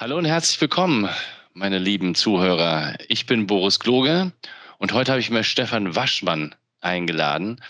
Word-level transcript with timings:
Hallo 0.00 0.16
und 0.16 0.24
herzlich 0.24 0.58
willkommen, 0.62 1.10
meine 1.52 1.78
lieben 1.78 2.14
Zuhörer. 2.14 2.94
Ich 3.08 3.26
bin 3.26 3.46
Boris 3.46 3.78
Kloge 3.78 4.32
und 4.78 4.94
heute 4.94 5.12
habe 5.12 5.20
ich 5.20 5.28
mir 5.28 5.44
Stefan 5.44 5.94
Waschmann 5.94 6.54
eingeladen. 6.80 7.60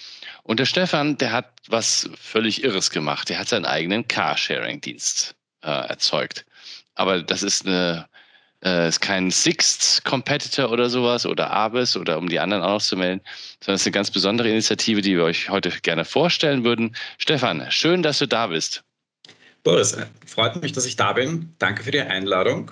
Und 0.45 0.61
der 0.61 0.65
Stefan, 0.67 1.19
der 1.19 1.33
hat 1.33 1.51
was 1.67 2.09
völlig 2.15 2.63
Irres 2.63 2.91
gemacht. 2.91 3.31
Der 3.31 3.41
hat 3.41 3.49
seinen 3.49 3.65
eigenen 3.65 4.07
Carsharing-Dienst 4.07 5.35
äh, 5.65 5.89
erzeugt. 5.89 6.47
Aber 6.95 7.21
das 7.21 7.43
ist 7.43 7.67
eine 7.67 8.07
äh, 8.65 8.87
ist 8.87 9.01
kein 9.01 9.33
Sixth 9.33 10.05
Competitor 10.05 10.71
oder 10.71 10.89
sowas 10.89 11.27
oder 11.27 11.51
Avis 11.51 11.97
oder 11.97 12.17
um 12.17 12.29
die 12.29 12.39
anderen 12.39 12.63
auch 12.63 12.75
noch 12.75 12.83
zu 12.83 12.97
melden, 12.97 13.23
sondern 13.59 13.75
es 13.75 13.81
ist 13.81 13.89
eine 13.89 13.95
ganz 13.95 14.13
besondere 14.13 14.49
Initiative, 14.49 15.01
die 15.03 15.17
wir 15.17 15.25
euch 15.25 15.49
heute 15.51 15.71
gerne 15.83 16.05
vorstellen 16.05 16.63
würden. 16.63 16.95
Stefan, 17.19 17.69
schön, 17.73 18.05
dass 18.05 18.21
du 18.21 18.29
da 18.29 18.47
bist. 18.47 18.85
Boris, 19.63 19.97
freut 20.27 20.61
mich, 20.63 20.73
dass 20.73 20.87
ich 20.87 20.97
da 20.97 21.13
bin. 21.13 21.55
Danke 21.59 21.83
für 21.83 21.91
die 21.91 22.01
Einladung. 22.01 22.71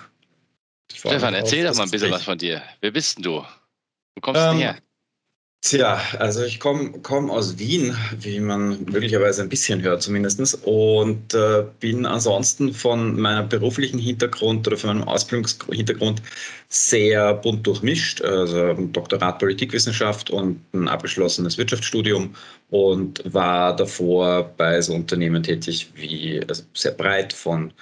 Stefan, 0.90 1.34
erzähl 1.34 1.66
doch 1.66 1.74
mal 1.74 1.84
ein 1.84 1.90
bisschen 1.90 2.10
was 2.10 2.24
von 2.24 2.38
dir. 2.38 2.62
Wer 2.80 2.90
bist 2.90 3.18
denn 3.18 3.24
du? 3.24 3.44
Wo 4.14 4.20
kommst 4.20 4.40
du 4.40 4.46
ähm, 4.46 4.58
her? 4.58 4.78
Tja, 5.60 6.00
also 6.20 6.44
ich 6.44 6.60
komme 6.60 6.92
komm 7.02 7.30
aus 7.30 7.58
Wien, 7.58 7.94
wie 8.20 8.38
man 8.38 8.84
möglicherweise 8.84 9.42
ein 9.42 9.48
bisschen 9.48 9.82
hört 9.82 10.02
zumindest, 10.02 10.54
und 10.64 11.34
äh, 11.34 11.64
bin 11.80 12.06
ansonsten 12.06 12.72
von 12.72 13.18
meinem 13.18 13.48
beruflichen 13.48 13.98
Hintergrund 13.98 14.66
oder 14.68 14.76
von 14.76 14.88
meinem 14.96 15.08
Ausbildungshintergrund 15.08 16.22
sehr 16.68 17.34
bunt 17.34 17.66
durchmischt. 17.66 18.22
Also 18.22 18.74
Doktorat 18.74 19.40
Politikwissenschaft 19.40 20.30
und 20.30 20.60
ein 20.72 20.86
abgeschlossenes 20.86 21.58
Wirtschaftsstudium 21.58 22.36
und 22.70 23.20
war 23.34 23.74
davor 23.74 24.44
bei 24.56 24.80
so 24.80 24.94
Unternehmen 24.94 25.42
tätig 25.42 25.90
wie 25.96 26.40
also 26.48 26.62
sehr 26.72 26.92
breit 26.92 27.32
von 27.32 27.72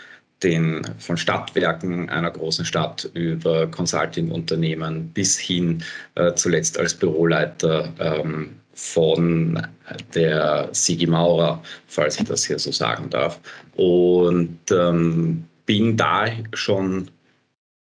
den 0.42 0.82
von 0.98 1.16
Stadtwerken 1.16 2.10
einer 2.10 2.30
großen 2.30 2.64
Stadt 2.64 3.10
über 3.14 3.66
Consulting-Unternehmen 3.68 5.08
bis 5.08 5.38
hin 5.38 5.82
äh, 6.14 6.34
zuletzt 6.34 6.78
als 6.78 6.94
Büroleiter 6.94 7.92
ähm, 7.98 8.56
von 8.74 9.66
der 10.14 10.68
Sigi 10.72 11.06
Maurer, 11.06 11.62
falls 11.86 12.20
ich 12.20 12.26
das 12.26 12.44
hier 12.44 12.58
so 12.58 12.70
sagen 12.70 13.08
darf. 13.08 13.40
Und 13.76 14.58
ähm, 14.70 15.44
bin 15.64 15.96
da 15.96 16.26
schon 16.52 17.10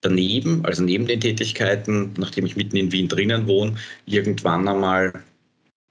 daneben, 0.01 0.65
also 0.65 0.85
neben 0.85 1.07
den 1.07 1.21
Tätigkeiten, 1.21 2.13
nachdem 2.17 2.47
ich 2.47 2.55
mitten 2.55 2.77
in 2.77 2.93
Wien 2.93 3.09
drinnen 3.09 3.49
wohne, 3.49 3.75
irgendwann 4.07 4.69
einmal 4.69 5.13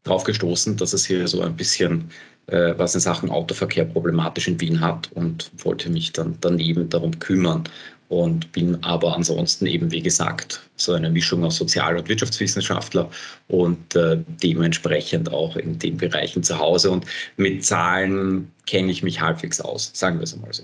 drauf 0.04 0.24
gestoßen, 0.24 0.78
dass 0.78 0.94
es 0.94 1.06
hier 1.06 1.28
so 1.28 1.42
ein 1.42 1.58
bisschen 1.58 2.10
was 2.48 2.96
in 2.96 3.02
Sachen 3.02 3.30
Autoverkehr 3.30 3.86
problematisch 3.86 4.48
in 4.48 4.60
Wien 4.62 4.80
hat 4.80 5.12
und 5.14 5.52
wollte 5.58 5.90
mich 5.90 6.14
dann 6.14 6.38
daneben 6.40 6.90
darum 6.90 7.20
kümmern 7.20 7.66
und 8.10 8.52
bin 8.54 8.82
aber 8.84 9.16
ansonsten 9.16 9.66
eben, 9.66 9.92
wie 9.92 10.02
gesagt, 10.02 10.62
so 10.78 10.94
eine 10.94 11.10
Mischung 11.10 11.44
aus 11.44 11.58
Sozial- 11.58 11.98
und 11.98 12.08
Wirtschaftswissenschaftler 12.08 13.10
und 13.48 13.96
äh, 13.96 14.18
dementsprechend 14.42 15.32
auch 15.32 15.58
in 15.58 15.78
den 15.80 15.98
Bereichen 15.98 16.44
zu 16.44 16.58
Hause. 16.58 16.92
Und 16.92 17.06
mit 17.36 17.66
Zahlen 17.66 18.52
kenne 18.66 18.92
ich 18.92 19.04
mich 19.04 19.20
halbwegs 19.20 19.60
aus, 19.60 19.92
sagen 19.94 20.20
wir 20.20 20.24
es 20.24 20.34
einmal 20.34 20.54
so. 20.54 20.64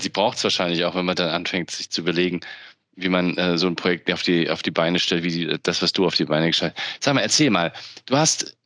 Sie 0.00 0.08
braucht 0.08 0.36
es 0.36 0.44
wahrscheinlich 0.44 0.84
auch, 0.84 0.94
wenn 0.94 1.06
man 1.06 1.16
dann 1.16 1.30
anfängt, 1.30 1.70
sich 1.70 1.90
zu 1.90 2.02
überlegen, 2.02 2.40
wie 2.94 3.08
man 3.08 3.36
äh, 3.38 3.56
so 3.56 3.66
ein 3.66 3.76
Projekt 3.76 4.12
auf 4.12 4.22
die, 4.22 4.48
auf 4.50 4.62
die 4.62 4.70
Beine 4.70 4.98
stellt, 4.98 5.24
wie 5.24 5.30
die, 5.30 5.58
das, 5.62 5.82
was 5.82 5.92
du 5.92 6.06
auf 6.06 6.14
die 6.14 6.26
Beine 6.26 6.48
gestellt 6.48 6.74
hast. 6.76 7.04
Sag 7.04 7.14
mal, 7.14 7.22
erzähl 7.22 7.50
mal, 7.50 7.72
du 8.06 8.16
hast 8.16 8.56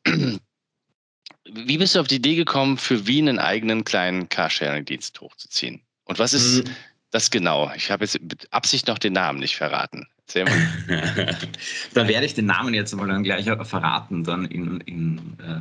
wie 1.50 1.78
bist 1.78 1.94
du 1.94 2.00
auf 2.00 2.08
die 2.08 2.16
Idee 2.16 2.36
gekommen, 2.36 2.78
für 2.78 3.06
Wien 3.06 3.28
einen 3.28 3.38
eigenen 3.38 3.84
kleinen 3.84 4.28
Carsharing-Dienst 4.28 5.20
hochzuziehen? 5.20 5.82
Und 6.04 6.18
was 6.18 6.32
ist 6.32 6.64
mhm. 6.64 6.70
das 7.10 7.30
genau? 7.30 7.70
Ich 7.76 7.90
habe 7.90 8.04
jetzt 8.04 8.20
mit 8.20 8.52
Absicht 8.52 8.86
noch 8.88 8.98
den 8.98 9.12
Namen 9.12 9.38
nicht 9.38 9.56
verraten. 9.56 10.06
dann 11.94 12.08
werde 12.08 12.24
ich 12.24 12.34
den 12.34 12.46
Namen 12.46 12.72
jetzt 12.72 12.94
mal 12.94 13.06
dann 13.06 13.22
gleich 13.22 13.44
verraten, 13.44 14.24
dann 14.24 14.46
in, 14.46 14.80
in 14.80 15.18
äh, 15.38 15.60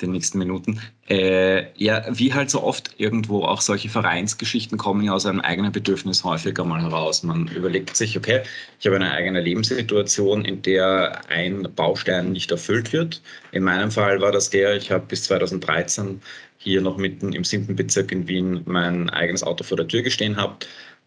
den 0.00 0.12
nächsten 0.12 0.38
Minuten. 0.38 0.80
Äh, 1.08 1.72
ja, 1.76 2.04
wie 2.10 2.32
halt 2.32 2.50
so 2.50 2.62
oft 2.62 2.94
irgendwo 2.98 3.42
auch 3.44 3.60
solche 3.60 3.88
Vereinsgeschichten 3.88 4.78
kommen 4.78 5.02
ja 5.02 5.12
aus 5.12 5.26
einem 5.26 5.40
eigenen 5.40 5.72
Bedürfnis 5.72 6.22
häufiger 6.22 6.64
mal 6.64 6.80
heraus. 6.82 7.24
Man 7.24 7.48
überlegt 7.48 7.96
sich, 7.96 8.16
okay, 8.16 8.42
ich 8.78 8.86
habe 8.86 8.96
eine 8.96 9.10
eigene 9.10 9.40
Lebenssituation, 9.40 10.44
in 10.44 10.62
der 10.62 11.22
ein 11.28 11.68
Baustein 11.74 12.30
nicht 12.32 12.50
erfüllt 12.52 12.92
wird. 12.92 13.20
In 13.50 13.64
meinem 13.64 13.90
Fall 13.90 14.20
war 14.20 14.30
das 14.30 14.50
der, 14.50 14.76
ich 14.76 14.92
habe 14.92 15.06
bis 15.06 15.24
2013 15.24 16.22
hier 16.58 16.80
noch 16.80 16.96
mitten 16.96 17.32
im 17.32 17.42
siebten 17.42 17.74
Bezirk 17.74 18.12
in 18.12 18.28
Wien 18.28 18.60
mein 18.66 19.10
eigenes 19.10 19.42
Auto 19.42 19.64
vor 19.64 19.78
der 19.78 19.88
Tür 19.88 20.02
gestehen 20.02 20.36
habe 20.36 20.56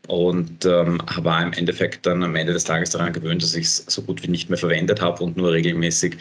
und 0.07 0.65
ähm, 0.65 1.01
war 1.17 1.43
im 1.43 1.53
Endeffekt 1.53 2.05
dann 2.05 2.23
am 2.23 2.35
Ende 2.35 2.53
des 2.53 2.65
Tages 2.65 2.89
daran 2.89 3.13
gewöhnt, 3.13 3.41
dass 3.41 3.55
ich 3.55 3.65
es 3.65 3.85
so 3.87 4.01
gut 4.01 4.21
wie 4.23 4.27
nicht 4.27 4.49
mehr 4.49 4.57
verwendet 4.57 5.01
habe 5.01 5.23
und 5.23 5.37
nur 5.37 5.51
regelmäßig 5.51 6.17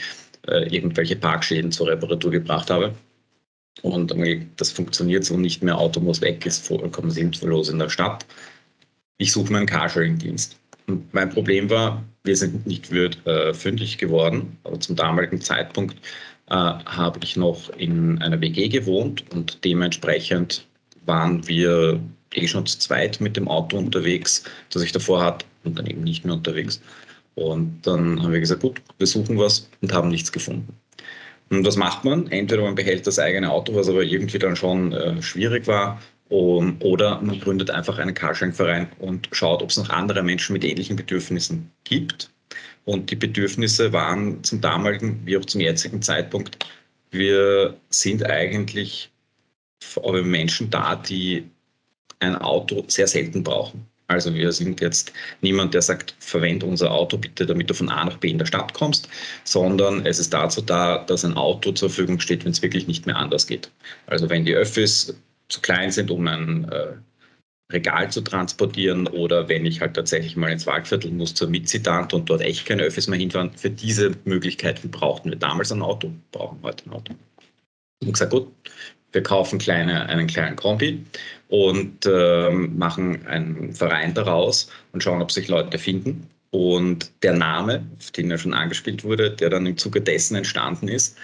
äh, 0.46 0.74
irgendwelche 0.74 1.16
Parkschäden 1.16 1.72
zur 1.72 1.88
Reparatur 1.88 2.30
gebracht 2.30 2.70
habe. 2.70 2.94
Und 3.82 4.14
das 4.56 4.70
funktioniert 4.70 5.24
so 5.24 5.36
nicht 5.36 5.62
mehr, 5.62 5.78
Auto 5.78 5.98
muss 5.98 6.20
weg, 6.20 6.44
ist 6.46 6.66
vollkommen 6.66 7.10
sinnlos 7.10 7.68
in 7.68 7.78
der 7.78 7.88
Stadt. 7.88 8.26
Ich 9.18 9.32
suche 9.32 9.50
mir 9.50 9.58
einen 9.58 9.66
Carsharing-Dienst. 9.66 10.58
Mein 11.12 11.30
Problem 11.30 11.70
war, 11.70 12.04
wir 12.24 12.36
sind 12.36 12.66
nicht 12.66 12.90
wird, 12.90 13.24
äh, 13.26 13.54
fündig 13.54 13.98
geworden, 13.98 14.58
aber 14.64 14.78
zum 14.78 14.94
damaligen 14.94 15.40
Zeitpunkt 15.40 15.96
äh, 16.50 16.54
habe 16.54 17.20
ich 17.22 17.36
noch 17.36 17.70
in 17.70 18.20
einer 18.20 18.40
WG 18.40 18.68
gewohnt 18.68 19.24
und 19.32 19.64
dementsprechend 19.64 20.66
waren 21.06 21.46
wir 21.48 22.00
eh 22.34 22.46
schon 22.46 22.66
zu 22.66 22.78
zweit 22.78 23.20
mit 23.20 23.36
dem 23.36 23.48
Auto 23.48 23.76
unterwegs, 23.76 24.44
das 24.70 24.82
ich 24.82 24.92
davor 24.92 25.22
hatte 25.22 25.46
und 25.64 25.78
dann 25.78 25.86
eben 25.86 26.02
nicht 26.02 26.24
mehr 26.24 26.34
unterwegs. 26.34 26.80
Und 27.34 27.80
dann 27.82 28.22
haben 28.22 28.32
wir 28.32 28.40
gesagt, 28.40 28.62
gut, 28.62 28.80
wir 28.98 29.06
suchen 29.06 29.38
was 29.38 29.68
und 29.80 29.92
haben 29.92 30.08
nichts 30.08 30.32
gefunden. 30.32 30.76
Und 31.50 31.66
was 31.66 31.76
macht 31.76 32.04
man? 32.04 32.28
Entweder 32.28 32.62
man 32.62 32.74
behält 32.74 33.06
das 33.06 33.18
eigene 33.18 33.50
Auto, 33.50 33.74
was 33.74 33.88
aber 33.88 34.02
irgendwie 34.02 34.38
dann 34.38 34.56
schon 34.56 34.92
äh, 34.92 35.20
schwierig 35.22 35.66
war, 35.66 36.00
um, 36.28 36.76
oder 36.80 37.20
man 37.20 37.38
gründet 37.40 37.70
einfach 37.70 37.98
einen 37.98 38.14
Carsharing-Verein 38.14 38.88
und 38.98 39.28
schaut, 39.32 39.62
ob 39.62 39.68
es 39.68 39.76
noch 39.76 39.90
andere 39.90 40.22
Menschen 40.22 40.54
mit 40.54 40.64
ähnlichen 40.64 40.96
Bedürfnissen 40.96 41.70
gibt. 41.84 42.30
Und 42.84 43.10
die 43.10 43.16
Bedürfnisse 43.16 43.92
waren 43.92 44.42
zum 44.42 44.60
damaligen 44.60 45.20
wie 45.24 45.36
auch 45.36 45.44
zum 45.44 45.60
jetzigen 45.60 46.00
Zeitpunkt, 46.00 46.66
wir 47.10 47.76
sind 47.90 48.24
eigentlich 48.24 49.10
Menschen 50.24 50.70
da, 50.70 50.96
die 50.96 51.44
ein 52.22 52.36
Auto 52.36 52.84
sehr 52.88 53.06
selten 53.06 53.42
brauchen. 53.42 53.86
Also 54.08 54.34
wir 54.34 54.52
sind 54.52 54.80
jetzt 54.80 55.12
niemand, 55.40 55.74
der 55.74 55.82
sagt, 55.82 56.14
verwende 56.18 56.66
unser 56.66 56.90
Auto 56.90 57.16
bitte, 57.16 57.46
damit 57.46 57.70
du 57.70 57.74
von 57.74 57.88
A 57.88 58.04
nach 58.04 58.18
B 58.18 58.28
in 58.28 58.38
der 58.38 58.46
Stadt 58.46 58.74
kommst, 58.74 59.08
sondern 59.44 60.04
es 60.04 60.18
ist 60.18 60.34
dazu 60.34 60.60
da, 60.60 60.98
dass 60.98 61.24
ein 61.24 61.36
Auto 61.36 61.72
zur 61.72 61.88
Verfügung 61.88 62.20
steht, 62.20 62.44
wenn 62.44 62.52
es 62.52 62.62
wirklich 62.62 62.86
nicht 62.86 63.06
mehr 63.06 63.16
anders 63.16 63.46
geht. 63.46 63.70
Also 64.06 64.28
wenn 64.28 64.44
die 64.44 64.54
Öffis 64.54 65.16
zu 65.48 65.60
klein 65.60 65.90
sind, 65.90 66.10
um 66.10 66.26
ein 66.26 66.68
äh, 66.70 66.92
Regal 67.72 68.10
zu 68.10 68.20
transportieren 68.20 69.06
oder 69.06 69.48
wenn 69.48 69.64
ich 69.64 69.80
halt 69.80 69.94
tatsächlich 69.94 70.36
mal 70.36 70.52
ins 70.52 70.66
Waldviertel 70.66 71.10
muss 71.10 71.34
zur 71.34 71.48
Mitzitant 71.48 72.12
und 72.12 72.28
dort 72.28 72.42
echt 72.42 72.66
keine 72.66 72.82
Öffis 72.82 73.08
mehr 73.08 73.18
hinfahren, 73.18 73.52
für 73.52 73.70
diese 73.70 74.12
Möglichkeiten 74.24 74.90
brauchten 74.90 75.30
wir 75.30 75.38
damals 75.38 75.72
ein 75.72 75.80
Auto, 75.80 76.12
brauchen 76.32 76.58
heute 76.62 76.84
ein 76.86 76.92
Auto. 76.92 77.14
Und 78.02 78.12
gesagt, 78.12 78.32
gut, 78.32 78.48
wir 79.12 79.22
kaufen 79.22 79.58
kleine, 79.58 80.06
einen 80.08 80.26
kleinen 80.26 80.56
Kombi 80.56 81.04
und 81.52 82.06
äh, 82.06 82.50
machen 82.50 83.26
einen 83.26 83.74
Verein 83.74 84.14
daraus 84.14 84.70
und 84.92 85.02
schauen, 85.02 85.20
ob 85.20 85.30
sich 85.30 85.48
Leute 85.48 85.76
finden. 85.76 86.26
Und 86.50 87.12
der 87.22 87.34
Name, 87.34 87.86
auf 87.98 88.10
den 88.10 88.30
ja 88.30 88.38
schon 88.38 88.54
angespielt 88.54 89.04
wurde, 89.04 89.30
der 89.32 89.50
dann 89.50 89.66
im 89.66 89.76
Zuge 89.76 90.00
dessen 90.00 90.34
entstanden 90.34 90.88
ist, 90.88 91.14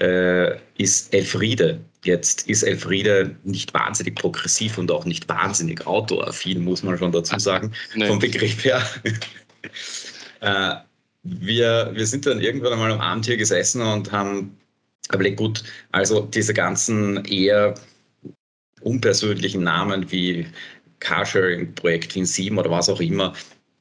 äh, 0.00 0.56
ist 0.78 1.12
Elfriede. 1.12 1.78
Jetzt 2.04 2.48
ist 2.48 2.62
Elfriede 2.62 3.36
nicht 3.44 3.74
wahnsinnig 3.74 4.14
progressiv 4.14 4.78
und 4.78 4.90
auch 4.90 5.04
nicht 5.04 5.28
wahnsinnig 5.28 5.86
autoaffin, 5.86 6.64
muss 6.64 6.82
man 6.82 6.96
schon 6.96 7.12
dazu 7.12 7.38
sagen, 7.38 7.70
nee. 7.94 8.06
vom 8.06 8.18
Begriff 8.18 8.64
her. 8.64 8.82
äh, 10.40 10.74
wir, 11.22 11.90
wir 11.92 12.06
sind 12.06 12.24
dann 12.24 12.40
irgendwann 12.40 12.72
einmal 12.72 12.92
am 12.92 13.00
Abend 13.02 13.26
hier 13.26 13.36
gesessen 13.36 13.82
und 13.82 14.10
haben 14.10 14.56
aber 15.10 15.30
gut, 15.32 15.64
also 15.92 16.22
diese 16.22 16.54
ganzen 16.54 17.22
eher 17.26 17.74
unpersönlichen 18.86 19.64
Namen 19.64 20.10
wie 20.12 20.46
Carsharing-Projekt 21.00 22.14
Wien 22.14 22.24
7 22.24 22.56
oder 22.56 22.70
was 22.70 22.88
auch 22.88 23.00
immer, 23.00 23.34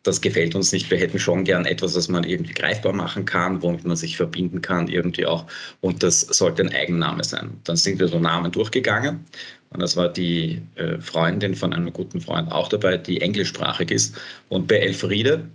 das 0.03 0.21
gefällt 0.21 0.55
uns 0.55 0.71
nicht. 0.71 0.89
Wir 0.91 0.97
hätten 0.97 1.19
schon 1.19 1.43
gern 1.43 1.65
etwas, 1.65 1.95
was 1.95 2.07
man 2.07 2.23
irgendwie 2.23 2.53
greifbar 2.53 2.93
machen 2.93 3.25
kann, 3.25 3.61
womit 3.61 3.85
man 3.85 3.95
sich 3.95 4.17
verbinden 4.17 4.61
kann, 4.61 4.87
irgendwie 4.87 5.25
auch. 5.25 5.45
Und 5.81 6.03
das 6.03 6.21
sollte 6.21 6.63
ein 6.63 6.73
Eigenname 6.73 7.23
sein. 7.23 7.59
Dann 7.63 7.75
sind 7.75 7.99
wir 7.99 8.07
so 8.07 8.19
Namen 8.19 8.51
durchgegangen. 8.51 9.25
Und 9.71 9.81
das 9.81 9.95
war 9.95 10.09
die 10.09 10.61
äh, 10.75 10.99
Freundin 10.99 11.55
von 11.55 11.73
einem 11.73 11.91
guten 11.91 12.21
Freund 12.21 12.51
auch 12.51 12.69
dabei, 12.69 12.97
die 12.97 13.21
englischsprachig 13.21 13.91
ist. 13.91 14.15
Und 14.49 14.67
bei 14.67 14.75
Elfriede 14.75 15.49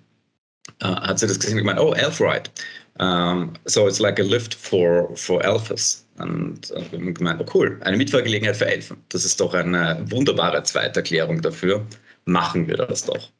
äh, 0.80 0.86
hat 0.86 1.20
sie 1.20 1.26
das 1.26 1.38
gesehen 1.38 1.58
und 1.58 1.64
gemeint, 1.64 1.80
oh, 1.80 1.92
Elfride. 1.92 2.50
Um, 3.00 3.54
so 3.64 3.88
it's 3.88 3.98
like 3.98 4.18
a 4.18 4.22
lift 4.22 4.54
for, 4.54 5.16
for 5.16 5.42
Elfes. 5.42 6.06
Und 6.18 6.70
äh, 6.72 7.12
gemeint, 7.12 7.40
oh 7.40 7.50
cool, 7.54 7.78
eine 7.80 7.96
Mitfahrgelegenheit 7.96 8.56
für 8.56 8.66
Elfen. 8.66 8.98
Das 9.08 9.24
ist 9.24 9.40
doch 9.40 9.54
eine 9.54 10.04
wunderbare 10.10 10.62
Zweiterklärung 10.62 11.40
dafür. 11.40 11.86
Machen 12.26 12.68
wir 12.68 12.76
das 12.76 13.06
doch. 13.06 13.30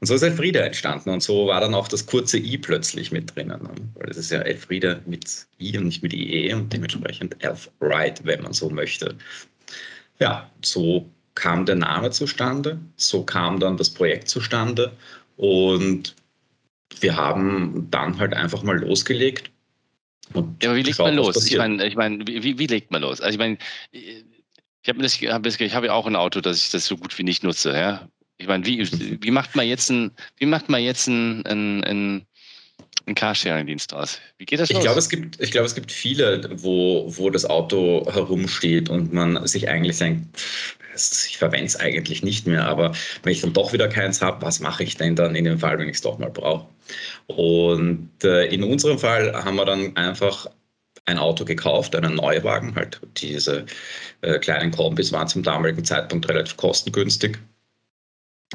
Und 0.00 0.08
so 0.08 0.14
ist 0.14 0.22
Elfriede 0.22 0.60
entstanden 0.60 1.10
und 1.10 1.22
so 1.22 1.46
war 1.46 1.60
dann 1.60 1.74
auch 1.74 1.86
das 1.86 2.06
kurze 2.06 2.38
I 2.38 2.58
plötzlich 2.58 3.12
mit 3.12 3.36
drinnen. 3.36 3.62
Ne? 3.62 3.70
Weil 3.94 4.10
es 4.10 4.16
ist 4.16 4.32
ja 4.32 4.40
Elfriede 4.40 5.00
mit 5.06 5.46
I 5.60 5.78
und 5.78 5.84
nicht 5.84 6.02
mit 6.02 6.12
IE 6.12 6.52
und 6.52 6.72
dementsprechend 6.72 7.36
Elfride, 7.44 8.20
wenn 8.24 8.42
man 8.42 8.54
so 8.54 8.70
möchte. 8.70 9.14
Ja, 10.18 10.50
so 10.62 11.08
kam 11.36 11.64
der 11.64 11.76
Name 11.76 12.10
zustande, 12.10 12.80
so 12.96 13.22
kam 13.22 13.60
dann 13.60 13.76
das 13.76 13.90
Projekt 13.90 14.28
zustande 14.28 14.90
und 15.36 16.16
wir 17.00 17.16
haben 17.16 17.88
dann 17.90 18.18
halt 18.18 18.34
einfach 18.34 18.62
mal 18.62 18.78
losgelegt. 18.78 19.50
ja, 20.34 20.42
aber 20.68 20.76
wie 20.76 20.82
legt 20.82 20.98
man 20.98 21.14
los? 21.14 21.46
Ich 21.46 21.56
meine, 21.56 21.86
ich 21.86 21.96
mein, 21.96 22.26
wie, 22.26 22.58
wie 22.58 22.66
legt 22.66 22.90
man 22.90 23.02
los? 23.02 23.20
Also 23.20 23.34
ich 23.34 23.38
meine, 23.38 23.58
ich 23.92 24.24
habe 24.88 25.04
hab 25.04 25.46
hab 25.46 25.84
ja 25.84 25.92
auch 25.92 26.06
ein 26.06 26.16
Auto, 26.16 26.40
das 26.40 26.64
ich 26.64 26.70
das 26.70 26.86
so 26.86 26.96
gut 26.96 27.16
wie 27.18 27.24
nicht 27.24 27.42
nutze. 27.42 27.72
Ja? 27.72 28.08
Ich 28.38 28.46
meine, 28.46 28.64
wie, 28.66 28.80
wie 29.22 29.30
macht 29.30 29.56
man 29.56 29.66
jetzt 29.66 29.90
ein, 29.90 30.12
wie 30.36 30.46
macht 30.46 30.68
man 30.68 30.82
jetzt 30.82 31.06
ein, 31.08 31.44
ein, 31.46 31.84
ein, 31.84 32.26
ein 33.06 33.14
Carsharing-Dienst 33.14 33.94
aus? 33.94 34.18
Wie 34.38 34.44
geht 34.44 34.58
das 34.58 34.70
los? 34.70 34.78
Ich 34.78 34.84
glaube, 34.84 34.98
es 34.98 35.08
gibt, 35.08 35.40
ich 35.40 35.50
glaube, 35.50 35.66
es 35.66 35.74
gibt 35.74 35.92
viele, 35.92 36.48
wo, 36.62 37.06
wo 37.16 37.30
das 37.30 37.44
Auto 37.44 38.04
herumsteht 38.12 38.88
und 38.88 39.12
man 39.12 39.46
sich 39.46 39.68
eigentlich 39.68 39.98
denkt, 39.98 40.26
ich 40.94 41.36
verwende 41.36 41.66
es 41.66 41.76
eigentlich 41.76 42.22
nicht 42.22 42.46
mehr, 42.46 42.66
aber 42.66 42.92
wenn 43.22 43.32
ich 43.32 43.42
dann 43.42 43.52
doch 43.52 43.72
wieder 43.72 43.88
keins 43.88 44.22
habe, 44.22 44.44
was 44.44 44.60
mache 44.60 44.82
ich 44.82 44.96
denn 44.96 45.14
dann 45.14 45.36
in 45.36 45.44
dem 45.44 45.58
Fall, 45.58 45.78
wenn 45.78 45.88
ich 45.88 45.96
es 45.96 46.00
doch 46.00 46.18
mal 46.18 46.30
brauche? 46.30 46.66
Und 47.26 48.10
äh, 48.24 48.46
in 48.46 48.64
unserem 48.64 48.98
Fall 48.98 49.32
haben 49.32 49.56
wir 49.56 49.66
dann 49.66 49.94
einfach 49.96 50.46
ein 51.04 51.18
Auto 51.18 51.44
gekauft, 51.44 51.94
einen 51.94 52.14
Neuwagen, 52.14 52.74
halt 52.74 53.00
diese 53.18 53.66
äh, 54.22 54.38
kleinen 54.38 54.72
Kombis 54.72 55.12
waren 55.12 55.28
zum 55.28 55.42
damaligen 55.42 55.84
Zeitpunkt 55.84 56.28
relativ 56.28 56.56
kostengünstig 56.56 57.38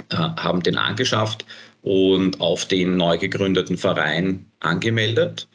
äh, 0.09 0.15
haben 0.15 0.63
den 0.63 0.77
angeschafft 0.77 1.45
und 1.81 2.39
auf 2.39 2.66
den 2.66 2.98
neu 2.98 3.18
gegründeten 3.18 3.78
Verein 3.78 4.45
angemeldet. 4.60 5.48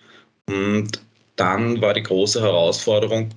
Und 0.49 1.01
dann 1.37 1.81
war 1.81 1.95
die 1.95 2.03
große 2.03 2.41
Herausforderung, 2.41 3.31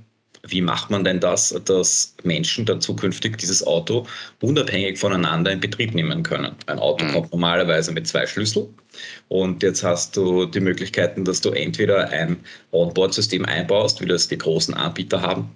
wie 0.48 0.62
macht 0.62 0.90
man 0.90 1.04
denn 1.04 1.20
das, 1.20 1.54
dass 1.66 2.16
Menschen 2.24 2.66
dann 2.66 2.82
zukünftig 2.82 3.38
dieses 3.38 3.66
Auto 3.66 4.06
unabhängig 4.42 4.98
voneinander 4.98 5.52
in 5.52 5.60
Betrieb 5.60 5.94
nehmen 5.94 6.24
können? 6.24 6.56
Ein 6.68 6.80
Auto 6.80 7.06
mhm. 7.06 7.12
kommt 7.12 7.32
normalerweise 7.32 7.92
mit 7.92 8.08
zwei 8.08 8.26
Schlüsseln 8.26 8.74
und 9.28 9.62
jetzt 9.64 9.84
hast 9.84 10.16
du 10.16 10.46
die 10.46 10.62
Möglichkeiten, 10.62 11.26
dass 11.26 11.42
du 11.42 11.50
entweder 11.52 12.10
ein 12.10 12.38
Onboard-System 12.72 13.46
einbaust, 13.46 14.02
wie 14.02 14.06
das 14.06 14.28
die 14.28 14.38
großen 14.38 14.74
Anbieter 14.74 15.22
haben, 15.22 15.50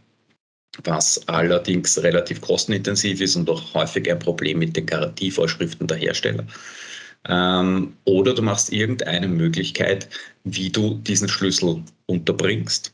was 0.84 1.28
allerdings 1.28 2.02
relativ 2.04 2.42
kostenintensiv 2.42 3.22
ist 3.22 3.36
und 3.36 3.50
auch 3.50 3.74
häufig 3.74 4.12
ein 4.12 4.20
Problem 4.20 4.60
mit 4.60 4.76
den 4.76 4.86
Garantievorschriften 4.86 5.88
der 5.88 5.98
Hersteller. 5.98 6.46
Ähm, 7.30 7.94
oder 8.06 8.34
du 8.34 8.42
machst 8.42 8.72
irgendeine 8.72 9.28
Möglichkeit, 9.28 10.10
wie 10.44 10.70
du 10.70 10.96
diesen 10.96 11.30
Schlüssel 11.30 11.84
unterbringst. 12.08 12.94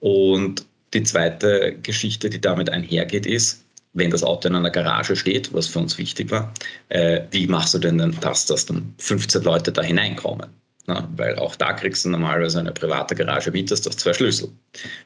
Und 0.00 0.66
die 0.92 1.02
zweite 1.02 1.76
Geschichte, 1.82 2.28
die 2.30 2.40
damit 2.40 2.70
einhergeht, 2.70 3.26
ist, 3.26 3.64
wenn 3.92 4.10
das 4.10 4.22
Auto 4.22 4.48
in 4.48 4.54
einer 4.54 4.70
Garage 4.70 5.16
steht, 5.16 5.52
was 5.52 5.66
für 5.66 5.80
uns 5.80 5.98
wichtig 5.98 6.30
war, 6.30 6.52
äh, 6.90 7.22
wie 7.30 7.46
machst 7.46 7.74
du 7.74 7.78
denn 7.78 8.16
das, 8.20 8.46
dass 8.46 8.66
dann 8.66 8.94
15 8.98 9.42
Leute 9.42 9.72
da 9.72 9.82
hineinkommen? 9.82 10.48
Na, 10.86 11.08
weil 11.16 11.36
auch 11.38 11.56
da 11.56 11.72
kriegst 11.72 12.04
du 12.04 12.08
normalerweise 12.08 12.60
eine 12.60 12.72
private 12.72 13.14
Garage, 13.14 13.50
mietest 13.50 13.86
du 13.86 13.90
zwei 13.90 14.12
Schlüssel. 14.12 14.50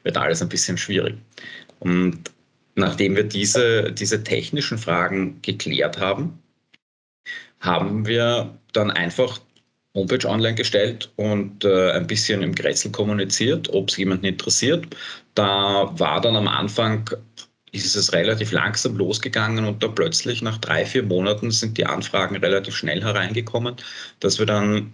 Wird 0.03 0.17
alles 0.17 0.41
ein 0.41 0.49
bisschen 0.49 0.77
schwierig. 0.77 1.15
Und 1.79 2.31
nachdem 2.75 3.15
wir 3.15 3.23
diese, 3.23 3.91
diese 3.91 4.23
technischen 4.23 4.77
Fragen 4.77 5.41
geklärt 5.41 5.99
haben, 5.99 6.39
haben 7.65 8.05
wir 8.05 8.57
dann 8.73 8.91
einfach 8.91 9.39
Homepage 9.95 10.27
online 10.27 10.55
gestellt 10.55 11.11
und 11.15 11.63
äh, 11.63 11.91
ein 11.91 12.05
bisschen 12.05 12.41
im 12.41 12.53
Grätzl 12.53 12.91
kommuniziert, 12.91 13.69
ob 13.69 13.89
es 13.89 13.97
jemanden 13.97 14.25
interessiert. 14.25 14.85
Da 15.35 15.89
war 15.97 16.21
dann 16.21 16.35
am 16.35 16.49
Anfang, 16.49 17.09
ist 17.71 17.95
es 17.95 18.13
relativ 18.13 18.51
langsam 18.51 18.97
losgegangen 18.97 19.65
und 19.65 19.81
da 19.81 19.87
plötzlich 19.87 20.41
nach 20.41 20.57
drei, 20.57 20.85
vier 20.85 21.03
Monaten 21.03 21.51
sind 21.51 21.77
die 21.77 21.85
Anfragen 21.85 22.35
relativ 22.35 22.75
schnell 22.75 23.01
hereingekommen, 23.01 23.75
dass 24.19 24.37
wir 24.37 24.45
dann, 24.45 24.93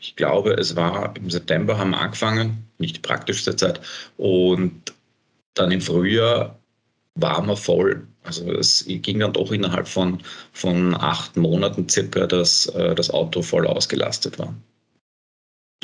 ich 0.00 0.16
glaube, 0.16 0.52
es 0.54 0.76
war 0.76 1.14
im 1.16 1.30
September 1.30 1.78
haben 1.78 1.90
wir 1.90 2.00
angefangen, 2.00 2.66
nicht 2.78 2.96
die 2.96 3.00
praktischste 3.00 3.54
Zeit, 3.54 3.80
und 4.16 4.94
dann 5.54 5.70
im 5.70 5.80
Frühjahr 5.80 6.57
war 7.18 7.42
man 7.42 7.56
voll. 7.56 8.06
Also 8.22 8.50
es 8.52 8.84
ging 8.86 9.20
dann 9.20 9.32
doch 9.32 9.52
innerhalb 9.52 9.88
von, 9.88 10.22
von 10.52 10.94
acht 10.94 11.36
Monaten 11.36 11.88
circa, 11.88 12.26
dass 12.26 12.66
äh, 12.66 12.94
das 12.94 13.10
Auto 13.10 13.42
voll 13.42 13.66
ausgelastet 13.66 14.38
war. 14.38 14.54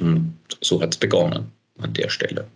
Und 0.00 0.36
so 0.60 0.80
hat 0.80 0.94
es 0.94 0.98
begonnen 0.98 1.52
an 1.78 1.92
der 1.92 2.08
Stelle. 2.08 2.46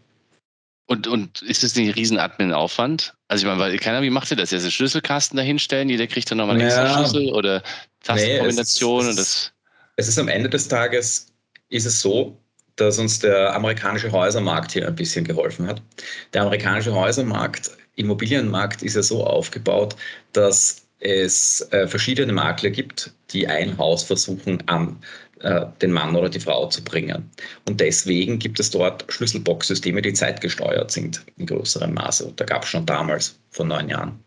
Und, 0.86 1.06
und 1.06 1.42
ist 1.42 1.62
das 1.62 1.76
nicht 1.76 1.88
ein 1.88 1.94
riesen 1.94 2.18
Admin-Aufwand? 2.18 3.14
Also 3.28 3.42
ich 3.42 3.46
meine, 3.46 3.60
weil 3.60 3.76
keiner, 3.78 4.00
wie 4.02 4.10
macht 4.10 4.30
ihr 4.30 4.38
das? 4.38 4.50
Jetzt 4.50 4.62
einen 4.62 4.70
Schlüsselkasten 4.70 5.36
dahinstellen, 5.36 5.90
jeder 5.90 6.06
kriegt 6.06 6.30
dann 6.30 6.38
nochmal 6.38 6.56
einen 6.56 6.68
ja, 6.68 6.82
extra 6.82 6.98
Schlüssel 6.98 7.32
oder 7.34 7.62
Tastenkombination 8.02 9.04
nee, 9.04 9.10
es 9.10 9.18
ist, 9.18 9.52
Es 9.96 10.08
ist 10.08 10.18
am 10.18 10.28
Ende 10.28 10.48
des 10.48 10.66
Tages 10.66 11.26
ist 11.68 11.84
es 11.84 12.00
so, 12.00 12.38
dass 12.76 12.98
uns 12.98 13.18
der 13.18 13.54
amerikanische 13.54 14.10
Häusermarkt 14.10 14.72
hier 14.72 14.86
ein 14.86 14.94
bisschen 14.94 15.26
geholfen 15.26 15.66
hat. 15.66 15.82
Der 16.32 16.42
amerikanische 16.42 16.94
Häusermarkt, 16.94 17.70
Immobilienmarkt 17.98 18.82
ist 18.82 18.96
ja 18.96 19.02
so 19.02 19.26
aufgebaut, 19.26 19.96
dass 20.32 20.82
es 21.00 21.66
äh, 21.70 21.86
verschiedene 21.86 22.32
Makler 22.32 22.70
gibt, 22.70 23.12
die 23.30 23.46
ein 23.46 23.76
Haus 23.78 24.02
versuchen 24.02 24.62
an 24.66 24.96
äh, 25.40 25.66
den 25.80 25.92
Mann 25.92 26.16
oder 26.16 26.28
die 26.28 26.40
Frau 26.40 26.66
zu 26.66 26.82
bringen. 26.82 27.30
Und 27.66 27.80
deswegen 27.80 28.38
gibt 28.38 28.58
es 28.58 28.70
dort 28.70 29.04
Schlüsselbox-Systeme, 29.08 30.02
die 30.02 30.12
zeitgesteuert 30.12 30.90
sind 30.90 31.24
in 31.36 31.46
größerem 31.46 31.94
Maße. 31.94 32.24
Und 32.24 32.40
da 32.40 32.44
gab 32.44 32.64
es 32.64 32.70
schon 32.70 32.86
damals 32.86 33.38
vor 33.50 33.66
neun 33.66 33.88
Jahren. 33.88 34.18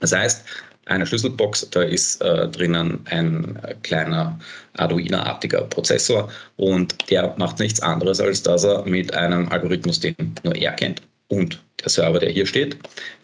Das 0.00 0.12
heißt, 0.12 0.44
eine 0.86 1.06
Schlüsselbox, 1.06 1.70
da 1.70 1.82
ist 1.82 2.20
äh, 2.20 2.48
drinnen 2.48 3.00
ein 3.06 3.58
kleiner 3.82 4.38
Arduino-artiger 4.76 5.62
Prozessor 5.62 6.28
und 6.56 7.10
der 7.10 7.34
macht 7.38 7.58
nichts 7.58 7.80
anderes, 7.80 8.20
als 8.20 8.42
dass 8.42 8.64
er 8.64 8.84
mit 8.84 9.14
einem 9.14 9.48
Algorithmus, 9.48 9.98
den 9.98 10.14
nur 10.42 10.54
er 10.54 10.72
kennt 10.72 11.00
und 11.28 11.62
der 11.82 11.88
Server, 11.88 12.18
der 12.18 12.30
hier 12.30 12.46
steht, 12.46 12.76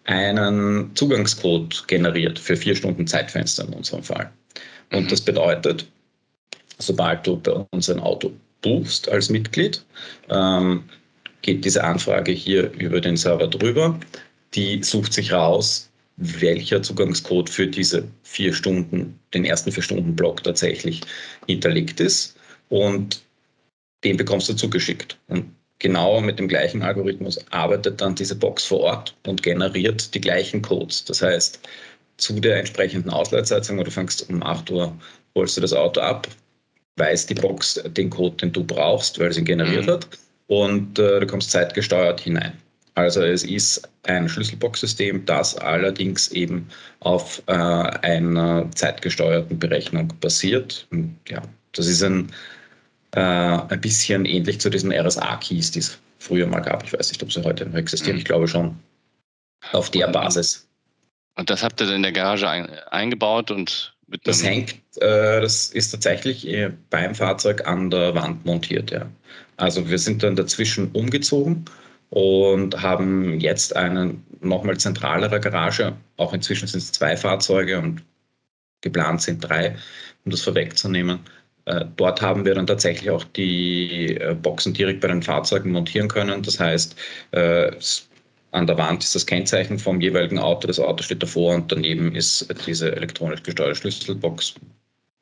einen 0.04 0.94
Zugangscode 0.94 1.86
generiert 1.88 2.38
für 2.38 2.56
vier 2.56 2.74
Stunden 2.74 3.06
Zeitfenster 3.06 3.64
in 3.64 3.74
unserem 3.74 4.02
Fall. 4.02 4.30
Und 4.92 5.04
mhm. 5.04 5.08
das 5.08 5.20
bedeutet, 5.20 5.86
sobald 6.78 7.26
du 7.26 7.36
bei 7.36 7.52
uns 7.70 7.88
ein 7.88 8.00
Auto 8.00 8.32
buchst 8.62 9.08
als 9.08 9.30
Mitglied, 9.30 9.84
ähm, 10.28 10.84
geht 11.42 11.64
diese 11.64 11.82
Anfrage 11.84 12.32
hier 12.32 12.70
über 12.72 13.00
den 13.00 13.16
Server 13.16 13.46
drüber. 13.46 13.98
Die 14.54 14.82
sucht 14.82 15.12
sich 15.12 15.32
raus, 15.32 15.90
welcher 16.16 16.82
Zugangscode 16.82 17.48
für 17.48 17.66
diese 17.66 18.06
vier 18.22 18.52
Stunden, 18.52 19.18
den 19.32 19.44
ersten 19.44 19.72
vier 19.72 19.82
Stunden 19.82 20.14
Block 20.14 20.42
tatsächlich 20.42 21.00
hinterlegt 21.46 22.00
ist. 22.00 22.36
Und 22.68 23.22
den 24.04 24.16
bekommst 24.16 24.48
du 24.48 24.54
zugeschickt. 24.54 25.16
Und 25.28 25.50
genau 25.80 26.20
mit 26.20 26.38
dem 26.38 26.46
gleichen 26.46 26.82
Algorithmus 26.82 27.38
arbeitet 27.50 28.00
dann 28.00 28.14
diese 28.14 28.36
Box 28.36 28.64
vor 28.66 28.80
Ort 28.80 29.16
und 29.26 29.42
generiert 29.42 30.14
die 30.14 30.20
gleichen 30.20 30.62
Codes. 30.62 31.04
Das 31.04 31.20
heißt, 31.20 31.60
zu 32.18 32.38
der 32.38 32.58
entsprechenden 32.58 33.10
Ausleitsetzung, 33.10 33.78
wo 33.78 33.82
du 33.82 33.90
fängst 33.90 34.28
um 34.30 34.42
8 34.42 34.70
Uhr, 34.70 34.96
holst 35.34 35.56
du 35.56 35.60
das 35.60 35.72
Auto 35.72 36.00
ab, 36.00 36.28
weiß 36.96 37.26
die 37.26 37.34
Box 37.34 37.82
den 37.96 38.10
Code, 38.10 38.36
den 38.36 38.52
du 38.52 38.62
brauchst, 38.62 39.18
weil 39.18 39.32
sie 39.32 39.40
ihn 39.40 39.46
generiert 39.46 39.86
mhm. 39.86 39.90
hat, 39.90 40.08
und 40.46 40.98
äh, 40.98 41.20
du 41.20 41.26
kommst 41.26 41.50
zeitgesteuert 41.50 42.20
hinein. 42.20 42.52
Also 42.94 43.22
es 43.22 43.44
ist 43.44 43.88
ein 44.02 44.28
Schlüsselbox-System, 44.28 45.24
das 45.24 45.56
allerdings 45.56 46.28
eben 46.32 46.68
auf 47.00 47.42
äh, 47.46 47.52
einer 47.52 48.68
zeitgesteuerten 48.74 49.58
Berechnung 49.58 50.12
basiert. 50.20 50.86
Und 50.90 51.16
ja, 51.28 51.40
das 51.72 51.86
ist 51.86 52.02
ein, 52.02 52.32
äh, 53.12 53.20
ein 53.20 53.80
bisschen 53.80 54.24
ähnlich 54.24 54.60
zu 54.60 54.70
diesen 54.70 54.92
RSA-Keys, 54.92 55.70
die 55.72 55.80
es 55.80 55.98
früher 56.18 56.46
mal 56.46 56.60
gab. 56.60 56.84
Ich 56.84 56.92
weiß 56.92 57.10
nicht, 57.10 57.22
ob 57.22 57.32
sie 57.32 57.42
heute 57.42 57.66
noch 57.66 57.76
existieren. 57.76 58.18
Ich 58.18 58.24
glaube 58.24 58.48
schon. 58.48 58.78
Auf 59.72 59.90
der 59.90 60.08
Basis. 60.08 60.66
Und 61.36 61.50
das 61.50 61.62
habt 61.62 61.80
ihr 61.80 61.86
dann 61.86 61.96
in 61.96 62.02
der 62.02 62.12
Garage 62.12 62.48
ein, 62.48 62.70
eingebaut 62.90 63.50
und 63.50 63.94
das 64.24 64.42
hängt, 64.42 64.74
äh, 64.96 65.40
das 65.40 65.68
ist 65.68 65.90
tatsächlich 65.90 66.46
äh, 66.48 66.72
beim 66.90 67.14
Fahrzeug 67.14 67.66
an 67.66 67.90
der 67.90 68.14
Wand 68.14 68.44
montiert, 68.44 68.90
ja. 68.90 69.08
Also 69.56 69.88
wir 69.88 69.98
sind 69.98 70.22
dann 70.22 70.36
dazwischen 70.36 70.90
umgezogen 70.92 71.64
und 72.08 72.82
haben 72.82 73.38
jetzt 73.38 73.76
eine 73.76 74.16
nochmal 74.40 74.78
zentralere 74.78 75.38
Garage. 75.38 75.94
Auch 76.16 76.32
inzwischen 76.32 76.66
sind 76.66 76.78
es 76.80 76.92
zwei 76.92 77.16
Fahrzeuge 77.16 77.78
und 77.78 78.02
geplant 78.80 79.22
sind 79.22 79.40
drei, 79.40 79.76
um 80.24 80.32
das 80.32 80.40
vorwegzunehmen. 80.40 81.20
Äh, 81.70 81.86
dort 81.96 82.20
haben 82.20 82.44
wir 82.44 82.54
dann 82.54 82.66
tatsächlich 82.66 83.10
auch 83.10 83.24
die 83.24 84.16
äh, 84.16 84.34
Boxen 84.34 84.74
direkt 84.74 85.00
bei 85.00 85.08
den 85.08 85.22
Fahrzeugen 85.22 85.70
montieren 85.70 86.08
können. 86.08 86.42
Das 86.42 86.58
heißt, 86.58 86.96
äh, 87.30 87.70
an 88.50 88.66
der 88.66 88.76
Wand 88.76 89.04
ist 89.04 89.14
das 89.14 89.26
Kennzeichen 89.26 89.78
vom 89.78 90.00
jeweiligen 90.00 90.38
Auto, 90.38 90.66
das 90.66 90.80
Auto 90.80 91.04
steht 91.04 91.22
davor 91.22 91.54
und 91.54 91.70
daneben 91.70 92.14
ist 92.16 92.52
diese 92.66 92.96
elektronisch 92.96 93.44
gesteuerte 93.44 93.76
Schlüsselbox. 93.76 94.54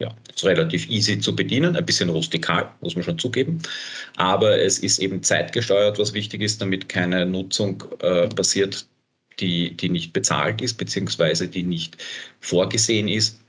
Ja, 0.00 0.14
ist 0.34 0.44
relativ 0.44 0.88
easy 0.88 1.18
zu 1.18 1.34
bedienen, 1.34 1.76
ein 1.76 1.84
bisschen 1.84 2.08
rustikal, 2.08 2.70
muss 2.80 2.94
man 2.94 3.04
schon 3.04 3.18
zugeben. 3.18 3.60
Aber 4.16 4.58
es 4.58 4.78
ist 4.78 5.00
eben 5.00 5.22
zeitgesteuert, 5.22 5.98
was 5.98 6.14
wichtig 6.14 6.40
ist, 6.40 6.62
damit 6.62 6.88
keine 6.88 7.26
Nutzung 7.26 7.84
äh, 8.00 8.28
passiert, 8.28 8.86
die, 9.40 9.76
die 9.76 9.88
nicht 9.88 10.12
bezahlt 10.12 10.62
ist, 10.62 10.74
beziehungsweise 10.74 11.48
die 11.48 11.64
nicht 11.64 11.98
vorgesehen 12.40 13.08
ist. 13.08 13.40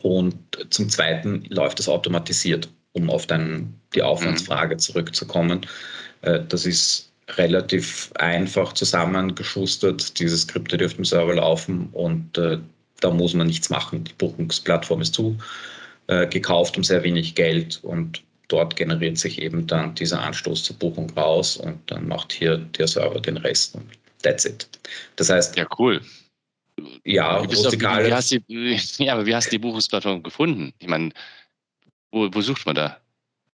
Und 0.00 0.34
zum 0.70 0.88
Zweiten 0.88 1.44
läuft 1.48 1.80
es 1.80 1.88
automatisiert, 1.88 2.68
um 2.92 3.10
auf 3.10 3.26
dein, 3.26 3.74
die 3.94 4.02
Aufwandsfrage 4.02 4.74
mhm. 4.74 4.78
zurückzukommen. 4.78 5.66
Äh, 6.22 6.40
das 6.48 6.66
ist 6.66 7.12
relativ 7.36 8.10
einfach 8.14 8.72
zusammengeschustert. 8.72 10.18
Diese 10.18 10.36
Skripte 10.36 10.76
dürfen 10.76 10.98
im 10.98 11.04
Server 11.04 11.34
laufen 11.34 11.88
und 11.92 12.36
äh, 12.38 12.58
da 13.00 13.10
muss 13.10 13.34
man 13.34 13.46
nichts 13.46 13.70
machen. 13.70 14.04
Die 14.04 14.12
Buchungsplattform 14.14 15.00
ist 15.00 15.14
zu 15.14 15.36
äh, 16.08 16.26
gekauft 16.26 16.76
um 16.76 16.84
sehr 16.84 17.02
wenig 17.02 17.34
Geld 17.34 17.80
und 17.82 18.22
dort 18.48 18.76
generiert 18.76 19.18
sich 19.18 19.40
eben 19.40 19.66
dann 19.66 19.94
dieser 19.94 20.20
Anstoß 20.20 20.64
zur 20.64 20.76
Buchung 20.76 21.10
raus 21.10 21.56
und 21.56 21.78
dann 21.90 22.06
macht 22.08 22.32
hier 22.32 22.58
der 22.58 22.86
Server 22.86 23.20
den 23.20 23.38
Rest 23.38 23.74
und 23.74 23.86
that's 24.22 24.44
it. 24.44 24.68
Das 25.16 25.30
heißt. 25.30 25.56
Ja, 25.56 25.66
cool. 25.78 26.00
Ja, 27.04 27.42
wie, 27.42 27.50
wie 27.50 28.12
hast 28.12 28.32
du, 28.32 28.38
ja, 29.04 29.12
aber 29.12 29.26
wie 29.26 29.34
hast 29.34 29.46
du 29.46 29.50
die 29.50 29.58
Buchungsplattform 29.58 30.22
gefunden? 30.22 30.72
Ich 30.78 30.88
meine, 30.88 31.10
wo, 32.10 32.28
wo 32.32 32.40
sucht 32.40 32.66
man 32.66 32.74
da? 32.74 33.02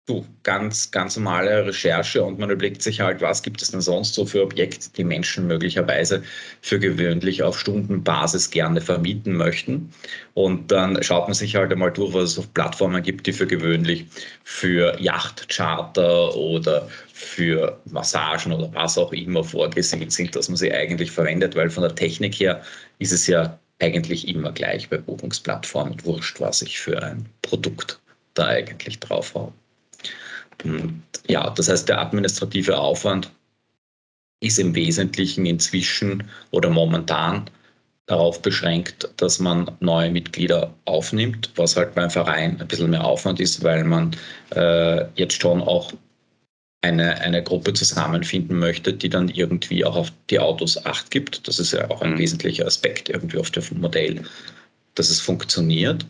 du, 0.08 0.24
ganz, 0.42 0.90
ganz 0.90 1.16
normale 1.16 1.66
Recherche 1.66 2.24
und 2.24 2.38
man 2.38 2.50
überlegt 2.50 2.82
sich 2.82 3.00
halt, 3.00 3.20
was 3.20 3.42
gibt 3.42 3.60
es 3.60 3.70
denn 3.70 3.80
sonst 3.80 4.14
so 4.14 4.24
für 4.24 4.42
Objekte, 4.42 4.88
die 4.96 5.04
Menschen 5.04 5.46
möglicherweise 5.46 6.22
für 6.62 6.78
gewöhnlich 6.78 7.42
auf 7.42 7.58
Stundenbasis 7.58 8.50
gerne 8.50 8.80
vermieten 8.80 9.36
möchten. 9.36 9.92
Und 10.34 10.70
dann 10.72 11.02
schaut 11.02 11.28
man 11.28 11.34
sich 11.34 11.54
halt 11.56 11.72
einmal 11.72 11.92
durch, 11.92 12.14
was 12.14 12.32
es 12.32 12.38
auf 12.38 12.52
Plattformen 12.54 13.02
gibt, 13.02 13.26
die 13.26 13.32
für 13.32 13.46
gewöhnlich 13.46 14.06
für 14.44 14.98
Yachtcharter 14.98 16.34
oder 16.34 16.88
für 17.12 17.78
Massagen 17.86 18.52
oder 18.52 18.72
was 18.72 18.96
auch 18.96 19.12
immer 19.12 19.44
vorgesehen 19.44 20.08
sind, 20.08 20.34
dass 20.34 20.48
man 20.48 20.56
sie 20.56 20.72
eigentlich 20.72 21.10
verwendet, 21.10 21.54
weil 21.54 21.68
von 21.68 21.82
der 21.82 21.94
Technik 21.94 22.34
her 22.36 22.62
ist 22.98 23.12
es 23.12 23.26
ja 23.26 23.58
eigentlich 23.80 24.28
immer 24.28 24.52
gleich 24.52 24.88
bei 24.88 24.98
Buchungsplattformen 24.98 26.04
wurscht, 26.04 26.40
was 26.40 26.62
ich 26.62 26.80
für 26.80 27.02
ein 27.02 27.26
Produkt 27.42 28.00
da 28.34 28.46
eigentlich 28.46 28.98
drauf 28.98 29.34
habe. 29.34 29.52
Und 30.64 31.02
ja, 31.28 31.48
das 31.50 31.68
heißt, 31.68 31.88
der 31.88 32.00
administrative 32.00 32.78
Aufwand 32.78 33.30
ist 34.40 34.58
im 34.58 34.74
Wesentlichen 34.74 35.46
inzwischen 35.46 36.28
oder 36.50 36.70
momentan 36.70 37.48
darauf 38.06 38.40
beschränkt, 38.40 39.08
dass 39.18 39.38
man 39.38 39.70
neue 39.80 40.10
Mitglieder 40.10 40.74
aufnimmt, 40.86 41.50
was 41.56 41.76
halt 41.76 41.94
beim 41.94 42.10
Verein 42.10 42.60
ein 42.60 42.66
bisschen 42.66 42.90
mehr 42.90 43.04
Aufwand 43.04 43.38
ist, 43.38 43.62
weil 43.62 43.84
man 43.84 44.16
äh, 44.54 45.04
jetzt 45.14 45.40
schon 45.40 45.60
auch 45.60 45.92
eine, 46.82 47.20
eine 47.20 47.42
Gruppe 47.42 47.72
zusammenfinden 47.72 48.58
möchte, 48.58 48.92
die 48.92 49.08
dann 49.08 49.28
irgendwie 49.28 49.84
auch 49.84 49.96
auf 49.96 50.12
die 50.30 50.38
Autos 50.38 50.84
Acht 50.86 51.10
gibt. 51.10 51.46
Das 51.48 51.58
ist 51.58 51.72
ja 51.72 51.90
auch 51.90 52.02
ein 52.02 52.12
mhm. 52.12 52.18
wesentlicher 52.18 52.66
Aspekt 52.66 53.08
irgendwie 53.08 53.38
auf 53.38 53.50
dem 53.50 53.64
Modell, 53.80 54.22
dass 54.94 55.10
es 55.10 55.20
funktioniert. 55.20 56.06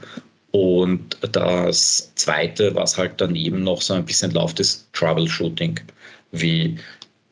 Und 0.51 1.17
das 1.33 2.13
Zweite, 2.15 2.75
was 2.75 2.97
halt 2.97 3.13
daneben 3.19 3.63
noch 3.63 3.83
so 3.83 3.95
ein 3.95 4.05
bisschen 4.05 4.31
läuft, 4.33 4.61
ist 4.61 4.89
Troubleshooting. 4.93 5.81
Wie, 6.33 6.79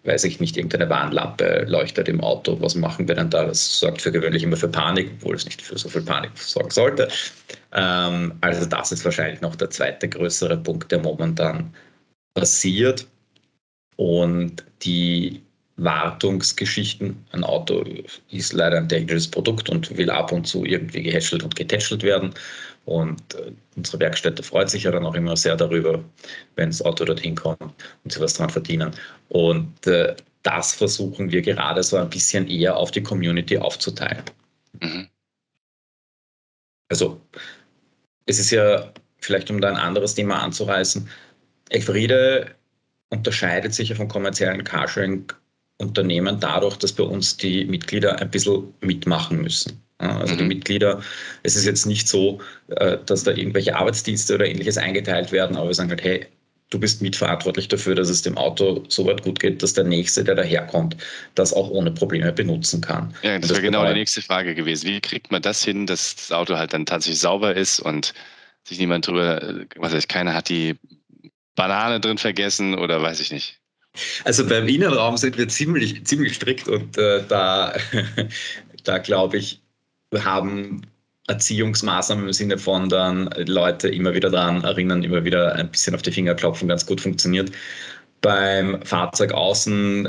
weiß 0.04 0.24
ich 0.24 0.40
nicht, 0.40 0.56
irgendeine 0.56 0.88
Warnlampe 0.88 1.64
leuchtet 1.66 2.08
im 2.08 2.20
Auto. 2.22 2.58
Was 2.60 2.74
machen 2.74 3.08
wir 3.08 3.14
denn 3.14 3.30
da? 3.30 3.44
Das 3.44 3.80
sorgt 3.80 4.02
für 4.02 4.12
gewöhnlich 4.12 4.42
immer 4.42 4.56
für 4.56 4.68
Panik, 4.68 5.10
obwohl 5.16 5.34
es 5.34 5.44
nicht 5.44 5.60
für 5.60 5.78
so 5.78 5.88
viel 5.88 6.02
Panik 6.02 6.30
sorgen 6.36 6.70
sollte. 6.70 7.08
Ähm, 7.72 8.34
also 8.40 8.64
das 8.66 8.92
ist 8.92 9.04
wahrscheinlich 9.04 9.40
noch 9.40 9.56
der 9.56 9.70
zweite 9.70 10.08
größere 10.08 10.56
Punkt, 10.56 10.92
der 10.92 11.00
momentan 11.00 11.74
passiert. 12.34 13.06
Und 13.96 14.64
die 14.82 15.42
Wartungsgeschichten. 15.76 17.24
Ein 17.32 17.44
Auto 17.44 17.84
ist 18.30 18.52
leider 18.52 18.78
ein 18.78 18.88
technisches 18.88 19.28
Produkt 19.28 19.68
und 19.68 19.96
will 19.96 20.10
ab 20.10 20.32
und 20.32 20.46
zu 20.46 20.64
irgendwie 20.64 21.02
gehätschelt 21.02 21.42
und 21.42 21.54
getätschelt 21.54 22.02
werden. 22.02 22.32
Und 22.86 23.34
äh, 23.34 23.52
unsere 23.76 24.00
Werkstätte 24.00 24.42
freut 24.42 24.70
sich 24.70 24.84
ja 24.84 24.90
dann 24.90 25.04
auch 25.04 25.14
immer 25.14 25.36
sehr 25.36 25.56
darüber, 25.56 26.02
wenn 26.54 26.70
das 26.70 26.82
Auto 26.82 27.04
dorthin 27.04 27.34
kommt 27.34 27.60
und 27.60 28.12
sie 28.12 28.20
was 28.20 28.34
dran 28.34 28.48
verdienen. 28.48 28.92
Und 29.28 29.86
äh, 29.86 30.14
das 30.44 30.74
versuchen 30.74 31.30
wir 31.30 31.42
gerade 31.42 31.82
so 31.82 31.96
ein 31.96 32.08
bisschen 32.08 32.48
eher 32.48 32.76
auf 32.76 32.90
die 32.90 33.02
Community 33.02 33.58
aufzuteilen. 33.58 34.22
Mhm. 34.80 35.08
Also, 36.88 37.20
es 38.26 38.38
ist 38.38 38.52
ja 38.52 38.92
vielleicht, 39.18 39.50
um 39.50 39.60
da 39.60 39.68
ein 39.68 39.76
anderes 39.76 40.14
Thema 40.14 40.40
anzureißen, 40.42 41.08
Elfriede 41.70 42.54
unterscheidet 43.10 43.74
sich 43.74 43.88
ja 43.90 43.94
vom 43.94 44.08
kommerziellen 44.08 44.64
Carsharing 44.64 45.32
Unternehmen 45.78 46.40
dadurch, 46.40 46.76
dass 46.76 46.92
bei 46.92 47.04
uns 47.04 47.36
die 47.36 47.64
Mitglieder 47.66 48.20
ein 48.20 48.30
bisschen 48.30 48.72
mitmachen 48.80 49.40
müssen. 49.42 49.80
Also 49.98 50.34
mhm. 50.34 50.38
die 50.38 50.44
Mitglieder, 50.44 51.02
es 51.42 51.56
ist 51.56 51.64
jetzt 51.64 51.86
nicht 51.86 52.08
so, 52.08 52.40
äh, 52.68 52.98
dass 53.06 53.24
da 53.24 53.32
irgendwelche 53.32 53.76
Arbeitsdienste 53.76 54.34
oder 54.34 54.46
ähnliches 54.46 54.76
eingeteilt 54.78 55.32
werden, 55.32 55.56
aber 55.56 55.68
wir 55.68 55.74
sagen 55.74 55.90
halt, 55.90 56.02
hey, 56.02 56.26
du 56.70 56.78
bist 56.78 57.00
mitverantwortlich 57.00 57.68
dafür, 57.68 57.94
dass 57.94 58.08
es 58.08 58.22
dem 58.22 58.36
Auto 58.36 58.84
so 58.88 59.06
weit 59.06 59.22
gut 59.22 59.40
geht, 59.40 59.62
dass 59.62 59.72
der 59.72 59.84
Nächste, 59.84 60.24
der 60.24 60.34
daherkommt, 60.34 60.96
das 61.34 61.52
auch 61.52 61.70
ohne 61.70 61.92
Probleme 61.92 62.32
benutzen 62.32 62.80
kann. 62.80 63.14
Ja, 63.22 63.38
das, 63.38 63.48
das 63.48 63.58
wäre 63.58 63.66
genau 63.66 63.86
die 63.86 63.94
nächste 63.94 64.20
Frage 64.20 64.54
gewesen. 64.54 64.88
Wie 64.88 65.00
kriegt 65.00 65.30
man 65.30 65.42
das 65.42 65.64
hin, 65.64 65.86
dass 65.86 66.16
das 66.16 66.32
Auto 66.32 66.56
halt 66.56 66.72
dann 66.72 66.84
tatsächlich 66.84 67.20
sauber 67.20 67.54
ist 67.54 67.80
und 67.80 68.12
sich 68.64 68.78
niemand 68.78 69.06
drüber, 69.06 69.42
äh, 69.42 69.66
was 69.76 69.92
weiß 69.92 70.00
ich, 70.00 70.08
keiner 70.08 70.34
hat 70.34 70.48
die 70.48 70.76
Banane 71.56 71.98
drin 71.98 72.18
vergessen 72.18 72.78
oder 72.78 73.02
weiß 73.02 73.20
ich 73.20 73.32
nicht. 73.32 73.60
Also 74.24 74.46
beim 74.46 74.68
Innenraum 74.68 75.16
sind 75.16 75.38
wir 75.38 75.48
ziemlich, 75.48 76.04
ziemlich 76.04 76.34
strikt 76.34 76.68
und 76.68 76.96
äh, 76.98 77.24
da, 77.26 77.74
da 78.84 78.98
glaube 78.98 79.38
ich, 79.38 79.60
haben 80.14 80.82
Erziehungsmaßnahmen 81.28 82.26
im 82.26 82.32
Sinne 82.32 82.58
von 82.58 82.88
dann 82.88 83.28
Leute 83.46 83.88
immer 83.88 84.14
wieder 84.14 84.30
daran 84.30 84.62
erinnern, 84.62 85.02
immer 85.02 85.24
wieder 85.24 85.54
ein 85.56 85.70
bisschen 85.70 85.94
auf 85.94 86.02
die 86.02 86.12
Finger 86.12 86.34
klopfen, 86.34 86.68
ganz 86.68 86.86
gut 86.86 87.00
funktioniert. 87.00 87.50
Beim 88.20 88.80
Fahrzeug 88.82 89.32
außen 89.32 90.08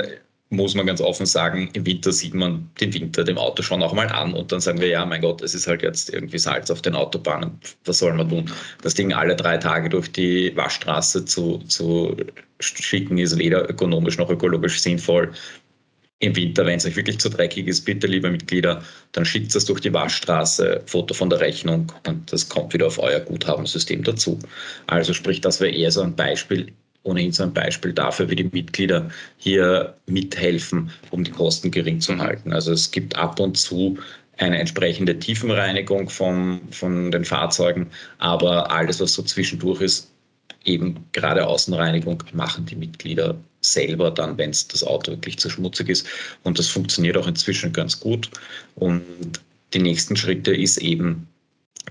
muss 0.50 0.74
man 0.74 0.86
ganz 0.86 1.00
offen 1.00 1.26
sagen, 1.26 1.68
im 1.74 1.84
Winter 1.84 2.10
sieht 2.10 2.34
man 2.34 2.70
den 2.80 2.94
Winter 2.94 3.22
dem 3.22 3.36
Auto 3.36 3.62
schon 3.62 3.82
auch 3.82 3.92
mal 3.92 4.08
an 4.08 4.32
und 4.32 4.50
dann 4.50 4.60
sagen 4.60 4.80
wir, 4.80 4.88
ja, 4.88 5.04
mein 5.04 5.20
Gott, 5.20 5.42
es 5.42 5.54
ist 5.54 5.66
halt 5.66 5.82
jetzt 5.82 6.10
irgendwie 6.12 6.38
Salz 6.38 6.70
auf 6.70 6.80
den 6.80 6.94
Autobahnen, 6.94 7.58
was 7.84 7.98
soll 7.98 8.14
man 8.14 8.28
tun? 8.28 8.50
Das 8.82 8.94
Ding 8.94 9.12
alle 9.12 9.36
drei 9.36 9.58
Tage 9.58 9.90
durch 9.90 10.10
die 10.10 10.56
Waschstraße 10.56 11.26
zu, 11.26 11.58
zu 11.68 12.16
schicken, 12.60 13.18
ist 13.18 13.38
weder 13.38 13.68
ökonomisch 13.68 14.16
noch 14.16 14.30
ökologisch 14.30 14.80
sinnvoll. 14.80 15.32
Im 16.20 16.34
Winter, 16.34 16.66
wenn 16.66 16.78
es 16.78 16.86
euch 16.86 16.96
wirklich 16.96 17.20
zu 17.20 17.28
dreckig 17.28 17.68
ist, 17.68 17.84
bitte, 17.84 18.06
liebe 18.08 18.30
Mitglieder, 18.30 18.82
dann 19.12 19.24
schickt 19.24 19.54
es 19.54 19.66
durch 19.66 19.80
die 19.80 19.92
Waschstraße, 19.92 20.82
Foto 20.86 21.14
von 21.14 21.30
der 21.30 21.40
Rechnung 21.40 21.92
und 22.08 22.32
das 22.32 22.48
kommt 22.48 22.72
wieder 22.74 22.86
auf 22.88 22.98
euer 22.98 23.20
Guthabensystem 23.20 24.02
dazu. 24.02 24.38
Also 24.88 25.12
sprich, 25.12 25.40
das 25.40 25.60
wäre 25.60 25.72
eher 25.72 25.92
so 25.92 26.00
ein 26.00 26.16
Beispiel 26.16 26.72
ohnehin 27.02 27.32
so 27.32 27.42
ein 27.42 27.52
Beispiel 27.52 27.92
dafür, 27.92 28.28
wie 28.30 28.36
die 28.36 28.50
Mitglieder 28.52 29.10
hier 29.36 29.94
mithelfen, 30.06 30.90
um 31.10 31.24
die 31.24 31.30
Kosten 31.30 31.70
gering 31.70 32.00
zu 32.00 32.16
halten. 32.18 32.52
Also 32.52 32.72
es 32.72 32.90
gibt 32.90 33.16
ab 33.16 33.40
und 33.40 33.56
zu 33.56 33.98
eine 34.38 34.58
entsprechende 34.58 35.18
Tiefenreinigung 35.18 36.08
von, 36.08 36.60
von 36.70 37.10
den 37.10 37.24
Fahrzeugen, 37.24 37.88
aber 38.18 38.70
alles, 38.70 39.00
was 39.00 39.14
so 39.14 39.22
zwischendurch 39.22 39.80
ist, 39.80 40.10
eben 40.64 41.04
gerade 41.12 41.46
Außenreinigung, 41.46 42.22
machen 42.32 42.66
die 42.66 42.76
Mitglieder 42.76 43.36
selber 43.60 44.10
dann, 44.10 44.38
wenn 44.38 44.50
das 44.50 44.84
Auto 44.84 45.12
wirklich 45.12 45.38
zu 45.38 45.50
schmutzig 45.50 45.88
ist. 45.88 46.06
Und 46.44 46.58
das 46.58 46.68
funktioniert 46.68 47.16
auch 47.16 47.26
inzwischen 47.26 47.72
ganz 47.72 47.98
gut. 47.98 48.30
Und 48.76 49.02
die 49.74 49.80
nächsten 49.80 50.16
Schritte 50.16 50.54
ist 50.54 50.78
eben 50.78 51.26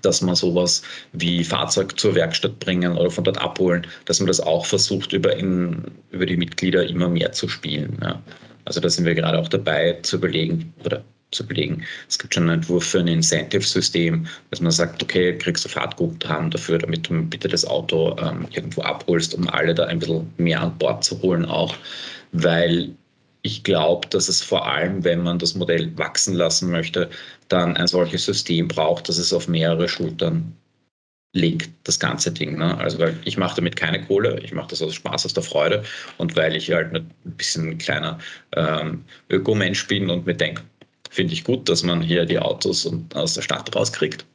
dass 0.02 0.22
man 0.22 0.36
sowas 0.36 0.84
wie 1.14 1.44
Fahrzeug 1.44 2.00
zur 2.00 2.16
Werkstatt 2.16 2.60
bringen 2.60 2.98
oder 2.98 3.10
von 3.10 3.24
dort 3.24 3.40
abholen, 3.40 3.86
dass 4.06 4.20
man 4.20 4.28
das 4.28 4.40
auch 4.40 4.66
versucht, 4.66 5.14
über, 5.14 5.36
in, 5.36 5.84
über 6.12 6.26
die 6.26 6.38
Mitglieder 6.38 6.86
immer 6.88 7.10
mehr 7.10 7.32
zu 7.32 7.48
spielen. 7.48 7.98
Ja. 8.02 8.22
Also 8.66 8.80
da 8.80 8.90
sind 8.90 9.06
wir 9.06 9.16
gerade 9.16 9.40
auch 9.40 9.48
dabei 9.48 9.98
zu 10.04 10.18
überlegen, 10.18 10.74
oder 10.84 11.04
zu 11.32 11.46
belegen. 11.46 11.84
Es 12.08 12.18
gibt 12.18 12.34
schon 12.34 12.44
einen 12.44 12.60
Entwurf 12.60 12.86
für 12.86 13.00
ein 13.00 13.08
Incentive-System, 13.08 14.28
dass 14.50 14.62
man 14.62 14.72
sagt, 14.72 15.04
okay, 15.04 15.38
kriegst 15.38 15.66
du 15.66 15.70
Fahrtguthaben 15.70 16.52
dafür, 16.52 16.78
damit 16.78 17.10
du 17.10 17.22
bitte 17.24 17.48
das 17.48 17.66
Auto 17.66 18.16
ähm, 18.20 18.48
irgendwo 18.52 18.82
abholst, 18.82 19.34
um 19.36 19.48
alle 19.50 19.74
da 19.76 19.86
ein 19.86 20.00
bisschen 20.00 20.32
mehr 20.38 20.62
an 20.62 20.78
Bord 20.78 21.04
zu 21.04 21.22
holen 21.22 21.46
auch, 21.46 21.76
weil 22.32 22.92
ich 23.48 23.64
glaube, 23.64 24.08
dass 24.10 24.28
es 24.28 24.44
vor 24.44 24.68
allem, 24.68 25.06
wenn 25.06 25.24
man 25.24 25.40
das 25.40 25.56
Modell 25.56 25.98
wachsen 25.98 26.36
lassen 26.36 26.70
möchte, 26.70 27.10
dann 27.48 27.78
ein 27.78 27.88
solches 27.88 28.26
System 28.26 28.68
braucht, 28.68 29.08
dass 29.08 29.18
es 29.18 29.32
auf 29.32 29.48
mehrere 29.48 29.88
Schultern 29.88 30.54
legt, 31.34 31.70
das 31.86 31.98
ganze 31.98 32.32
Ding. 32.32 32.58
Ne? 32.58 32.78
Also 32.78 33.00
weil 33.00 33.18
ich 33.24 33.38
mache 33.38 33.56
damit 33.56 33.78
keine 33.78 34.04
Kohle, 34.06 34.40
ich 34.44 34.52
mache 34.52 34.70
das 34.72 34.82
aus 34.82 34.96
Spaß, 34.96 35.26
aus 35.26 35.34
der 35.34 35.44
Freude 35.44 35.84
und 36.18 36.36
weil 36.36 36.58
ich 36.58 36.70
halt 36.72 36.94
ein 36.94 37.10
bisschen 37.24 37.70
ein 37.70 37.78
kleiner 37.78 38.20
ähm, 38.54 39.06
Ökomensch 39.30 39.88
bin 39.88 40.10
und 40.10 40.26
mir 40.26 40.36
denke, 40.36 40.62
finde 41.10 41.34
ich 41.34 41.46
gut, 41.46 41.70
dass 41.70 41.84
man 41.84 42.02
hier 42.02 42.26
die 42.26 42.40
Autos 42.40 42.90
aus 43.14 43.34
der 43.34 43.42
Stadt 43.44 43.74
rauskriegt. 43.74 44.26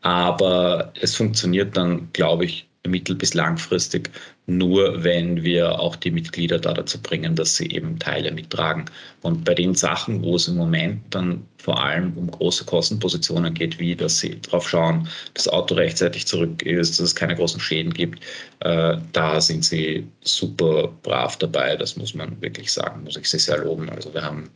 Aber 0.00 0.92
es 1.00 1.16
funktioniert 1.16 1.76
dann, 1.76 2.08
glaube 2.12 2.44
ich, 2.44 2.69
mittel- 2.86 3.16
bis 3.16 3.34
langfristig 3.34 4.10
nur, 4.46 5.04
wenn 5.04 5.42
wir 5.44 5.78
auch 5.78 5.96
die 5.96 6.10
Mitglieder 6.10 6.58
da 6.58 6.72
dazu 6.72 7.00
bringen, 7.00 7.36
dass 7.36 7.56
sie 7.56 7.70
eben 7.70 7.98
Teile 7.98 8.32
mittragen. 8.32 8.86
Und 9.22 9.44
bei 9.44 9.54
den 9.54 9.74
Sachen, 9.74 10.22
wo 10.22 10.36
es 10.36 10.48
im 10.48 10.56
Moment 10.56 11.02
dann 11.10 11.46
vor 11.58 11.82
allem 11.82 12.16
um 12.16 12.30
große 12.30 12.64
Kostenpositionen 12.64 13.54
geht, 13.54 13.78
wie 13.78 13.94
dass 13.94 14.18
sie 14.18 14.40
darauf 14.40 14.68
schauen, 14.68 15.04
dass 15.34 15.44
das 15.44 15.52
Auto 15.52 15.74
rechtzeitig 15.74 16.26
zurück 16.26 16.62
ist, 16.62 16.98
dass 16.98 17.08
es 17.08 17.14
keine 17.14 17.36
großen 17.36 17.60
Schäden 17.60 17.92
gibt, 17.92 18.24
äh, 18.60 18.96
da 19.12 19.40
sind 19.40 19.64
sie 19.64 20.06
super 20.22 20.90
brav 21.02 21.36
dabei. 21.36 21.76
Das 21.76 21.96
muss 21.96 22.14
man 22.14 22.40
wirklich 22.40 22.72
sagen, 22.72 23.04
muss 23.04 23.16
ich 23.16 23.28
sie 23.28 23.38
sehr 23.38 23.58
loben. 23.58 23.88
Also 23.90 24.12
wir 24.14 24.22
haben 24.22 24.50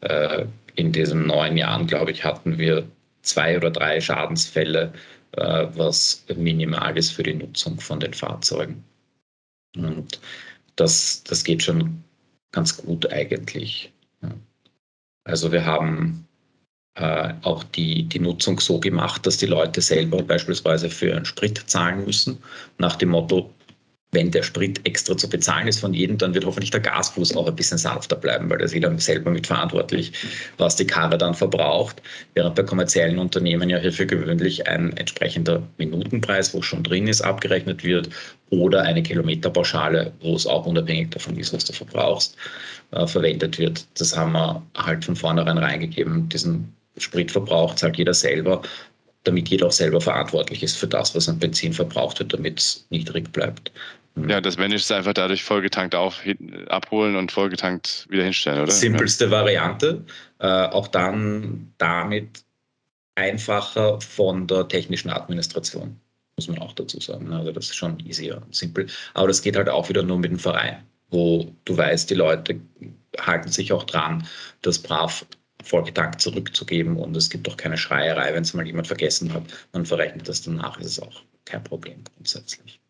äh, 0.00 0.44
in 0.74 0.92
diesen 0.92 1.26
neun 1.26 1.56
Jahren, 1.56 1.86
glaube 1.86 2.10
ich, 2.10 2.24
hatten 2.24 2.58
wir 2.58 2.84
zwei 3.22 3.56
oder 3.56 3.70
drei 3.70 4.00
Schadensfälle 4.00 4.92
was 5.32 6.24
minimal 6.36 6.96
ist 6.96 7.12
für 7.12 7.22
die 7.22 7.34
Nutzung 7.34 7.78
von 7.80 8.00
den 8.00 8.14
Fahrzeugen. 8.14 8.82
Und 9.76 10.20
das, 10.76 11.22
das 11.24 11.44
geht 11.44 11.62
schon 11.62 12.02
ganz 12.52 12.76
gut 12.76 13.10
eigentlich. 13.12 13.92
Also 15.24 15.52
wir 15.52 15.64
haben 15.64 16.26
äh, 16.94 17.34
auch 17.42 17.62
die, 17.64 18.04
die 18.04 18.18
Nutzung 18.18 18.58
so 18.58 18.80
gemacht, 18.80 19.26
dass 19.26 19.36
die 19.36 19.46
Leute 19.46 19.80
selber 19.80 20.22
beispielsweise 20.22 20.88
für 20.88 21.14
einen 21.14 21.26
Sprit 21.26 21.62
zahlen 21.66 22.04
müssen, 22.04 22.38
nach 22.78 22.96
dem 22.96 23.10
Motto, 23.10 23.52
wenn 24.12 24.30
der 24.30 24.42
Sprit 24.42 24.80
extra 24.86 25.16
zu 25.16 25.28
bezahlen 25.28 25.68
ist 25.68 25.80
von 25.80 25.92
jedem, 25.92 26.16
dann 26.16 26.32
wird 26.32 26.46
hoffentlich 26.46 26.70
der 26.70 26.80
Gasfuß 26.80 27.36
auch 27.36 27.46
ein 27.46 27.56
bisschen 27.56 27.76
sanfter 27.76 28.16
bleiben, 28.16 28.48
weil 28.48 28.58
da 28.58 28.64
ist 28.64 28.72
jeder 28.72 28.98
selber 28.98 29.30
mitverantwortlich, 29.30 30.12
was 30.56 30.76
die 30.76 30.86
Karre 30.86 31.18
dann 31.18 31.34
verbraucht. 31.34 32.00
Während 32.34 32.54
bei 32.54 32.62
kommerziellen 32.62 33.18
Unternehmen 33.18 33.68
ja 33.68 33.78
hierfür 33.78 34.06
gewöhnlich 34.06 34.66
ein 34.66 34.96
entsprechender 34.96 35.62
Minutenpreis, 35.76 36.54
wo 36.54 36.62
schon 36.62 36.82
drin 36.82 37.06
ist, 37.06 37.20
abgerechnet 37.20 37.84
wird 37.84 38.08
oder 38.48 38.82
eine 38.82 39.02
Kilometerpauschale, 39.02 40.12
wo 40.22 40.34
es 40.34 40.46
auch 40.46 40.64
unabhängig 40.64 41.10
davon 41.10 41.38
ist, 41.38 41.52
was 41.52 41.66
du 41.66 41.74
verbrauchst, 41.74 42.34
äh, 42.92 43.06
verwendet 43.06 43.58
wird. 43.58 43.86
Das 43.98 44.16
haben 44.16 44.32
wir 44.32 44.62
halt 44.74 45.04
von 45.04 45.16
vornherein 45.16 45.58
reingegeben. 45.58 46.30
Diesen 46.30 46.72
Spritverbrauch 46.96 47.74
zahlt 47.74 47.98
jeder 47.98 48.14
selber 48.14 48.62
damit 49.24 49.48
jeder 49.48 49.66
auch 49.66 49.72
selber 49.72 50.00
verantwortlich 50.00 50.62
ist 50.62 50.76
für 50.76 50.86
das, 50.86 51.14
was 51.14 51.28
an 51.28 51.38
Benzin 51.38 51.72
verbraucht 51.72 52.18
wird, 52.18 52.32
damit 52.32 52.60
es 52.60 52.86
niedrig 52.90 53.30
bleibt. 53.32 53.70
Ja, 54.26 54.40
das 54.40 54.56
Managed 54.56 54.90
einfach 54.92 55.12
dadurch 55.12 55.44
vollgetankt 55.44 55.94
auf, 55.94 56.22
abholen 56.68 57.16
und 57.16 57.30
vollgetankt 57.32 58.06
wieder 58.10 58.24
hinstellen, 58.24 58.62
oder? 58.62 58.72
Simpelste 58.72 59.26
ja. 59.26 59.30
Variante. 59.30 60.04
Äh, 60.38 60.46
auch 60.46 60.88
dann 60.88 61.72
damit 61.78 62.44
einfacher 63.14 64.00
von 64.00 64.46
der 64.46 64.68
technischen 64.68 65.10
Administration, 65.10 65.98
muss 66.36 66.48
man 66.48 66.58
auch 66.58 66.72
dazu 66.72 67.00
sagen. 67.00 67.32
Also 67.32 67.52
das 67.52 67.66
ist 67.66 67.76
schon 67.76 67.98
easier 68.00 68.40
und 68.44 68.54
simpel. 68.54 68.86
Aber 69.14 69.28
das 69.28 69.42
geht 69.42 69.56
halt 69.56 69.68
auch 69.68 69.88
wieder 69.88 70.02
nur 70.02 70.18
mit 70.18 70.30
dem 70.30 70.38
Verein, 70.38 70.82
wo 71.10 71.52
du 71.64 71.76
weißt, 71.76 72.08
die 72.10 72.14
Leute 72.14 72.60
halten 73.20 73.50
sich 73.50 73.72
auch 73.72 73.84
dran, 73.84 74.26
das 74.62 74.78
brav 74.78 75.26
vollgetankt 75.64 76.20
zurückzugeben 76.20 76.96
und 76.96 77.16
es 77.16 77.28
gibt 77.28 77.48
auch 77.48 77.56
keine 77.56 77.76
Schreierei, 77.76 78.32
wenn 78.32 78.42
es 78.42 78.54
mal 78.54 78.66
jemand 78.66 78.86
vergessen 78.86 79.32
hat. 79.32 79.42
Man 79.72 79.84
verrechnet 79.84 80.28
das 80.28 80.42
danach, 80.42 80.78
ist 80.78 80.86
es 80.86 81.00
auch 81.00 81.22
kein 81.44 81.64
Problem 81.64 82.04
grundsätzlich. 82.14 82.80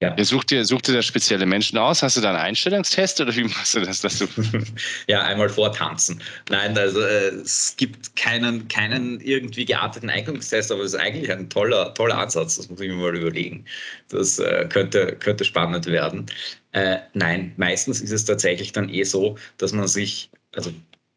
Ja. 0.00 0.14
ja 0.16 0.24
such, 0.24 0.44
dir, 0.44 0.64
such 0.64 0.80
dir 0.82 0.94
da 0.94 1.02
spezielle 1.02 1.44
Menschen 1.44 1.76
aus? 1.76 2.02
Hast 2.02 2.16
du 2.16 2.22
da 2.22 2.30
einen 2.30 2.38
Einstellungstest 2.38 3.20
oder 3.20 3.36
wie 3.36 3.44
machst 3.44 3.74
du 3.74 3.80
das? 3.80 4.00
Dass 4.00 4.18
du 4.18 4.26
ja, 5.06 5.22
einmal 5.22 5.50
vortanzen. 5.50 6.22
Nein, 6.48 6.76
also 6.76 7.00
äh, 7.00 7.28
es 7.34 7.74
gibt 7.76 8.16
keinen, 8.16 8.66
keinen 8.68 9.20
irgendwie 9.20 9.66
gearteten 9.66 10.08
Eignungstest, 10.08 10.72
aber 10.72 10.82
es 10.82 10.94
ist 10.94 11.00
eigentlich 11.00 11.30
ein 11.30 11.50
toller, 11.50 11.92
toller 11.92 12.16
Ansatz. 12.16 12.56
Das 12.56 12.70
muss 12.70 12.80
ich 12.80 12.88
mir 12.88 12.94
mal 12.94 13.14
überlegen. 13.14 13.66
Das 14.08 14.38
äh, 14.38 14.66
könnte, 14.70 15.16
könnte 15.16 15.44
spannend 15.44 15.84
werden. 15.86 16.26
Äh, 16.72 16.98
nein, 17.12 17.52
meistens 17.58 18.00
ist 18.00 18.12
es 18.12 18.24
tatsächlich 18.24 18.72
dann 18.72 18.88
eh 18.88 19.02
so, 19.02 19.36
dass 19.58 19.72
man 19.72 19.86
sich, 19.86 20.30
also 20.54 20.72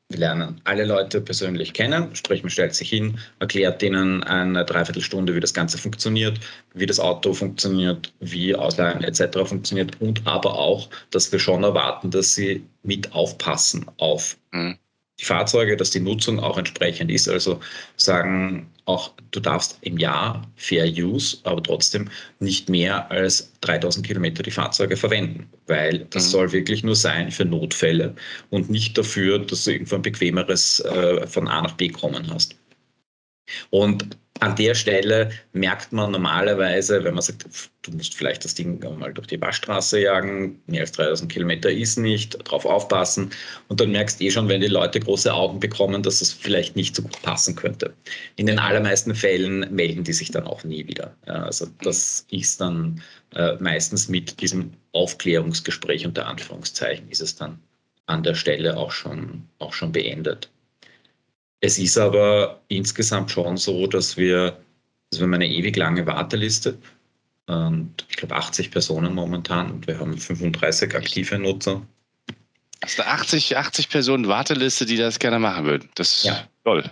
wir 0.09 0.19
lernen 0.19 0.61
alle 0.63 0.85
Leute 0.85 1.21
persönlich 1.21 1.73
kennen, 1.73 2.15
sprich 2.15 2.43
man 2.43 2.49
stellt 2.49 2.75
sich 2.75 2.89
hin, 2.89 3.19
erklärt 3.39 3.81
denen 3.81 4.23
eine 4.23 4.63
Dreiviertelstunde, 4.63 5.35
wie 5.35 5.39
das 5.39 5.53
Ganze 5.53 5.77
funktioniert, 5.77 6.39
wie 6.73 6.85
das 6.85 6.99
Auto 6.99 7.33
funktioniert, 7.33 8.13
wie 8.19 8.55
Ausleihen 8.55 9.03
etc. 9.03 9.39
funktioniert 9.45 9.99
und 10.01 10.25
aber 10.25 10.53
auch, 10.53 10.89
dass 11.11 11.31
wir 11.31 11.39
schon 11.39 11.63
erwarten, 11.63 12.11
dass 12.11 12.35
sie 12.35 12.63
mit 12.83 13.13
aufpassen 13.13 13.85
auf 13.97 14.37
mhm 14.51 14.77
die 15.19 15.25
Fahrzeuge, 15.25 15.77
dass 15.77 15.91
die 15.91 15.99
Nutzung 15.99 16.39
auch 16.39 16.57
entsprechend 16.57 17.11
ist. 17.11 17.29
Also 17.29 17.59
sagen 17.97 18.69
auch, 18.85 19.13
du 19.31 19.39
darfst 19.39 19.77
im 19.81 19.97
Jahr 19.97 20.41
Fair 20.55 20.85
Use, 20.85 21.37
aber 21.43 21.63
trotzdem 21.63 22.09
nicht 22.39 22.69
mehr 22.69 23.09
als 23.11 23.51
3000 23.61 24.05
Kilometer 24.05 24.43
die 24.43 24.51
Fahrzeuge 24.51 24.97
verwenden, 24.97 25.49
weil 25.67 25.99
das 26.09 26.25
mhm. 26.27 26.29
soll 26.29 26.51
wirklich 26.51 26.83
nur 26.83 26.95
sein 26.95 27.31
für 27.31 27.45
Notfälle 27.45 28.15
und 28.49 28.69
nicht 28.69 28.97
dafür, 28.97 29.39
dass 29.39 29.63
du 29.63 29.71
irgendwo 29.71 29.95
ein 29.95 30.01
bequemeres 30.01 30.81
äh, 30.81 31.25
von 31.27 31.47
A 31.47 31.61
nach 31.61 31.73
B 31.73 31.89
kommen 31.89 32.29
hast. 32.33 32.55
Und 33.69 34.17
an 34.39 34.55
der 34.55 34.75
Stelle 34.75 35.31
merkt 35.53 35.93
man 35.93 36.11
normalerweise, 36.11 37.03
wenn 37.03 37.13
man 37.13 37.21
sagt, 37.21 37.45
du 37.83 37.91
musst 37.91 38.15
vielleicht 38.15 38.43
das 38.43 38.55
Ding 38.55 38.83
mal 38.97 39.13
durch 39.13 39.27
die 39.27 39.39
Waschstraße 39.39 40.01
jagen, 40.01 40.61
mehr 40.67 40.81
als 40.81 40.91
3000 40.93 41.31
Kilometer 41.31 41.71
ist 41.71 41.97
nicht, 41.97 42.37
darauf 42.45 42.65
aufpassen. 42.65 43.29
Und 43.69 43.79
dann 43.79 43.91
merkst 43.91 44.19
du 44.19 44.25
eh 44.25 44.31
schon, 44.31 44.49
wenn 44.49 44.59
die 44.59 44.67
Leute 44.67 44.99
große 44.99 45.33
Augen 45.33 45.59
bekommen, 45.59 46.03
dass 46.03 46.19
das 46.19 46.33
vielleicht 46.33 46.75
nicht 46.75 46.95
so 46.95 47.03
gut 47.03 47.21
passen 47.21 47.55
könnte. 47.55 47.93
In 48.35 48.47
den 48.47 48.59
allermeisten 48.59 49.15
Fällen 49.15 49.73
melden 49.73 50.03
die 50.03 50.13
sich 50.13 50.31
dann 50.31 50.45
auch 50.45 50.63
nie 50.63 50.87
wieder. 50.87 51.15
Also 51.25 51.67
das 51.81 52.25
ist 52.29 52.59
dann 52.59 53.01
äh, 53.35 53.55
meistens 53.59 54.09
mit 54.09 54.41
diesem 54.41 54.73
Aufklärungsgespräch 54.91 56.05
unter 56.05 56.27
Anführungszeichen 56.27 57.09
ist 57.09 57.21
es 57.21 57.35
dann 57.35 57.59
an 58.07 58.23
der 58.23 58.35
Stelle 58.35 58.75
auch 58.75 58.91
schon, 58.91 59.47
auch 59.59 59.73
schon 59.73 59.91
beendet. 59.91 60.49
Es 61.63 61.79
ist 61.79 61.97
aber 61.97 62.59
insgesamt 62.67 63.31
schon 63.31 63.55
so, 63.55 63.87
dass 63.87 64.17
wir, 64.17 64.57
also 65.09 65.21
wir 65.21 65.23
haben 65.23 65.33
eine 65.33 65.47
ewig 65.47 65.77
lange 65.77 66.05
Warteliste. 66.05 66.77
Und 67.45 68.05
ich 68.09 68.17
glaube 68.17 68.35
80 68.35 68.69
Personen 68.69 69.15
momentan 69.15 69.71
und 69.71 69.87
wir 69.87 69.97
haben 69.97 70.17
35 70.17 70.93
aktive 70.93 71.39
Nutzer. 71.39 71.81
Hast 72.83 72.99
du 72.99 73.07
80, 73.07 73.55
80 73.55 73.87
Personen 73.87 74.27
Warteliste, 74.27 74.85
die 74.85 74.97
das 74.97 75.19
gerne 75.19 75.39
machen 75.39 75.63
würden? 75.63 75.89
Das 75.95 76.17
ist 76.17 76.25
ja. 76.25 76.49
toll. 76.65 76.83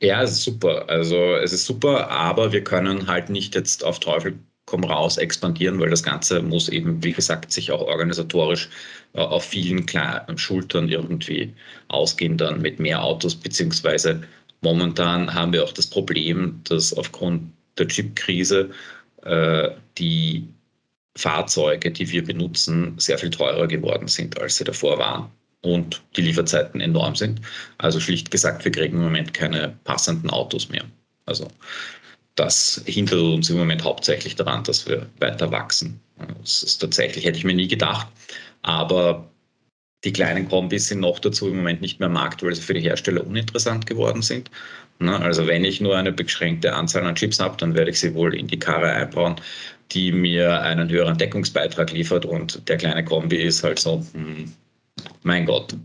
Ja, 0.00 0.22
es 0.22 0.32
ist 0.32 0.42
super. 0.42 0.86
Also 0.90 1.36
es 1.36 1.54
ist 1.54 1.64
super, 1.64 2.10
aber 2.10 2.52
wir 2.52 2.62
können 2.62 3.06
halt 3.06 3.30
nicht 3.30 3.54
jetzt 3.54 3.82
auf 3.82 3.98
Teufel 3.98 4.38
komm 4.66 4.84
raus 4.84 5.16
expandieren, 5.16 5.80
weil 5.80 5.90
das 5.90 6.02
Ganze 6.02 6.42
muss 6.42 6.68
eben, 6.68 7.02
wie 7.02 7.12
gesagt, 7.12 7.52
sich 7.52 7.72
auch 7.72 7.80
organisatorisch 7.80 8.68
äh, 9.14 9.20
auf 9.20 9.44
vielen 9.44 9.86
kleinen 9.86 10.38
Schultern 10.38 10.88
irgendwie 10.88 11.52
ausgehen 11.88 12.36
dann 12.36 12.60
mit 12.60 12.78
mehr 12.78 13.02
Autos, 13.02 13.34
beziehungsweise 13.34 14.22
momentan 14.60 15.34
haben 15.34 15.52
wir 15.52 15.64
auch 15.64 15.72
das 15.72 15.86
Problem, 15.88 16.60
dass 16.64 16.92
aufgrund 16.92 17.52
der 17.78 17.88
Chip-Krise 17.88 18.70
äh, 19.22 19.70
die 19.98 20.46
Fahrzeuge, 21.16 21.90
die 21.90 22.10
wir 22.10 22.24
benutzen, 22.24 22.94
sehr 22.98 23.18
viel 23.18 23.30
teurer 23.30 23.66
geworden 23.66 24.08
sind, 24.08 24.40
als 24.40 24.56
sie 24.56 24.64
davor 24.64 24.98
waren 24.98 25.30
und 25.62 26.00
die 26.16 26.22
Lieferzeiten 26.22 26.80
enorm 26.80 27.16
sind. 27.16 27.40
Also 27.78 28.00
schlicht 28.00 28.30
gesagt, 28.30 28.64
wir 28.64 28.72
kriegen 28.72 28.96
im 28.96 29.02
Moment 29.02 29.34
keine 29.34 29.76
passenden 29.84 30.30
Autos 30.30 30.68
mehr. 30.68 30.84
Also 31.26 31.48
das 32.40 32.82
hindert 32.86 33.20
uns 33.20 33.50
im 33.50 33.58
Moment 33.58 33.84
hauptsächlich 33.84 34.34
daran, 34.34 34.64
dass 34.64 34.88
wir 34.88 35.06
weiter 35.18 35.52
wachsen. 35.52 36.00
Das 36.40 36.62
ist 36.62 36.78
tatsächlich, 36.78 37.26
hätte 37.26 37.36
ich 37.36 37.44
mir 37.44 37.54
nie 37.54 37.68
gedacht. 37.68 38.08
Aber 38.62 39.28
die 40.04 40.12
kleinen 40.12 40.48
Kombis 40.48 40.88
sind 40.88 41.00
noch 41.00 41.18
dazu 41.18 41.48
im 41.48 41.56
Moment 41.56 41.82
nicht 41.82 42.00
mehr 42.00 42.08
Markt, 42.08 42.42
weil 42.42 42.54
sie 42.54 42.62
für 42.62 42.72
die 42.72 42.80
Hersteller 42.80 43.26
uninteressant 43.26 43.86
geworden 43.86 44.22
sind. 44.22 44.50
Also 45.00 45.46
wenn 45.46 45.64
ich 45.64 45.82
nur 45.82 45.98
eine 45.98 46.12
beschränkte 46.12 46.72
Anzahl 46.72 47.04
an 47.04 47.14
Chips 47.14 47.40
habe, 47.40 47.58
dann 47.58 47.74
werde 47.74 47.90
ich 47.90 48.00
sie 48.00 48.14
wohl 48.14 48.34
in 48.34 48.46
die 48.46 48.58
Karre 48.58 48.90
einbauen, 48.90 49.36
die 49.92 50.10
mir 50.10 50.62
einen 50.62 50.88
höheren 50.88 51.18
Deckungsbeitrag 51.18 51.92
liefert. 51.92 52.24
Und 52.24 52.66
der 52.70 52.78
kleine 52.78 53.04
Kombi 53.04 53.36
ist 53.36 53.62
halt 53.62 53.78
so, 53.78 54.02
hm, 54.14 54.50
mein 55.22 55.44
Gott, 55.44 55.76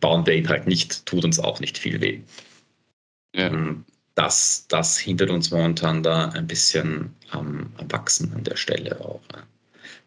bauen 0.00 0.26
wir 0.26 0.34
ihn 0.34 0.48
halt 0.48 0.66
nicht, 0.66 1.06
tut 1.06 1.24
uns 1.24 1.38
auch 1.38 1.58
nicht 1.60 1.78
viel 1.78 2.02
weh. 2.02 2.20
Ja. 3.34 3.50
Das, 4.16 4.64
das 4.68 4.98
hindert 4.98 5.30
uns 5.30 5.50
momentan 5.50 6.02
da 6.02 6.30
ein 6.30 6.46
bisschen 6.46 7.14
am, 7.30 7.70
Wachsen 7.90 8.32
an 8.34 8.44
der 8.44 8.56
Stelle 8.56 8.98
auch. 9.00 9.20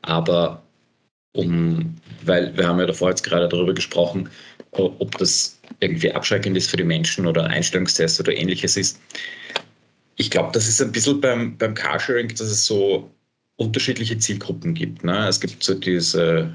Aber 0.01 0.61
um, 1.33 1.95
weil 2.23 2.57
wir 2.57 2.67
haben 2.67 2.79
ja 2.79 2.87
davor 2.87 3.09
jetzt 3.09 3.23
gerade 3.23 3.47
darüber 3.47 3.73
gesprochen, 3.73 4.29
ob 4.71 5.17
das 5.17 5.59
irgendwie 5.79 6.11
abschreckend 6.11 6.57
ist 6.57 6.71
für 6.71 6.77
die 6.77 6.83
Menschen 6.83 7.27
oder 7.27 7.45
ein 7.45 7.51
Einstellungstest 7.51 8.19
oder 8.19 8.35
ähnliches 8.35 8.77
ist. 8.77 8.99
Ich 10.15 10.29
glaube, 10.31 10.49
das 10.53 10.67
ist 10.67 10.81
ein 10.81 10.91
bisschen 10.91 11.21
beim, 11.21 11.57
beim 11.57 11.75
Carsharing, 11.75 12.29
dass 12.29 12.41
es 12.41 12.65
so 12.65 13.09
unterschiedliche 13.57 14.17
Zielgruppen 14.17 14.73
gibt. 14.73 15.03
Ne? 15.03 15.27
Es 15.27 15.39
gibt 15.39 15.63
so 15.63 15.75
diese 15.75 16.53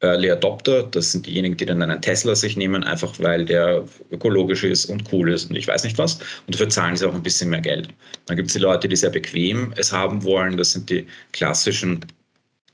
Early 0.00 0.30
Adopter, 0.30 0.82
das 0.82 1.12
sind 1.12 1.26
diejenigen, 1.26 1.56
die 1.56 1.64
dann 1.64 1.80
einen 1.80 2.02
Tesla 2.02 2.34
sich 2.34 2.56
nehmen, 2.56 2.84
einfach 2.84 3.18
weil 3.18 3.46
der 3.46 3.84
ökologisch 4.10 4.62
ist 4.62 4.86
und 4.86 5.10
cool 5.10 5.32
ist 5.32 5.48
und 5.48 5.56
ich 5.56 5.66
weiß 5.66 5.84
nicht 5.84 5.96
was. 5.96 6.16
Und 6.46 6.54
dafür 6.54 6.68
zahlen 6.68 6.96
sie 6.96 7.08
auch 7.08 7.14
ein 7.14 7.22
bisschen 7.22 7.48
mehr 7.48 7.62
Geld. 7.62 7.88
Dann 8.26 8.36
gibt 8.36 8.48
es 8.48 8.54
die 8.54 8.60
Leute, 8.60 8.88
die 8.88 8.96
sehr 8.96 9.10
bequem 9.10 9.72
es 9.76 9.92
haben 9.92 10.22
wollen. 10.22 10.58
Das 10.58 10.72
sind 10.72 10.90
die 10.90 11.06
klassischen 11.32 12.04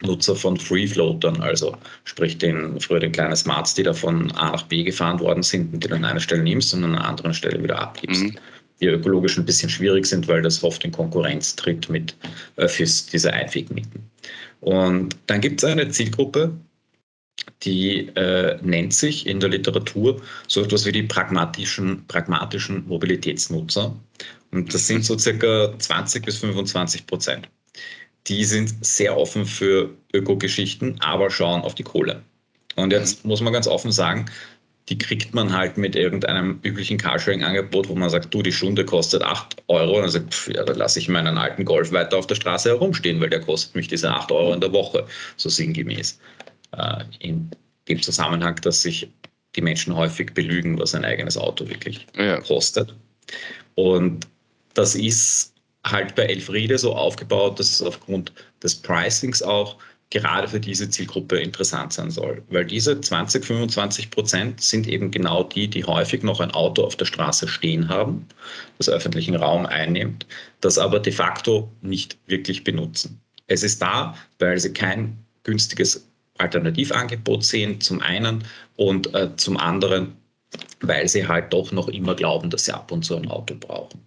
Nutzer 0.03 0.35
von 0.35 0.57
Free 0.57 0.89
Floatern, 0.89 1.41
also 1.41 1.77
sprich 2.03 2.39
den 2.39 2.81
früher 2.81 2.99
den 2.99 3.13
kleinen 3.13 3.37
Smarts, 3.37 3.75
die 3.75 3.85
da 3.85 3.93
von 3.93 4.33
A 4.33 4.51
nach 4.51 4.65
B 4.65 4.83
gefahren 4.83 5.21
worden 5.21 5.45
sind 5.45 5.73
und 5.73 5.85
die 5.85 5.89
dann 5.89 6.05
an 6.05 6.11
einer 6.11 6.21
Stelle 6.21 6.43
nimmst 6.43 6.75
und 6.75 6.83
an 6.83 6.97
einer 6.97 7.05
anderen 7.05 7.35
Stelle 7.35 7.63
wieder 7.63 7.79
abgibst. 7.79 8.25
Mhm. 8.25 8.37
Die 8.81 8.87
ökologisch 8.87 9.39
ein 9.39 9.45
bisschen 9.45 9.71
schwierig 9.71 10.07
sind, 10.07 10.27
weil 10.27 10.43
das 10.43 10.65
oft 10.65 10.85
in 10.85 10.91
Konkurrenz 10.91 11.55
tritt 11.55 11.89
mit 11.89 12.17
Öffis, 12.57 13.07
diese 13.07 13.33
Einwegmieten. 13.33 14.11
Und 14.61 15.17
dann 15.29 15.41
gibt 15.41 15.63
es 15.63 15.71
eine 15.71 15.89
Zielgruppe, 15.89 16.53
die 17.63 18.09
äh, 18.17 18.59
nennt 18.63 18.95
sich 18.95 19.27
in 19.27 19.41
der 19.41 19.51
Literatur 19.51 20.21
so 20.49 20.63
etwas 20.63 20.85
wie 20.87 20.93
die 20.93 21.03
pragmatischen, 21.03 22.05
pragmatischen 22.07 22.87
Mobilitätsnutzer. 22.87 23.95
Und 24.51 24.73
das 24.73 24.87
sind 24.87 25.05
so 25.05 25.19
circa 25.19 25.77
20 25.79 26.25
bis 26.25 26.39
25 26.39 27.07
Prozent. 27.07 27.49
Die 28.27 28.45
sind 28.45 28.85
sehr 28.85 29.17
offen 29.17 29.47
für 29.47 29.91
Ökogeschichten, 30.13 31.01
aber 31.01 31.31
schauen 31.31 31.63
auf 31.63 31.75
die 31.75 31.83
Kohle. 31.83 32.23
Und 32.77 32.93
jetzt 32.93 33.25
muss 33.25 33.41
man 33.41 33.53
ganz 33.53 33.67
offen 33.67 33.93
sagen, 33.93 34.27
die 34.89 34.99
kriegt 34.99 35.33
man 35.33 35.53
halt 35.53 35.79
mit 35.79 35.95
irgendeinem 35.95 36.59
üblichen 36.63 36.99
Carsharing-Angebot, 36.99 37.89
wo 37.89 37.95
man 37.95 38.11
sagt, 38.11 38.35
du, 38.35 38.43
die 38.43 38.53
Stunde 38.53 38.85
kostet 38.85 39.23
8 39.23 39.63
Euro. 39.69 39.97
Und 39.97 40.03
dann 40.03 40.11
sagt, 40.11 40.35
pff, 40.35 40.49
ja, 40.49 40.65
dann 40.65 40.77
lasse 40.77 40.99
ich 40.99 41.09
meinen 41.09 41.39
alten 41.39 41.65
Golf 41.65 41.93
weiter 41.93 42.17
auf 42.17 42.27
der 42.27 42.35
Straße 42.35 42.71
herumstehen, 42.71 43.21
weil 43.21 43.31
der 43.31 43.41
kostet 43.41 43.77
mich 43.77 43.89
diese 43.89 44.11
8 44.11 44.33
Euro 44.33 44.53
in 44.53 44.61
der 44.61 44.73
Woche, 44.73 45.07
so 45.37 45.49
sinngemäß. 45.49 46.19
Äh, 46.77 47.05
in 47.19 47.51
dem 47.89 48.01
Zusammenhang, 48.01 48.57
dass 48.63 48.83
sich 48.83 49.11
die 49.57 49.63
Menschen 49.63 49.95
häufig 49.95 50.33
belügen, 50.33 50.79
was 50.79 50.95
ein 50.95 51.05
eigenes 51.05 51.37
Auto 51.37 51.69
wirklich 51.69 52.07
ja. 52.17 52.41
kostet. 52.41 52.95
Und 53.75 54.27
das 54.75 54.95
ist 54.95 55.53
halt 55.85 56.15
bei 56.15 56.25
Elfriede 56.25 56.79
so 56.79 56.95
aufgebaut, 56.95 57.59
dass 57.59 57.71
es 57.71 57.83
aufgrund 57.83 58.33
des 58.63 58.75
Pricings 58.75 59.43
auch 59.43 59.77
gerade 60.11 60.47
für 60.47 60.61
diese 60.61 60.89
Zielgruppe 60.89 61.39
interessant 61.39 61.93
sein 61.93 62.11
soll. 62.11 62.43
Weil 62.51 62.67
diese 62.67 63.01
20, 63.01 63.45
25 63.45 64.11
Prozent 64.11 64.61
sind 64.61 64.87
eben 64.87 65.11
genau 65.11 65.43
die, 65.43 65.69
die 65.69 65.85
häufig 65.85 66.23
noch 66.23 66.41
ein 66.41 66.51
Auto 66.51 66.85
auf 66.85 66.97
der 66.97 67.07
Straße 67.07 67.49
stehen 67.49 67.89
haben, 67.89 68.27
das 68.79 68.89
öffentlichen 68.89 69.35
Raum 69.35 69.67
einnimmt, 69.67 70.27
das 70.61 70.79
aber 70.79 71.01
de 71.01 71.13
facto 71.13 71.71
nicht 71.81 72.19
wirklich 72.27 72.63
benutzen. 72.63 73.21
Es 73.47 73.63
ist 73.63 73.81
da, 73.81 74.15
weil 74.39 74.59
sie 74.59 74.73
kein 74.73 75.17
günstiges 75.45 76.07
Alternativangebot 76.39 77.45
sehen, 77.45 77.81
zum 77.81 78.01
einen, 78.01 78.45
und 78.77 79.15
äh, 79.15 79.35
zum 79.37 79.57
anderen, 79.57 80.17
weil 80.81 81.09
sie 81.09 81.27
halt 81.27 81.53
doch 81.53 81.73
noch 81.73 81.89
immer 81.89 82.15
glauben, 82.15 82.51
dass 82.51 82.65
sie 82.65 82.75
ab 82.75 82.91
und 82.91 83.05
zu 83.05 83.17
ein 83.17 83.29
Auto 83.29 83.55
brauchen. 83.55 84.01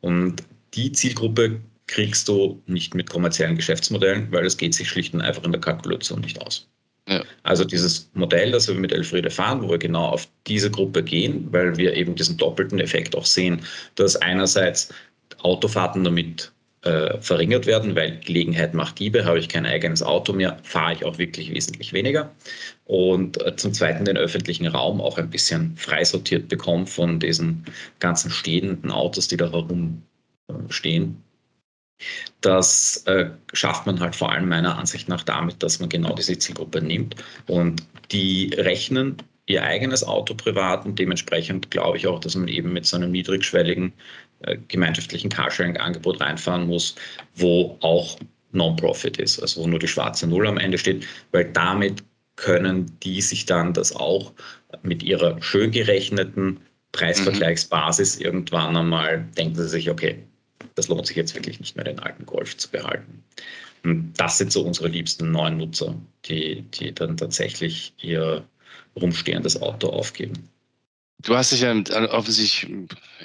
Und 0.00 0.42
die 0.74 0.92
Zielgruppe 0.92 1.60
kriegst 1.86 2.28
du 2.28 2.62
nicht 2.66 2.94
mit 2.94 3.10
kommerziellen 3.10 3.56
Geschäftsmodellen, 3.56 4.30
weil 4.30 4.46
es 4.46 4.56
geht 4.56 4.74
sich 4.74 4.88
schlicht 4.88 5.12
und 5.12 5.22
einfach 5.22 5.42
in 5.42 5.52
der 5.52 5.60
Kalkulation 5.60 6.20
nicht 6.20 6.40
aus. 6.40 6.68
Ja. 7.08 7.24
Also 7.42 7.64
dieses 7.64 8.08
Modell, 8.14 8.52
das 8.52 8.68
wir 8.68 8.76
mit 8.76 8.92
Elfriede 8.92 9.30
fahren, 9.30 9.62
wo 9.62 9.70
wir 9.70 9.78
genau 9.78 10.06
auf 10.06 10.28
diese 10.46 10.70
Gruppe 10.70 11.02
gehen, 11.02 11.48
weil 11.50 11.76
wir 11.76 11.94
eben 11.94 12.14
diesen 12.14 12.36
doppelten 12.36 12.78
Effekt 12.78 13.16
auch 13.16 13.26
sehen, 13.26 13.62
dass 13.96 14.14
einerseits 14.14 14.94
Autofahrten 15.42 16.04
damit 16.04 16.52
äh, 16.82 17.20
verringert 17.20 17.66
werden, 17.66 17.94
weil 17.94 18.18
Gelegenheit 18.20 18.74
macht 18.74 18.98
Diebe, 18.98 19.24
habe 19.24 19.38
ich 19.38 19.48
kein 19.48 19.66
eigenes 19.66 20.02
Auto 20.02 20.32
mehr, 20.32 20.58
fahre 20.62 20.94
ich 20.94 21.04
auch 21.04 21.18
wirklich 21.18 21.52
wesentlich 21.52 21.92
weniger. 21.92 22.30
Und 22.86 23.44
äh, 23.44 23.54
zum 23.56 23.74
Zweiten 23.74 24.04
den 24.04 24.16
öffentlichen 24.16 24.66
Raum 24.66 25.00
auch 25.00 25.18
ein 25.18 25.30
bisschen 25.30 25.76
freisortiert 25.76 26.48
bekommen 26.48 26.86
von 26.86 27.20
diesen 27.20 27.64
ganzen 27.98 28.30
stehenden 28.30 28.90
Autos, 28.90 29.28
die 29.28 29.36
da 29.36 29.50
herumstehen. 29.50 31.22
Das 32.40 33.02
äh, 33.06 33.30
schafft 33.52 33.84
man 33.86 34.00
halt 34.00 34.16
vor 34.16 34.32
allem 34.32 34.48
meiner 34.48 34.78
Ansicht 34.78 35.08
nach 35.08 35.22
damit, 35.22 35.62
dass 35.62 35.80
man 35.80 35.90
genau 35.90 36.14
diese 36.14 36.38
Zielgruppe 36.38 36.80
nimmt 36.80 37.14
und 37.46 37.82
die 38.10 38.54
rechnen 38.56 39.18
ihr 39.46 39.62
eigenes 39.62 40.04
Auto 40.04 40.34
privat 40.34 40.86
und 40.86 40.98
dementsprechend 40.98 41.70
glaube 41.70 41.98
ich 41.98 42.06
auch, 42.06 42.20
dass 42.20 42.36
man 42.36 42.48
eben 42.48 42.72
mit 42.72 42.86
so 42.86 42.96
einem 42.96 43.10
niedrigschwelligen 43.10 43.88
äh, 43.88 43.92
gemeinschaftlichen 44.68 45.30
Carsharing-Angebot 45.30 46.20
reinfahren 46.20 46.66
muss, 46.66 46.94
wo 47.34 47.76
auch 47.80 48.18
Non-Profit 48.52 49.18
ist, 49.18 49.40
also 49.40 49.62
wo 49.62 49.66
nur 49.66 49.78
die 49.78 49.88
schwarze 49.88 50.26
Null 50.26 50.46
am 50.46 50.58
Ende 50.58 50.78
steht, 50.78 51.06
weil 51.32 51.44
damit 51.52 52.02
können 52.36 52.90
die 53.02 53.20
sich 53.20 53.46
dann 53.46 53.74
das 53.74 53.94
auch 53.94 54.32
mit 54.82 55.02
ihrer 55.02 55.40
schön 55.42 55.70
gerechneten 55.70 56.58
Preisvergleichsbasis 56.92 58.18
mhm. 58.18 58.24
irgendwann 58.24 58.76
einmal 58.76 59.26
denken 59.36 59.56
sie 59.56 59.68
sich, 59.68 59.90
okay, 59.90 60.18
das 60.74 60.88
lohnt 60.88 61.06
sich 61.06 61.16
jetzt 61.16 61.34
wirklich 61.34 61.60
nicht 61.60 61.76
mehr, 61.76 61.84
den 61.84 61.98
alten 61.98 62.26
Golf 62.26 62.56
zu 62.56 62.70
behalten. 62.70 63.22
Und 63.84 64.12
das 64.16 64.38
sind 64.38 64.52
so 64.52 64.62
unsere 64.62 64.88
liebsten 64.88 65.30
neuen 65.30 65.56
Nutzer, 65.56 65.94
die, 66.26 66.62
die 66.62 66.92
dann 66.92 67.16
tatsächlich 67.16 67.94
ihr 67.98 68.44
rumstehendes 68.96 69.60
Auto 69.60 69.88
aufgeben. 69.88 70.48
Du 71.22 71.36
hast 71.36 71.52
dich 71.52 71.60
ja 71.60 71.74
offensichtlich, 72.12 72.70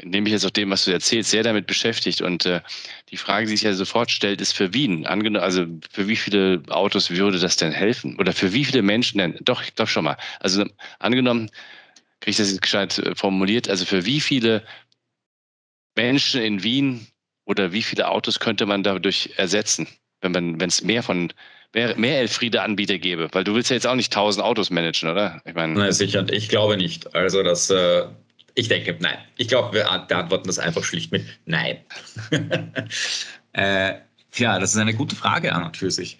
nehme 0.04 0.28
ich 0.28 0.34
jetzt 0.34 0.46
auch 0.46 0.50
dem, 0.50 0.70
was 0.70 0.86
du 0.86 0.92
erzählst, 0.92 1.32
sehr 1.32 1.44
damit 1.44 1.66
beschäftigt. 1.68 2.22
Und 2.22 2.46
äh, 2.46 2.62
die 3.10 3.18
Frage, 3.18 3.46
die 3.46 3.52
sich 3.52 3.64
ja 3.64 3.74
sofort 3.74 4.12
stellt, 4.12 4.42
ist 4.42 4.54
für 4.54 4.74
Wien. 4.74 5.06
Angenommen, 5.06 5.44
also 5.44 5.66
für 5.92 6.08
wie 6.08 6.16
viele 6.16 6.62
Autos 6.70 7.10
würde 7.10 7.40
das 7.40 7.56
denn 7.56 7.72
helfen? 7.72 8.18
Oder 8.20 8.34
für 8.34 8.54
wie 8.54 8.66
viele 8.66 8.82
Menschen 8.82 9.20
denn? 9.20 9.38
Doch, 9.42 9.64
glaube 9.76 9.90
schon 9.90 10.04
mal. 10.04 10.18
Also 10.40 10.66
angenommen, 11.00 11.50
kriege 12.20 12.32
ich 12.32 12.38
das 12.38 12.52
jetzt 12.52 12.62
gescheit 12.62 12.98
äh, 13.00 13.16
formuliert, 13.16 13.70
also 13.70 13.86
für 13.86 14.06
wie 14.06 14.20
viele 14.20 14.64
Menschen 15.96 16.42
in 16.42 16.64
Wien 16.64 17.08
oder 17.46 17.72
wie 17.72 17.84
viele 17.84 18.10
Autos 18.10 18.40
könnte 18.40 18.66
man 18.66 18.84
dadurch 18.84 19.32
ersetzen, 19.38 19.88
wenn 20.22 20.32
man, 20.32 20.60
wenn 20.60 20.70
es 20.70 20.84
mehr 20.84 21.04
von 21.04 21.32
mehr, 21.76 21.96
mehr 21.98 22.22
Elfriede-Anbieter 22.22 22.98
gäbe? 22.98 23.28
Weil 23.34 23.44
du 23.44 23.54
willst 23.54 23.70
ja 23.70 23.76
jetzt 23.76 23.86
auch 23.86 23.96
nicht 23.96 24.12
tausend 24.12 24.44
Autos 24.44 24.72
managen, 24.72 25.10
oder? 25.10 25.42
Ich 25.46 25.54
meine. 25.54 25.74
Nein, 25.74 25.92
sicher. 25.92 26.26
Ich 26.32 26.50
glaube 26.50 26.78
nicht. 26.78 27.14
Also 27.14 27.44
das, 27.44 27.70
äh, 27.70 28.06
ich 28.56 28.70
denke, 28.70 28.98
nein. 29.00 29.18
Ich 29.38 29.50
glaube, 29.50 29.76
wir 29.76 29.84
beantworten 30.08 30.48
das 30.48 30.58
einfach 30.58 30.84
schlicht 30.84 31.12
mit 31.12 31.24
Nein. 31.46 31.78
äh, 33.54 33.94
ja, 34.34 34.60
das 34.60 34.74
ist 34.74 34.78
eine 34.78 34.94
gute 34.94 35.16
Frage 35.16 35.54
an 35.54 35.64
und 35.64 35.78
für 35.78 35.92
sich. 35.92 36.18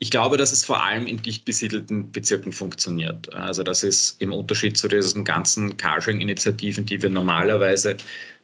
Ich 0.00 0.10
glaube, 0.10 0.36
dass 0.36 0.52
es 0.52 0.64
vor 0.64 0.84
allem 0.84 1.06
in 1.06 1.20
dicht 1.22 1.44
besiedelten 1.44 2.12
Bezirken 2.12 2.52
funktioniert. 2.52 3.32
Also 3.34 3.64
das 3.64 3.82
ist 3.82 4.20
im 4.20 4.32
Unterschied 4.32 4.76
zu 4.76 4.86
diesen 4.86 5.24
ganzen 5.24 5.76
Carsharing-Initiativen, 5.76 6.86
die 6.86 7.02
wir 7.02 7.10
normalerweise 7.10 7.96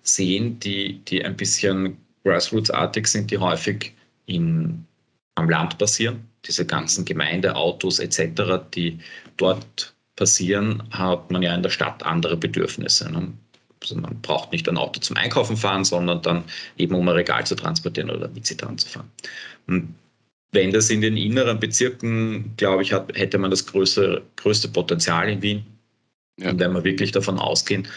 sehen, 0.03 0.59
die, 0.59 0.99
die 1.05 1.25
ein 1.25 1.37
bisschen 1.37 1.97
grassroots-artig 2.25 3.07
sind, 3.07 3.31
die 3.31 3.39
häufig 3.39 3.93
in, 4.27 4.85
am 5.35 5.51
Land 5.51 5.79
passieren 5.79 6.29
diese 6.47 6.67
ganzen 6.67 7.05
Gemeindeautos 7.05 7.99
etc., 7.99 8.43
die 8.75 8.99
dort 9.37 9.95
passieren, 10.17 10.83
hat 10.91 11.31
man 11.31 11.43
ja 11.43 11.55
in 11.55 11.63
der 11.63 11.71
Stadt 11.71 12.05
andere 12.05 12.37
Bedürfnisse. 12.37 13.11
Ne? 13.11 13.33
Also 13.83 13.97
man 13.97 14.21
braucht 14.21 14.53
nicht 14.53 14.69
ein 14.69 14.79
Auto 14.79 15.01
zum 15.01 15.17
Einkaufen 15.17 15.57
fahren, 15.57 15.85
sondern 15.85 16.23
dann 16.23 16.45
eben 16.77 16.95
um 16.95 17.09
ein 17.09 17.15
Regal 17.15 17.45
zu 17.47 17.55
transportieren 17.55 18.11
oder 18.11 18.29
Mietzitan 18.29 18.79
zu 18.79 18.89
fahren. 18.89 19.11
Und 19.67 19.95
wenn 20.53 20.71
das 20.71 20.89
in 20.89 21.01
den 21.01 21.17
inneren 21.17 21.59
Bezirken, 21.59 22.55
glaube 22.57 22.83
ich, 22.83 22.93
hat, 22.93 23.11
hätte 23.17 23.39
man 23.39 23.51
das 23.51 23.67
größte, 23.67 24.23
größte 24.37 24.69
Potenzial 24.69 25.29
in 25.29 25.43
Wien. 25.43 25.67
Ja. 26.39 26.51
Und 26.51 26.61
wenn 26.61 26.73
wir 26.73 26.85
wirklich 26.85 27.11
davon 27.11 27.39
ausgehen, 27.39 27.89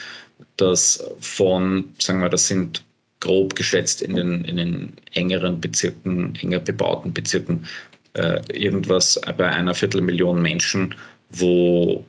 dass 0.58 1.04
von, 1.20 1.94
sagen 2.00 2.20
wir, 2.20 2.30
das 2.30 2.48
sind 2.48 2.84
grob 3.20 3.56
geschätzt 3.56 4.02
in 4.02 4.16
den, 4.16 4.46
in 4.46 4.58
den 4.58 4.94
engeren 5.14 5.60
Bezirken, 5.60 6.36
enger 6.42 6.60
bebauten 6.60 7.14
Bezirken 7.14 7.66
äh, 8.14 8.42
irgendwas 8.54 9.20
bei 9.38 9.48
einer 9.48 9.74
Viertelmillion 9.74 10.42
Menschen, 10.42 10.96
wo, 11.30 12.04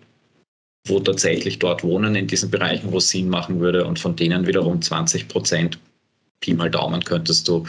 wo 0.87 1.01
tatsächlich 1.01 1.59
dort 1.59 1.83
wohnen 1.83 2.15
in 2.15 2.27
diesen 2.27 2.51
Bereichen, 2.51 2.93
wo 2.93 2.99
es 2.99 3.11
Sinn 3.11 3.29
machen 3.29 3.61
würde 3.61 3.85
und 3.85 3.99
von 3.99 4.17
denen 4.17 4.47
wiederum 4.47 4.81
20 4.81 5.29
Prozent, 5.29 5.79
Pi 6.41 6.55
mal 6.55 6.71
Daumen, 6.71 7.03
könntest 7.03 7.49
du 7.49 7.65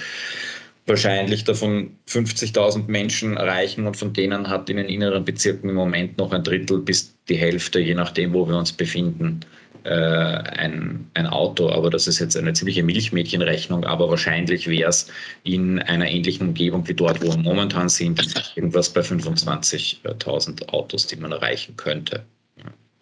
wahrscheinlich 0.86 1.43
davon 1.43 1.91
50.000 2.08 2.88
Menschen 2.88 3.38
erreichen 3.38 3.88
und 3.88 3.95
von 3.95 4.12
denen 4.12 4.49
hat 4.49 4.69
in 4.69 4.78
den 4.78 4.88
inneren 4.88 5.23
Bezirken 5.23 5.69
im 5.69 5.75
Moment 5.75 6.17
noch 6.17 6.32
ein 6.32 6.43
Drittel 6.43 6.80
bis 6.80 7.15
die 7.30 7.38
Hälfte, 7.38 7.80
je 7.80 7.93
nachdem, 7.93 8.34
wo 8.34 8.47
wir 8.47 8.58
uns 8.58 8.73
befinden, 8.73 9.41
äh, 9.83 9.89
ein, 9.89 11.09
ein 11.13 11.27
Auto. 11.27 11.69
Aber 11.69 11.89
das 11.89 12.07
ist 12.07 12.19
jetzt 12.19 12.35
eine 12.37 12.53
ziemliche 12.53 12.83
Milchmädchenrechnung, 12.83 13.85
aber 13.85 14.09
wahrscheinlich 14.09 14.67
wäre 14.67 14.89
es 14.89 15.07
in 15.43 15.79
einer 15.79 16.09
ähnlichen 16.09 16.49
Umgebung 16.49 16.87
wie 16.87 16.93
dort, 16.93 17.21
wo 17.21 17.27
wir 17.27 17.37
momentan 17.37 17.89
sind, 17.89 18.21
irgendwas 18.55 18.89
bei 18.89 19.01
25.000 19.01 20.69
Autos, 20.69 21.07
die 21.07 21.15
man 21.15 21.31
erreichen 21.31 21.75
könnte. 21.77 22.25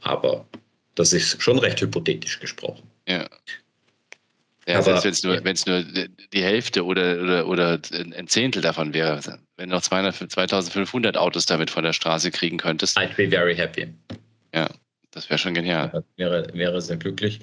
Aber 0.01 0.45
das 0.95 1.13
ist 1.13 1.41
schon 1.41 1.59
recht 1.59 1.81
hypothetisch 1.81 2.39
gesprochen. 2.39 2.83
Ja. 3.07 3.27
Ja, 4.67 4.81
selbst 4.81 5.05
wenn 5.05 5.11
es 5.11 5.23
nur, 5.23 5.43
wenn's 5.45 5.65
nur 5.65 5.81
die 6.33 6.43
Hälfte 6.43 6.83
oder, 6.83 7.23
oder, 7.23 7.47
oder 7.47 7.79
ein 7.93 8.27
Zehntel 8.27 8.61
davon 8.61 8.93
wäre, 8.93 9.21
wenn 9.55 9.69
du 9.69 9.75
noch 9.75 9.81
200, 9.81 10.29
2500 10.29 11.15
Autos 11.15 11.45
damit 11.45 11.69
von 11.69 11.85
der 11.85 11.93
Straße 11.93 12.31
kriegen 12.31 12.57
könntest. 12.57 12.97
I'd 12.97 13.15
be 13.15 13.29
very 13.29 13.55
happy. 13.55 13.87
Ja, 14.53 14.67
das 15.17 15.29
wäre 15.29 15.39
schon 15.39 15.55
genial. 15.55 16.03
Wäre, 16.15 16.47
wäre 16.53 16.79
sehr 16.81 16.97
glücklich. 16.97 17.39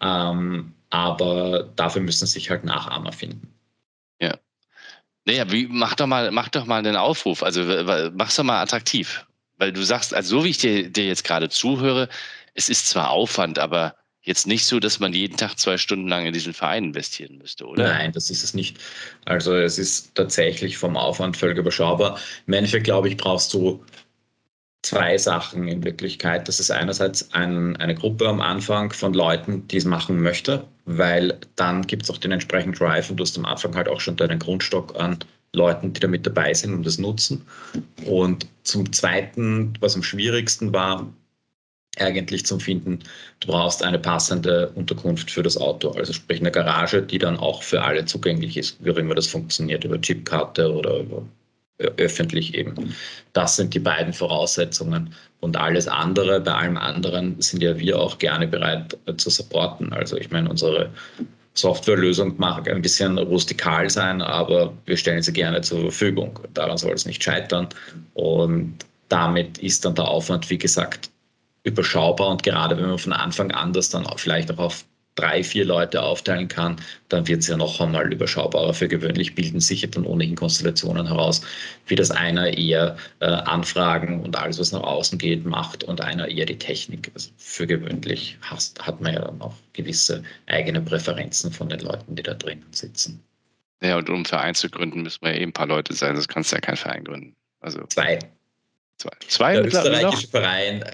Ähm, 0.00 0.74
aber 0.90 1.70
dafür 1.76 2.02
müssen 2.02 2.26
sich 2.26 2.50
halt 2.50 2.64
Nachahmer 2.64 3.12
finden. 3.12 3.48
Ja. 4.20 4.36
Naja, 5.24 5.50
wie, 5.50 5.68
mach 5.68 5.94
doch 5.94 6.06
mal, 6.06 6.30
mach 6.32 6.48
doch 6.48 6.66
mal 6.66 6.78
einen 6.78 6.96
Aufruf. 6.96 7.42
Also 7.42 7.62
mach's 8.14 8.36
doch 8.36 8.44
mal 8.44 8.60
attraktiv. 8.60 9.24
Weil 9.56 9.72
du 9.72 9.82
sagst, 9.82 10.12
also 10.12 10.38
so 10.38 10.44
wie 10.44 10.50
ich 10.50 10.58
dir, 10.58 10.90
dir 10.90 11.06
jetzt 11.06 11.22
gerade 11.22 11.48
zuhöre, 11.48 12.08
es 12.54 12.68
ist 12.68 12.88
zwar 12.88 13.10
Aufwand, 13.10 13.60
aber 13.60 13.94
jetzt 14.22 14.46
nicht 14.46 14.66
so, 14.66 14.80
dass 14.80 14.98
man 14.98 15.12
jeden 15.12 15.36
Tag 15.36 15.58
zwei 15.58 15.78
Stunden 15.78 16.08
lang 16.08 16.26
in 16.26 16.32
diesen 16.32 16.52
Verein 16.52 16.84
investieren 16.84 17.38
müsste, 17.38 17.66
oder? 17.66 17.84
Nein, 17.84 18.12
das 18.12 18.30
ist 18.30 18.42
es 18.42 18.54
nicht. 18.54 18.78
Also 19.24 19.54
es 19.54 19.78
ist 19.78 20.14
tatsächlich 20.16 20.76
vom 20.76 20.96
Aufwand 20.96 21.36
völlig 21.36 21.58
überschaubar. 21.58 22.18
Im 22.46 22.54
Endeffekt, 22.54 22.84
glaube 22.84 23.08
ich, 23.08 23.16
brauchst 23.16 23.54
du 23.54 23.84
zwei 24.82 25.16
Sachen 25.16 25.68
in 25.68 25.84
Wirklichkeit. 25.84 26.48
Das 26.48 26.60
ist 26.60 26.70
einerseits 26.70 27.32
ein, 27.32 27.76
eine 27.76 27.94
Gruppe 27.94 28.28
am 28.28 28.40
Anfang 28.40 28.92
von 28.92 29.14
Leuten, 29.14 29.66
die 29.68 29.76
es 29.76 29.84
machen 29.84 30.20
möchte, 30.20 30.64
weil 30.84 31.38
dann 31.56 31.82
gibt 31.82 32.02
es 32.02 32.10
auch 32.10 32.18
den 32.18 32.32
entsprechenden 32.32 32.76
Drive 32.76 33.08
und 33.08 33.16
du 33.16 33.22
hast 33.22 33.38
am 33.38 33.44
Anfang 33.44 33.74
halt 33.76 33.88
auch 33.88 34.00
schon 34.00 34.16
deinen 34.16 34.38
Grundstock 34.38 34.98
an 34.98 35.18
Leuten, 35.54 35.92
die 35.92 36.00
da 36.00 36.08
mit 36.08 36.26
dabei 36.26 36.52
sind 36.54 36.74
und 36.74 36.84
das 36.84 36.98
nutzen. 36.98 37.46
Und 38.06 38.46
zum 38.64 38.92
Zweiten, 38.92 39.74
was 39.80 39.94
am 39.94 40.02
schwierigsten 40.02 40.72
war, 40.72 41.06
eigentlich 41.98 42.46
zum 42.46 42.58
Finden, 42.58 43.00
du 43.40 43.48
brauchst 43.48 43.82
eine 43.84 43.98
passende 43.98 44.70
Unterkunft 44.70 45.30
für 45.30 45.42
das 45.42 45.58
Auto, 45.58 45.90
also 45.90 46.12
sprich 46.14 46.40
eine 46.40 46.50
Garage, 46.50 47.02
die 47.02 47.18
dann 47.18 47.36
auch 47.36 47.62
für 47.62 47.82
alle 47.82 48.06
zugänglich 48.06 48.56
ist, 48.56 48.82
wie 48.82 48.90
auch 48.90 48.96
immer 48.96 49.14
das 49.14 49.26
funktioniert, 49.26 49.84
über 49.84 50.00
Chipkarte 50.00 50.72
oder 50.72 51.00
über 51.00 51.22
öffentlich 51.78 52.54
eben. 52.54 52.94
Das 53.32 53.56
sind 53.56 53.74
die 53.74 53.78
beiden 53.78 54.12
Voraussetzungen. 54.12 55.14
Und 55.40 55.56
alles 55.56 55.88
andere, 55.88 56.40
bei 56.40 56.52
allem 56.52 56.76
anderen 56.76 57.40
sind 57.40 57.62
ja 57.62 57.76
wir 57.78 57.98
auch 57.98 58.18
gerne 58.18 58.46
bereit 58.46 58.96
äh, 59.06 59.16
zu 59.16 59.30
supporten. 59.30 59.92
Also 59.92 60.16
ich 60.16 60.30
meine, 60.30 60.48
unsere 60.48 60.90
Softwarelösung 61.54 62.34
mag 62.38 62.68
ein 62.68 62.80
bisschen 62.80 63.18
rustikal 63.18 63.90
sein, 63.90 64.22
aber 64.22 64.72
wir 64.86 64.96
stellen 64.96 65.22
sie 65.22 65.32
gerne 65.32 65.60
zur 65.60 65.80
Verfügung. 65.80 66.38
Daran 66.54 66.78
soll 66.78 66.92
es 66.92 67.06
nicht 67.06 67.22
scheitern. 67.22 67.68
Und 68.14 68.78
damit 69.08 69.58
ist 69.58 69.84
dann 69.84 69.94
der 69.94 70.06
Aufwand, 70.06 70.48
wie 70.48 70.58
gesagt, 70.58 71.10
überschaubar 71.64 72.28
und 72.28 72.42
gerade 72.42 72.76
wenn 72.76 72.88
man 72.88 72.98
von 72.98 73.12
Anfang 73.12 73.52
an 73.52 73.72
das 73.72 73.88
dann 73.88 74.06
auch 74.06 74.18
vielleicht 74.18 74.50
auch 74.52 74.58
auf 74.58 74.84
drei, 75.14 75.44
vier 75.44 75.64
Leute 75.64 76.02
aufteilen 76.02 76.48
kann, 76.48 76.76
dann 77.08 77.26
wird 77.28 77.40
es 77.40 77.48
ja 77.48 77.56
noch 77.56 77.80
einmal 77.80 78.12
überschaubarer. 78.12 78.72
Für 78.72 78.88
gewöhnlich 78.88 79.34
bilden 79.34 79.60
sich 79.60 79.82
ja 79.82 79.88
dann 79.88 80.06
ohnehin 80.06 80.34
Konstellationen 80.34 81.06
heraus, 81.06 81.42
wie 81.86 81.94
das 81.94 82.10
einer 82.10 82.56
eher 82.56 82.96
äh, 83.20 83.26
Anfragen 83.26 84.22
und 84.22 84.36
alles, 84.36 84.58
was 84.58 84.72
nach 84.72 84.82
außen 84.82 85.18
geht, 85.18 85.44
macht 85.44 85.84
und 85.84 86.00
einer 86.00 86.28
eher 86.28 86.46
die 86.46 86.58
Technik. 86.58 87.10
Also 87.14 87.30
für 87.36 87.66
gewöhnlich 87.66 88.38
hast, 88.40 88.80
hat 88.84 89.00
man 89.00 89.14
ja 89.14 89.20
dann 89.20 89.40
auch 89.40 89.54
gewisse 89.74 90.22
eigene 90.46 90.80
Präferenzen 90.80 91.52
von 91.52 91.68
den 91.68 91.80
Leuten, 91.80 92.16
die 92.16 92.22
da 92.22 92.34
drinnen 92.34 92.66
sitzen. 92.70 93.22
Ja, 93.82 93.98
und 93.98 94.08
um 94.08 94.16
einen 94.16 94.24
Verein 94.24 94.54
zu 94.54 94.70
gründen, 94.70 95.02
müssen 95.02 95.22
wir 95.22 95.34
ja 95.34 95.40
eben 95.40 95.50
ein 95.50 95.52
paar 95.52 95.66
Leute 95.66 95.92
sein, 95.92 96.14
das 96.14 96.28
kannst 96.28 96.52
du 96.52 96.56
ja 96.56 96.60
kein 96.60 96.76
Verein 96.76 97.04
gründen. 97.04 97.34
Also 97.60 97.84
zwei. 97.86 98.18
Zwei. 98.98 99.10
Zwei 99.26 99.52
Der 99.54 99.66
österreichische 99.66 100.28
Verein 100.28 100.84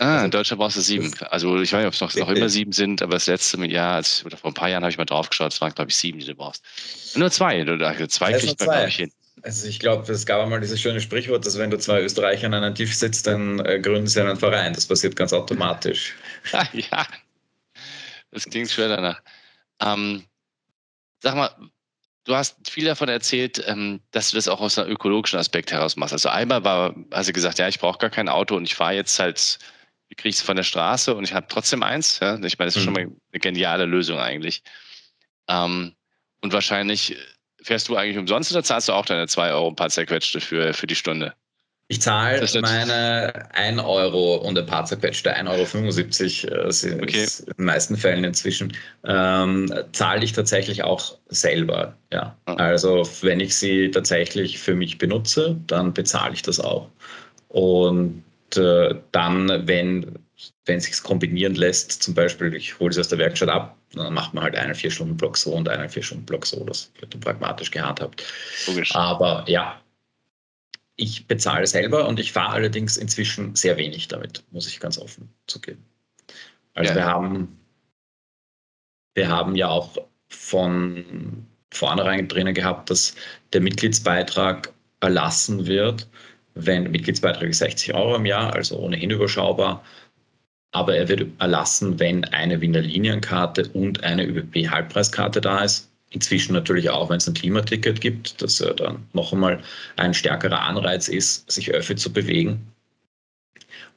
Ah, 0.00 0.14
also 0.14 0.24
in 0.24 0.30
Deutschland 0.30 0.60
brauchst 0.60 0.78
du 0.78 0.80
sieben. 0.80 1.12
Also 1.28 1.60
ich 1.60 1.74
weiß 1.74 1.80
nicht, 1.80 1.86
ob 1.86 1.92
es 1.92 2.00
noch, 2.00 2.26
noch 2.26 2.34
immer 2.34 2.48
sieben 2.48 2.72
sind, 2.72 3.02
aber 3.02 3.12
das 3.12 3.26
letzte 3.26 3.62
Jahr, 3.66 3.96
als, 3.96 4.24
oder 4.24 4.38
vor 4.38 4.50
ein 4.50 4.54
paar 4.54 4.70
Jahren 4.70 4.82
habe 4.82 4.90
ich 4.90 4.96
mal 4.96 5.04
drauf 5.04 5.28
geschaut, 5.28 5.52
es 5.52 5.60
waren, 5.60 5.74
glaube 5.74 5.90
ich, 5.90 5.96
sieben, 5.96 6.18
die 6.18 6.24
du 6.24 6.34
brauchst. 6.34 6.64
Nur 7.16 7.30
zwei. 7.30 7.60
Oder 7.60 8.08
zwei 8.08 8.32
kriegt 8.32 8.58
man, 8.60 8.70
glaube 8.70 8.88
ich, 8.88 8.96
hin. 8.96 9.12
Also 9.42 9.68
ich 9.68 9.78
glaube, 9.78 10.10
es 10.10 10.24
gab 10.24 10.40
einmal 10.40 10.60
dieses 10.60 10.80
schöne 10.80 11.02
Sprichwort, 11.02 11.44
dass 11.44 11.58
wenn 11.58 11.70
du 11.70 11.78
zwei 11.78 12.00
Österreicher 12.00 12.46
an 12.46 12.54
einem 12.54 12.74
Tisch 12.74 12.94
sitzt, 12.94 13.26
dann 13.26 13.58
äh, 13.60 13.78
gründen 13.78 14.06
sie 14.06 14.22
einen 14.22 14.38
Verein. 14.38 14.72
Das 14.72 14.86
passiert 14.86 15.16
ganz 15.16 15.34
automatisch. 15.34 16.14
ja, 16.72 17.06
das 18.30 18.44
klingt 18.44 18.70
schwer 18.70 18.88
danach. 18.88 19.20
Ähm, 19.82 20.24
sag 21.22 21.34
mal, 21.34 21.50
du 22.24 22.34
hast 22.34 22.70
viel 22.70 22.86
davon 22.86 23.10
erzählt, 23.10 23.62
ähm, 23.66 24.00
dass 24.12 24.30
du 24.30 24.36
das 24.36 24.48
auch 24.48 24.62
aus 24.62 24.78
einem 24.78 24.90
ökologischen 24.90 25.38
Aspekt 25.38 25.72
heraus 25.72 25.96
machst. 25.96 26.14
Also 26.14 26.30
einmal 26.30 26.64
war, 26.64 26.94
hast 27.10 27.28
du 27.28 27.34
gesagt, 27.34 27.58
ja, 27.58 27.68
ich 27.68 27.78
brauche 27.78 27.98
gar 27.98 28.10
kein 28.10 28.30
Auto 28.30 28.56
und 28.56 28.64
ich 28.64 28.74
fahre 28.74 28.94
jetzt 28.94 29.18
halt 29.18 29.58
wie 30.10 30.16
kriege 30.16 30.28
ich 30.30 30.36
es 30.36 30.42
von 30.42 30.56
der 30.56 30.64
Straße 30.64 31.14
und 31.14 31.24
ich 31.24 31.32
habe 31.32 31.46
trotzdem 31.48 31.82
eins. 31.82 32.18
Ja? 32.20 32.34
Ich 32.44 32.58
meine, 32.58 32.66
das 32.66 32.76
ist 32.76 32.82
mhm. 32.82 32.84
schon 32.84 32.92
mal 32.92 33.00
eine 33.00 33.40
geniale 33.40 33.86
Lösung 33.86 34.18
eigentlich. 34.18 34.62
Ähm, 35.48 35.94
und 36.42 36.52
wahrscheinlich 36.52 37.16
fährst 37.62 37.88
du 37.88 37.96
eigentlich 37.96 38.18
umsonst 38.18 38.50
oder 38.50 38.64
zahlst 38.64 38.88
du 38.88 38.92
auch 38.92 39.06
deine 39.06 39.28
2 39.28 39.52
Euro 39.52 39.68
ein 39.68 39.76
paar 39.76 39.88
zerquetschte 39.88 40.40
für, 40.40 40.74
für 40.74 40.86
die 40.86 40.96
Stunde? 40.96 41.34
Ich 41.86 42.00
zahle 42.00 42.46
meine 42.60 43.52
1 43.52 43.80
Euro 43.82 44.36
und 44.36 44.56
ein 44.56 44.66
paar 44.66 44.84
zerquetschte, 44.84 45.36
1,75 45.36 46.50
Euro 46.52 46.68
äh, 46.68 46.72
sind 46.72 47.02
okay. 47.02 47.26
in 47.46 47.52
den 47.58 47.64
meisten 47.64 47.96
Fällen 47.96 48.22
inzwischen, 48.22 48.72
ähm, 49.04 49.72
zahle 49.92 50.24
ich 50.24 50.32
tatsächlich 50.32 50.84
auch 50.84 51.18
selber. 51.28 51.96
Ja. 52.12 52.36
Ah. 52.44 52.54
Also 52.54 53.08
wenn 53.22 53.40
ich 53.40 53.56
sie 53.56 53.90
tatsächlich 53.90 54.58
für 54.60 54.74
mich 54.74 54.98
benutze, 54.98 55.56
dann 55.66 55.92
bezahle 55.92 56.32
ich 56.34 56.42
das 56.42 56.60
auch. 56.60 56.88
Und 57.48 58.22
äh, 58.56 58.94
dann, 59.12 59.66
wenn 59.66 60.18
wenn 60.64 60.78
es 60.78 60.84
sich 60.84 61.02
kombinieren 61.02 61.54
lässt, 61.54 62.02
zum 62.02 62.14
Beispiel, 62.14 62.54
ich 62.54 62.78
hole 62.78 62.90
es 62.90 62.98
aus 62.98 63.08
der 63.08 63.18
Werkstatt 63.18 63.48
ab, 63.48 63.76
dann 63.92 64.14
macht 64.14 64.32
man 64.32 64.44
halt 64.44 64.56
einen 64.56 64.74
Vier-Stunden-Block 64.74 65.36
so 65.36 65.52
und 65.54 65.68
einen 65.68 65.88
Vier-Stunden-Block 65.88 66.46
so. 66.46 66.64
Das 66.64 66.90
wird 66.98 67.12
dann 67.12 67.20
pragmatisch 67.20 67.70
gehandhabt. 67.70 68.24
Logisch. 68.66 68.94
Aber 68.94 69.44
ja, 69.48 69.80
ich 70.96 71.26
bezahle 71.26 71.66
selber 71.66 72.06
und 72.06 72.20
ich 72.20 72.32
fahre 72.32 72.54
allerdings 72.54 72.96
inzwischen 72.96 73.54
sehr 73.54 73.76
wenig 73.76 74.08
damit, 74.08 74.42
muss 74.50 74.66
ich 74.66 74.80
ganz 74.80 74.98
offen 74.98 75.28
zugeben. 75.46 75.84
Also 76.74 76.90
ja. 76.90 76.96
wir 76.96 77.04
haben 77.04 77.60
wir 79.14 79.28
haben 79.28 79.56
ja 79.56 79.68
auch 79.68 79.96
von 80.28 81.46
vornherein 81.72 82.28
drinnen 82.28 82.54
gehabt, 82.54 82.90
dass 82.90 83.14
der 83.52 83.60
Mitgliedsbeitrag 83.60 84.72
erlassen 85.00 85.66
wird, 85.66 86.08
wenn 86.54 86.90
Mitgliedsbeitrag 86.90 87.54
60 87.54 87.94
Euro 87.94 88.16
im 88.16 88.26
Jahr, 88.26 88.54
also 88.54 88.78
ohnehin 88.78 89.10
überschaubar. 89.10 89.84
Aber 90.72 90.96
er 90.96 91.08
wird 91.08 91.26
erlassen, 91.38 91.98
wenn 91.98 92.24
eine 92.24 92.60
Wiener 92.60 92.80
Linienkarte 92.80 93.68
und 93.72 94.04
eine 94.04 94.24
ÖBB-Halbpreiskarte 94.24 95.40
da 95.40 95.64
ist. 95.64 95.90
Inzwischen 96.10 96.52
natürlich 96.52 96.90
auch, 96.90 97.08
wenn 97.08 97.18
es 97.18 97.28
ein 97.28 97.34
Klimaticket 97.34 98.00
gibt, 98.00 98.42
dass 98.42 98.60
er 98.60 98.74
dann 98.74 99.06
noch 99.12 99.32
einmal 99.32 99.60
ein 99.96 100.14
stärkerer 100.14 100.60
Anreiz 100.60 101.08
ist, 101.08 101.50
sich 101.50 101.72
öffi 101.72 101.96
zu 101.96 102.12
bewegen. 102.12 102.66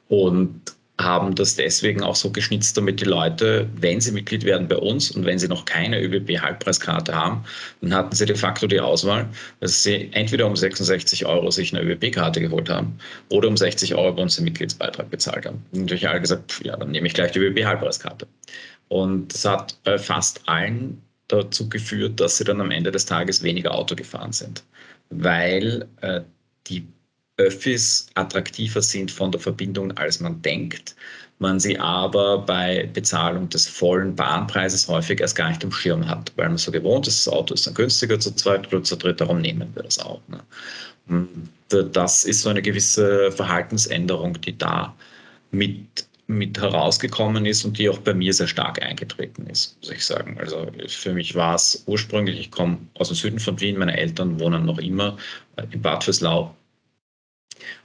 Und 0.10 0.76
haben 1.00 1.34
das 1.34 1.56
deswegen 1.56 2.04
auch 2.04 2.16
so 2.16 2.30
geschnitzt, 2.30 2.78
damit 2.78 3.02
die 3.02 3.06
Leute, 3.06 3.68
wenn 3.76 4.00
sie 4.00 4.12
Mitglied 4.12 4.44
werden 4.44 4.68
bei 4.68 4.76
uns 4.76 5.10
und 5.12 5.26
wenn 5.26 5.40
sie 5.40 5.48
noch 5.48 5.66
keine 5.66 6.00
ÖBB-Halbpreiskarte 6.00 7.16
haben, 7.16 7.44
dann 7.82 7.94
hatten 7.96 8.16
sie 8.16 8.26
de 8.26 8.36
facto 8.36 8.68
die 8.68 8.80
Auswahl, 8.80 9.28
dass 9.60 9.82
sie 9.82 10.10
entweder 10.14 10.46
um 10.46 10.56
66 10.56 11.26
Euro 11.26 11.50
sich 11.50 11.76
eine 11.76 11.84
ÖBB-Karte 11.84 12.42
geholt 12.42 12.70
haben 12.70 12.98
oder 13.30 13.48
um 13.48 13.58
60 13.58 13.96
Euro 13.96 14.14
bei 14.14 14.22
uns 14.22 14.36
den 14.36 14.46
Mitgliedsbeitrag 14.46 15.10
bezahlt 15.10 15.48
haben. 15.48 15.66
Und 15.72 15.82
natürlich 15.82 16.08
alle 16.08 16.22
gesagt, 16.22 16.62
ja, 16.64 16.78
dann 16.78 16.92
nehme 16.92 17.08
ich 17.08 17.16
gleich 17.16 17.32
die 17.32 17.40
ÖBB-Halbpreiskarte. 17.40 18.28
Und 18.90 19.34
das 19.34 19.46
hat 19.46 19.76
bei 19.84 19.98
fast 19.98 20.48
allen 20.48 21.02
dazu 21.28 21.68
geführt, 21.70 22.20
dass 22.20 22.38
sie 22.38 22.44
dann 22.44 22.62
am 22.62 22.70
Ende 22.70 22.92
des 22.92 23.08
Tages 23.08 23.42
weniger 23.42 23.74
Auto 23.74 23.96
gefahren 23.96 24.32
sind, 24.32 24.64
weil 25.10 25.88
äh, 26.02 26.22
die 26.68 26.86
Öffis 27.38 28.08
attraktiver 28.16 28.82
sind 28.82 29.10
von 29.12 29.32
der 29.32 29.42
Verbindung, 29.42 29.92
als 29.94 30.20
man 30.20 30.42
denkt, 30.42 30.96
man 31.40 31.60
sie 31.60 31.78
aber 31.80 32.40
bei 32.40 32.90
Bezahlung 32.94 33.50
des 33.50 33.68
vollen 33.68 34.16
Bahnpreises 34.16 34.88
häufig 34.88 35.20
erst 35.20 35.36
gar 35.36 35.50
nicht 35.50 35.64
im 35.64 35.72
Schirm 35.72 36.08
hat, 36.08 36.32
weil 36.36 36.48
man 36.48 36.58
so 36.58 36.72
gewohnt 36.72 37.08
ist, 37.08 37.26
das 37.26 37.34
Auto 37.34 37.54
ist 37.54 37.66
dann 37.66 37.74
günstiger 37.74 38.20
zu 38.20 38.36
zweit 38.36 38.72
oder 38.72 38.84
zu 38.84 38.96
dritt, 38.96 39.20
darum 39.20 39.42
nehmen 39.42 39.70
wir 39.74 39.84
das 39.84 40.00
auch. 40.00 40.22
Ne? 40.28 40.40
Und 41.08 41.50
das 41.94 42.24
ist 42.24 42.42
so 42.42 42.50
eine 42.50 42.62
gewisse 42.62 43.32
Verhaltensänderung, 43.32 44.40
die 44.42 44.58
da 44.58 44.96
mit 45.52 46.08
mit 46.28 46.58
herausgekommen 46.58 47.46
ist 47.46 47.66
und 47.66 47.78
die 47.78 47.90
auch 47.90 47.98
bei 48.00 48.14
mir 48.14 48.34
sehr 48.34 48.48
stark 48.48 48.82
eingetreten 48.82 49.46
ist, 49.48 49.78
muss 49.82 49.92
ich 49.92 50.06
sagen. 50.06 50.38
Also 50.40 50.68
für 50.88 51.14
mich 51.14 51.36
war 51.36 51.56
es 51.56 51.84
ursprünglich, 51.86 52.40
ich 52.40 52.52
komme 52.52 52.78
aus 52.96 53.10
dem 53.10 53.16
Süden 53.16 53.40
von 53.40 53.60
Wien, 53.60 53.78
meine 53.78 53.98
Eltern 53.98 54.40
wohnen 54.40 54.66
noch 54.66 54.78
immer 54.80 55.18
in 55.72 55.82
Bad 55.82 56.06
Fürslau. 56.06 56.56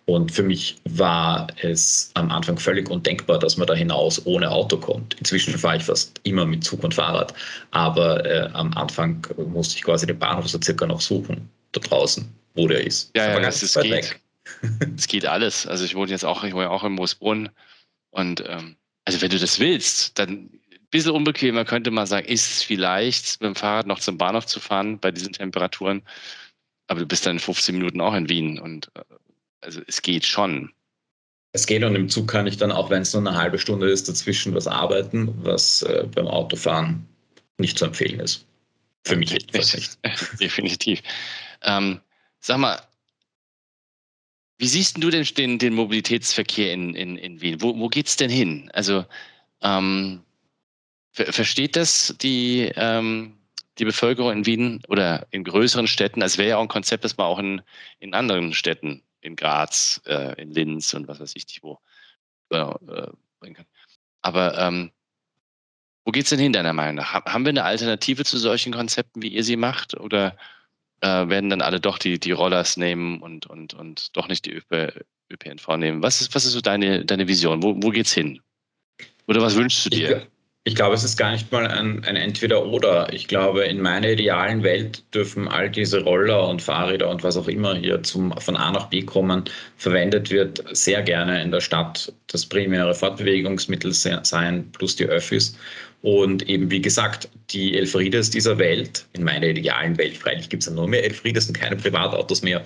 Und 0.07 0.33
für 0.33 0.43
mich 0.43 0.77
war 0.85 1.49
es 1.63 2.11
am 2.15 2.31
Anfang 2.31 2.59
völlig 2.59 2.89
undenkbar, 2.89 3.39
dass 3.39 3.57
man 3.57 3.67
da 3.67 3.75
hinaus 3.75 4.25
ohne 4.27 4.51
Auto 4.51 4.79
kommt. 4.79 5.15
Inzwischen 5.15 5.59
fahre 5.59 5.77
ich 5.77 5.85
fast 5.85 6.19
immer 6.23 6.47
mit 6.47 6.65
Zug 6.65 6.83
und 6.83 6.95
Fahrrad, 6.95 7.35
aber 7.71 8.25
äh, 8.25 8.49
am 8.55 8.73
Anfang 8.75 9.27
musste 9.37 9.77
ich 9.77 9.83
quasi 9.83 10.07
den 10.07 10.19
Bahnhof 10.19 10.49
so 10.49 10.59
circa 10.63 10.87
noch 10.87 11.01
suchen, 11.01 11.49
da 11.73 11.81
draußen, 11.81 12.27
wo 12.55 12.67
der 12.67 12.87
ist. 12.87 13.11
Ja, 13.17 13.29
ja 13.29 13.41
das, 13.41 13.61
das 13.61 13.83
geht. 13.83 14.17
Es 14.97 15.07
geht 15.07 15.27
alles. 15.27 15.67
Also 15.67 15.85
ich 15.85 15.95
wohne 15.95 16.11
jetzt 16.11 16.25
auch, 16.25 16.43
ich 16.43 16.55
wohne 16.55 16.71
auch 16.71 16.83
in 16.83 16.93
Moosbrunn 16.93 17.51
und 18.11 18.43
ähm, 18.49 18.77
also 19.05 19.21
wenn 19.21 19.31
du 19.31 19.39
das 19.39 19.59
willst, 19.61 20.19
dann 20.19 20.31
ein 20.31 20.61
bisschen 20.91 21.13
unbequemer 21.13 21.65
könnte 21.65 21.91
man 21.91 22.07
sagen, 22.07 22.27
ist 22.27 22.51
es 22.51 22.63
vielleicht 22.63 23.41
mit 23.41 23.49
dem 23.49 23.55
Fahrrad 23.55 23.87
noch 23.87 24.01
zum 24.01 24.19
Bahnhof 24.19 24.47
zu 24.47 24.59
fahren 24.61 24.99
bei 24.99 25.11
diesen 25.11 25.33
Temperaturen. 25.33 26.03
Aber 26.89 27.01
du 27.01 27.07
bist 27.07 27.27
dann 27.27 27.37
in 27.37 27.41
15 27.41 27.75
Minuten 27.75 28.01
auch 28.01 28.15
in 28.15 28.29
Wien 28.29 28.59
und 28.59 28.91
äh, 28.95 29.03
also 29.61 29.81
es 29.87 30.03
geht 30.03 30.25
schon. 30.25 30.73
Es 31.53 31.67
geht 31.67 31.83
und 31.83 31.97
im 31.97 32.09
Zug 32.09 32.29
kann 32.29 32.47
ich 32.47 32.57
dann, 32.57 32.71
auch 32.71 32.91
wenn 32.91 33.03
es 33.03 33.15
nur 33.15 33.27
eine 33.27 33.37
halbe 33.37 33.59
Stunde 33.59 33.91
ist, 33.91 34.09
dazwischen 34.09 34.55
was 34.55 34.67
arbeiten, 34.67 35.33
was 35.43 35.83
äh, 35.83 36.07
beim 36.15 36.27
Autofahren 36.27 37.07
nicht 37.57 37.79
zu 37.79 37.87
empfehlen 37.87 38.21
ist. 38.21 38.45
Für 39.05 39.17
mich 39.17 39.33
nicht. 39.33 39.99
Definitiv. 40.41 41.03
Ähm, 41.63 42.01
sag 42.41 42.59
mal, 42.59 42.81
wie 44.59 44.67
siehst 44.67 45.03
du 45.03 45.11
denn 45.11 45.25
den, 45.25 45.59
den 45.59 45.75
Mobilitätsverkehr 45.75 46.73
in, 46.73 46.95
in, 46.95 47.17
in 47.17 47.41
Wien? 47.41 47.63
Wo, 47.63 47.79
wo 47.79 47.89
geht 47.89 48.09
es 48.09 48.17
denn 48.17 48.31
hin? 48.31 48.71
Also 48.75 49.05
ähm, 49.63 50.21
versteht 51.13 51.77
das 51.77 52.15
die, 52.21 52.71
ähm, 52.75 53.35
die 53.79 53.85
Bevölkerung 53.85 54.33
in 54.33 54.47
Wien 54.47 54.83
oder 54.89 55.27
in 55.31 55.45
größeren 55.45 55.87
Städten? 55.87 56.23
Es 56.23 56.39
wäre 56.39 56.51
ja 56.51 56.57
auch 56.59 56.63
ein 56.63 56.69
Konzept, 56.69 57.05
das 57.05 57.17
man 57.17 57.27
auch 57.27 57.39
in, 57.39 57.63
in 58.01 58.15
anderen 58.15 58.53
Städten, 58.53 59.03
in 59.29 59.37
Graz, 59.37 60.01
äh, 60.07 60.41
in 60.41 60.51
Linz 60.51 60.93
und 60.95 61.07
was 61.07 61.21
weiß 61.21 61.35
ich 61.37 61.47
nicht 61.47 61.63
wo, 61.63 61.79
äh, 62.51 62.67
bringen 63.39 63.55
kann. 63.55 63.67
Aber 64.23 64.59
ähm, 64.59 64.91
wo 66.05 66.11
geht 66.11 66.25
es 66.25 66.31
denn 66.31 66.39
hin, 66.39 66.53
deiner 66.53 66.73
Meinung 66.73 66.97
nach? 66.97 67.13
Haben 67.13 67.45
wir 67.45 67.51
eine 67.51 67.65
Alternative 67.65 68.25
zu 68.25 68.39
solchen 68.39 68.73
Konzepten, 68.73 69.23
wie 69.23 69.29
ihr 69.29 69.45
sie 69.45 69.57
macht? 69.57 69.95
Oder 69.95 70.37
äh, 71.01 71.29
werden 71.29 71.51
dann 71.51 71.63
alle 71.63 71.81
doch 71.81 71.99
die, 71.99 72.19
die 72.19 72.33
Rollers 72.33 72.77
nehmen 72.77 73.21
und, 73.21 73.47
und, 73.47 73.75
und 73.75 74.17
doch 74.17 74.27
nicht 74.29 74.47
die 74.47 74.53
ÖP, 74.53 75.05
ÖPNV 75.31 75.77
nehmen. 75.77 76.03
Was 76.03 76.21
ist, 76.21 76.35
was 76.35 76.45
ist 76.45 76.53
so 76.53 76.61
deine, 76.61 77.05
deine 77.05 77.29
Vision? 77.29 77.63
Wo, 77.63 77.75
wo 77.77 77.91
geht's 77.91 78.13
hin? 78.13 78.41
Oder 79.27 79.43
was 79.43 79.55
wünschst 79.55 79.85
du 79.85 79.91
dir? 79.91 80.27
Ich, 80.69 80.75
glaube, 80.75 80.95
es 80.95 81.03
ist 81.03 81.17
gar 81.17 81.33
nicht 81.33 81.51
mal 81.51 81.67
ein, 81.67 82.05
ein 82.05 82.17
Entweder-Oder. 82.17 83.11
Ich 83.15 83.27
glaube, 83.27 83.65
in 83.65 83.81
meiner 83.81 84.11
idealen 84.11 84.63
Welt 84.63 85.03
dürfen 85.15 85.49
all 85.49 85.71
diese 85.71 86.03
Roller 86.03 86.47
und 86.47 86.61
Fahrräder 86.61 87.09
und 87.09 87.23
was 87.23 87.39
auch 87.39 87.49
immer 87.49 87.75
hier 87.75 88.03
zum, 88.03 88.37
von 88.39 88.55
A 88.55 88.71
nach 88.71 88.91
B 88.91 89.01
kommen, 89.01 89.45
verwendet 89.79 90.31
wird, 90.31 90.63
sehr 90.77 91.03
gerne 91.03 91.41
in 91.43 91.53
der 91.53 91.63
Stadt 91.63 92.13
das 92.27 92.45
primäre 92.45 92.95
Fortbewegungsmittel 92.95 93.95
sein, 93.95 94.71
plus 94.73 94.95
die 94.95 95.07
Öffis. 95.07 95.57
Und 96.01 96.49
eben, 96.49 96.71
wie 96.71 96.81
gesagt, 96.81 97.29
die 97.51 97.77
Elfriedes 97.77 98.31
dieser 98.31 98.59
Welt, 98.59 99.07
in 99.15 99.25
meiner 99.25 99.49
idealen 99.49 99.99
Welt, 99.99 100.17
freilich 100.17 100.49
gibt 100.49 100.63
es 100.63 100.69
ja 100.69 100.75
nur 100.75 100.87
mehr 100.87 101.03
Elfriedes 101.03 101.49
und 101.49 101.55
keine 101.55 101.75
Privatautos 101.75 102.43
mehr, 102.43 102.65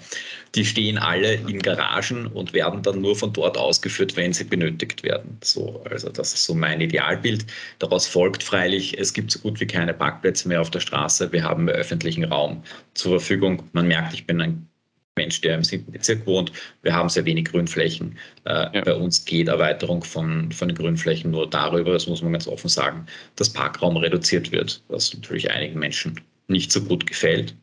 die 0.55 0.66
stehen 0.66 0.99
alle 0.99 1.35
in 1.35 1.61
Garagen 1.61 2.27
und 2.27 2.53
werden 2.53 2.83
dann 2.83 3.01
nur 3.01 3.16
von 3.16 3.33
dort 3.33 3.57
ausgeführt, 3.57 4.16
wenn 4.16 4.35
sie 4.35 4.45
benötigt 4.45 5.03
werden. 5.03 5.38
So, 5.42 5.83
also 5.88 6.11
das 6.11 6.35
ist 6.35 6.45
so 6.45 6.55
mein 6.55 6.83
Idealbild. 6.83 7.47
Daraus 7.79 8.07
folgt 8.07 8.42
freilich, 8.42 8.99
es 8.99 9.14
gibt 9.14 9.31
so 9.31 9.38
gut 9.38 9.61
wie 9.61 9.66
keine 9.66 9.95
Parkplätze 9.95 10.49
mehr 10.49 10.61
auf 10.61 10.71
der 10.71 10.81
Straße. 10.81 11.33
Wir 11.33 11.42
haben 11.42 11.71
öffentlichen 11.71 12.25
Raum 12.25 12.62
zur 12.92 13.18
Verfügung. 13.18 13.62
Man 13.73 13.88
merkt, 13.88 14.12
ich 14.12 14.27
bin 14.27 14.42
ein 14.42 14.68
Mensch, 15.16 15.40
der 15.42 15.57
im 15.57 15.64
siebten 15.64 15.92
Bezirk 15.92 16.27
wohnt. 16.27 16.53
Wir 16.83 16.94
haben 16.94 17.09
sehr 17.09 17.25
wenig 17.27 17.46
Grünflächen. 17.46 18.16
Äh, 18.44 18.77
ja. 18.77 18.81
Bei 18.83 18.94
uns 18.94 19.25
geht 19.25 19.48
Erweiterung 19.48 20.03
von, 20.03 20.51
von 20.53 20.68
den 20.68 20.77
Grünflächen 20.77 21.31
nur 21.31 21.48
darüber, 21.48 21.92
das 21.92 22.07
muss 22.07 22.22
man 22.22 22.33
ganz 22.33 22.48
offen 22.48 22.68
sagen, 22.68 23.07
dass 23.37 23.51
Parkraum 23.51 23.96
reduziert 23.96 24.53
wird, 24.53 24.83
was 24.88 25.12
natürlich 25.12 25.51
einigen 25.51 25.79
Menschen 25.79 26.20
nicht 26.48 26.72
so 26.72 26.83
gut 26.83 27.07
gefällt. 27.07 27.55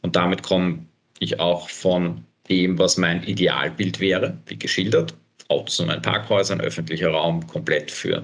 Und 0.00 0.16
damit 0.16 0.42
komme 0.42 0.86
ich 1.18 1.38
auch 1.38 1.68
von 1.68 2.24
dem, 2.48 2.78
was 2.78 2.96
mein 2.96 3.22
Idealbild 3.24 4.00
wäre, 4.00 4.38
wie 4.46 4.58
geschildert. 4.58 5.14
Autos 5.48 5.78
und 5.80 5.90
ein 5.90 6.02
Parkhäuser, 6.02 6.54
ein 6.54 6.60
öffentlicher 6.60 7.10
Raum 7.10 7.46
komplett 7.46 7.90
für, 7.90 8.22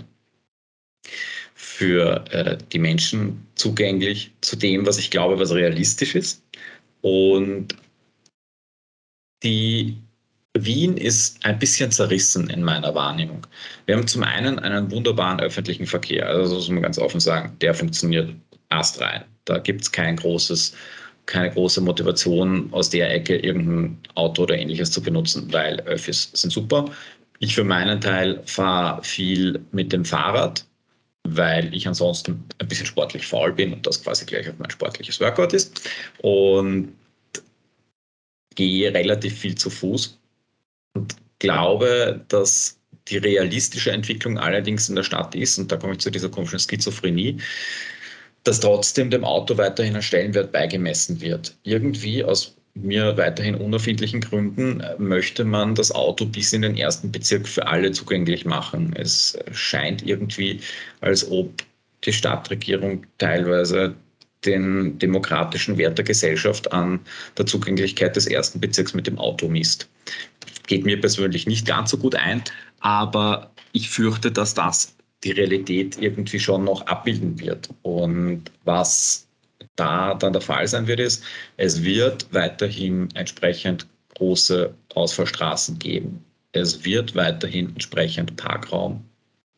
für 1.55 2.25
äh, 2.31 2.59
die 2.73 2.79
Menschen 2.79 3.47
zugänglich, 3.55 4.33
zu 4.41 4.57
dem, 4.57 4.87
was 4.87 4.99
ich 4.99 5.11
glaube, 5.11 5.39
was 5.39 5.53
realistisch 5.53 6.15
ist. 6.15 6.43
Und 7.01 7.77
die 9.43 9.97
Wien 10.55 10.97
ist 10.97 11.45
ein 11.45 11.59
bisschen 11.59 11.91
zerrissen 11.91 12.51
in 12.51 12.63
meiner 12.63 12.95
Wahrnehmung. 12.95 13.47
Wir 13.87 13.97
haben 13.97 14.07
zum 14.07 14.23
einen 14.23 14.59
einen 14.59 14.91
wunderbaren 14.91 15.41
öffentlichen 15.41 15.87
Verkehr, 15.87 16.29
also 16.29 16.57
das 16.57 16.65
muss 16.65 16.71
man 16.71 16.83
ganz 16.83 16.99
offen 16.99 17.21
sagen, 17.21 17.57
der 17.61 17.75
funktioniert 17.75 18.35
astrein. 18.69 19.25
Da 19.47 19.59
gibt 19.59 19.83
es 19.83 19.93
kein 19.93 20.17
großes, 20.17 20.75
keine 21.27 21.51
große 21.51 21.81
Motivation 21.81 22.69
aus 22.73 22.91
der 22.91 23.13
Ecke, 23.13 23.37
irgendein 23.39 23.99
Auto 24.15 24.43
oder 24.43 24.57
ähnliches 24.57 24.91
zu 24.91 25.03
benutzen, 25.03 25.51
weil 25.53 25.81
Öffis 25.81 26.31
sind 26.35 26.51
super. 26.51 26.85
Ich 27.39 27.55
für 27.55 27.65
meinen 27.65 28.01
Teil 28.01 28.43
fahre 28.45 29.03
viel 29.03 29.61
mit 29.73 29.93
dem 29.93 30.05
Fahrrad, 30.05 30.65
weil 31.25 31.75
ich 31.75 31.89
ansonsten 31.89 32.45
ein 32.59 32.69
bisschen 32.69 32.87
sportlich 32.87 33.27
faul 33.27 33.53
bin 33.53 33.73
und 33.73 33.87
das 33.87 34.03
quasi 34.03 34.27
gleich 34.27 34.49
auf 34.49 34.59
mein 34.59 34.71
sportliches 34.71 35.19
Workout 35.21 35.53
ist. 35.55 35.89
Und 36.19 36.93
gehe 38.55 38.93
relativ 38.93 39.39
viel 39.39 39.55
zu 39.55 39.71
Fuß 39.71 40.19
und 40.95 41.17
glaube, 41.39 42.25
dass 42.29 42.79
die 43.09 43.19
realistische 43.19 43.91
Entwicklung 43.91 44.39
allerdings 44.39 44.89
in 44.89 44.97
der 44.97 45.03
Stadt 45.03 45.35
ist, 45.35 45.59
und 45.59 45.73
da 45.73 45.77
komme 45.77 45.95
ich 45.95 45.99
zu 45.99 46.11
dieser 46.11 46.29
komischen 46.29 46.59
Schizophrenie, 46.59 47.39
dass 48.45 48.61
trotzdem 48.61 49.11
dem 49.11 49.25
Auto 49.25 49.57
weiterhin 49.57 49.97
ein 49.97 50.03
Stellenwert 50.03 50.53
beigemessen 50.53 51.21
wird. 51.21 51.57
Irgendwie 51.63 52.25
aus 52.25 52.57
mir 52.75 53.17
weiterhin 53.17 53.55
unerfindlichen 53.55 54.21
Gründen 54.21 54.83
möchte 54.99 55.45
man 55.45 55.75
das 55.75 55.93
Auto 55.93 56.25
bis 56.25 56.53
in 56.53 56.63
den 56.63 56.77
ersten 56.77 57.13
Bezirk 57.13 57.47
für 57.47 57.67
alle 57.67 57.93
zugänglich 57.93 58.45
machen. 58.45 58.95
Es 58.97 59.39
scheint 59.53 60.07
irgendwie, 60.07 60.61
als 61.01 61.31
ob 61.31 61.63
die 62.05 62.13
Stadtregierung 62.13 63.05
teilweise 63.19 63.95
den 64.45 64.99
demokratischen 64.99 65.79
Wert 65.79 65.99
der 65.99 66.05
Gesellschaft 66.05 66.73
an 66.73 67.01
der 67.39 67.47
Zugänglichkeit 67.47 68.17
des 68.17 68.27
ersten 68.27 68.61
Bezirks 68.61 68.95
mit 68.95 69.07
dem 69.07 69.19
Auto 69.19 69.49
misst. 69.49 69.89
Geht 70.67 70.85
mir 70.85 71.01
persönlich 71.01 71.47
nicht 71.47 71.67
ganz 71.67 71.91
so 71.91 71.99
gut 71.99 72.15
ein, 72.15 72.43
aber 72.81 73.51
ich 73.73 73.89
fürchte, 73.89 74.31
dass 74.31 74.55
das 74.55 74.95
die 75.25 75.33
Realität 75.33 76.01
irgendwie 76.01 76.41
schon 76.41 76.65
noch 76.65 76.87
abbilden 76.87 77.39
wird. 77.39 77.69
Und 77.83 78.51
was 78.65 79.27
da 79.77 80.15
dann 80.15 80.33
der 80.33 80.43
Fall 80.43 80.67
sein 80.67 80.87
wird, 80.87 81.01
ist, 81.01 81.25
es 81.57 81.83
wird 81.83 82.27
weiterhin 82.33 83.09
entsprechend 83.15 83.87
große 84.17 84.75
Ausfallstraßen 84.95 85.79
geben. 85.79 86.25
Es 86.53 86.85
wird 86.85 87.15
weiterhin 87.15 87.69
entsprechend 87.69 88.37
Parkraum 88.37 89.03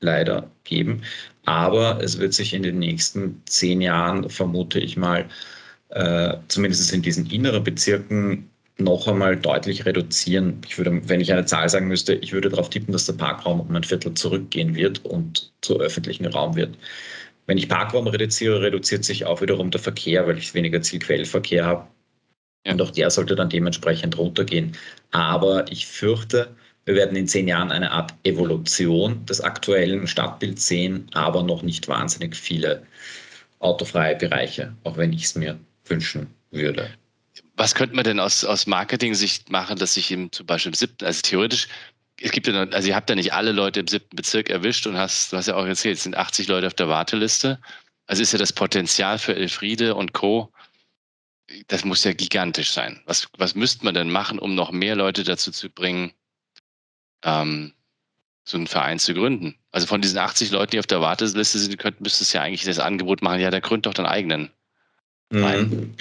leider 0.00 0.48
geben. 0.64 1.02
Aber 1.44 2.02
es 2.02 2.18
wird 2.18 2.34
sich 2.34 2.54
in 2.54 2.62
den 2.62 2.78
nächsten 2.78 3.42
zehn 3.46 3.80
Jahren, 3.80 4.28
vermute 4.30 4.80
ich 4.80 4.96
mal, 4.96 5.26
äh, 5.90 6.36
zumindest 6.48 6.92
in 6.92 7.02
diesen 7.02 7.26
inneren 7.26 7.64
Bezirken 7.64 8.50
noch 8.78 9.06
einmal 9.06 9.36
deutlich 9.36 9.86
reduzieren. 9.86 10.60
Ich 10.66 10.78
würde, 10.78 11.00
wenn 11.08 11.20
ich 11.20 11.32
eine 11.32 11.44
Zahl 11.44 11.68
sagen 11.68 11.88
müsste, 11.88 12.14
ich 12.14 12.32
würde 12.32 12.48
darauf 12.48 12.70
tippen, 12.70 12.92
dass 12.92 13.06
der 13.06 13.12
Parkraum 13.14 13.60
um 13.60 13.74
ein 13.74 13.84
Viertel 13.84 14.14
zurückgehen 14.14 14.74
wird 14.74 15.04
und 15.04 15.52
zu 15.60 15.78
öffentlichen 15.80 16.26
Raum 16.26 16.56
wird. 16.56 16.76
Wenn 17.46 17.58
ich 17.58 17.68
Parkraum 17.68 18.06
reduziere, 18.06 18.62
reduziert 18.62 19.04
sich 19.04 19.26
auch 19.26 19.40
wiederum 19.42 19.70
der 19.70 19.80
Verkehr, 19.80 20.26
weil 20.26 20.38
ich 20.38 20.54
weniger 20.54 20.82
Zielquellverkehr 20.82 21.64
habe. 21.64 21.86
Und 22.66 22.80
auch 22.80 22.90
der 22.90 23.10
sollte 23.10 23.36
dann 23.36 23.50
dementsprechend 23.50 24.16
runtergehen. 24.18 24.72
Aber 25.10 25.70
ich 25.70 25.86
fürchte, 25.86 26.48
wir 26.86 26.94
werden 26.94 27.16
in 27.16 27.26
zehn 27.26 27.48
Jahren 27.48 27.72
eine 27.72 27.90
Art 27.90 28.14
Evolution 28.24 29.24
des 29.26 29.40
aktuellen 29.40 30.06
Stadtbilds 30.06 30.66
sehen, 30.66 31.08
aber 31.14 31.42
noch 31.42 31.62
nicht 31.62 31.88
wahnsinnig 31.88 32.36
viele 32.36 32.82
autofreie 33.60 34.16
Bereiche, 34.16 34.74
auch 34.84 34.96
wenn 34.96 35.12
ich 35.12 35.24
es 35.24 35.34
mir 35.34 35.58
wünschen 35.86 36.26
würde. 36.50 36.90
Was 37.56 37.74
könnte 37.74 37.94
man 37.94 38.04
denn 38.04 38.20
aus, 38.20 38.44
aus 38.44 38.66
Marketing-Sicht 38.66 39.50
machen, 39.50 39.78
dass 39.78 39.94
sich 39.94 40.10
eben 40.10 40.30
zum 40.32 40.46
Beispiel 40.46 40.70
im 40.70 40.74
siebten, 40.74 41.04
also 41.04 41.22
theoretisch, 41.22 41.68
es 42.20 42.30
gibt 42.30 42.46
ja 42.46 42.54
also 42.54 42.88
ihr 42.88 42.94
habt 42.94 43.08
ja 43.08 43.16
nicht 43.16 43.32
alle 43.32 43.52
Leute 43.52 43.80
im 43.80 43.88
siebten 43.88 44.16
Bezirk 44.16 44.50
erwischt 44.50 44.86
und 44.86 44.96
hast, 44.96 45.32
du 45.32 45.36
hast 45.36 45.48
ja 45.48 45.56
auch 45.56 45.66
erzählt, 45.66 45.96
es 45.96 46.04
sind 46.04 46.16
80 46.16 46.48
Leute 46.48 46.66
auf 46.66 46.74
der 46.74 46.88
Warteliste. 46.88 47.58
Also 48.06 48.22
ist 48.22 48.32
ja 48.32 48.38
das 48.38 48.52
Potenzial 48.52 49.18
für 49.18 49.34
Elfriede 49.34 49.94
und 49.94 50.12
Co. 50.12 50.52
Das 51.68 51.84
muss 51.84 52.04
ja 52.04 52.12
gigantisch 52.12 52.70
sein. 52.70 53.02
Was, 53.06 53.28
was 53.38 53.54
müsste 53.54 53.84
man 53.84 53.94
denn 53.94 54.10
machen, 54.10 54.38
um 54.38 54.54
noch 54.54 54.70
mehr 54.70 54.96
Leute 54.96 55.24
dazu 55.24 55.50
zu 55.50 55.70
bringen, 55.70 56.12
ähm, 57.24 57.72
so 58.44 58.56
einen 58.56 58.66
Verein 58.66 58.98
zu 58.98 59.14
gründen. 59.14 59.54
Also 59.72 59.86
von 59.86 60.02
diesen 60.02 60.18
80 60.18 60.50
Leuten, 60.50 60.72
die 60.72 60.78
auf 60.78 60.86
der 60.86 61.00
Warteliste 61.00 61.58
sind, 61.58 61.78
könnten, 61.78 62.02
müsstest 62.02 62.32
du 62.32 62.38
ja 62.38 62.44
eigentlich 62.44 62.64
das 62.64 62.78
Angebot 62.78 63.22
machen, 63.22 63.40
ja, 63.40 63.50
der 63.50 63.60
gründet 63.60 63.86
doch 63.86 63.94
deinen 63.94 64.06
eigenen. 64.06 64.50
Mhm. 65.30 65.94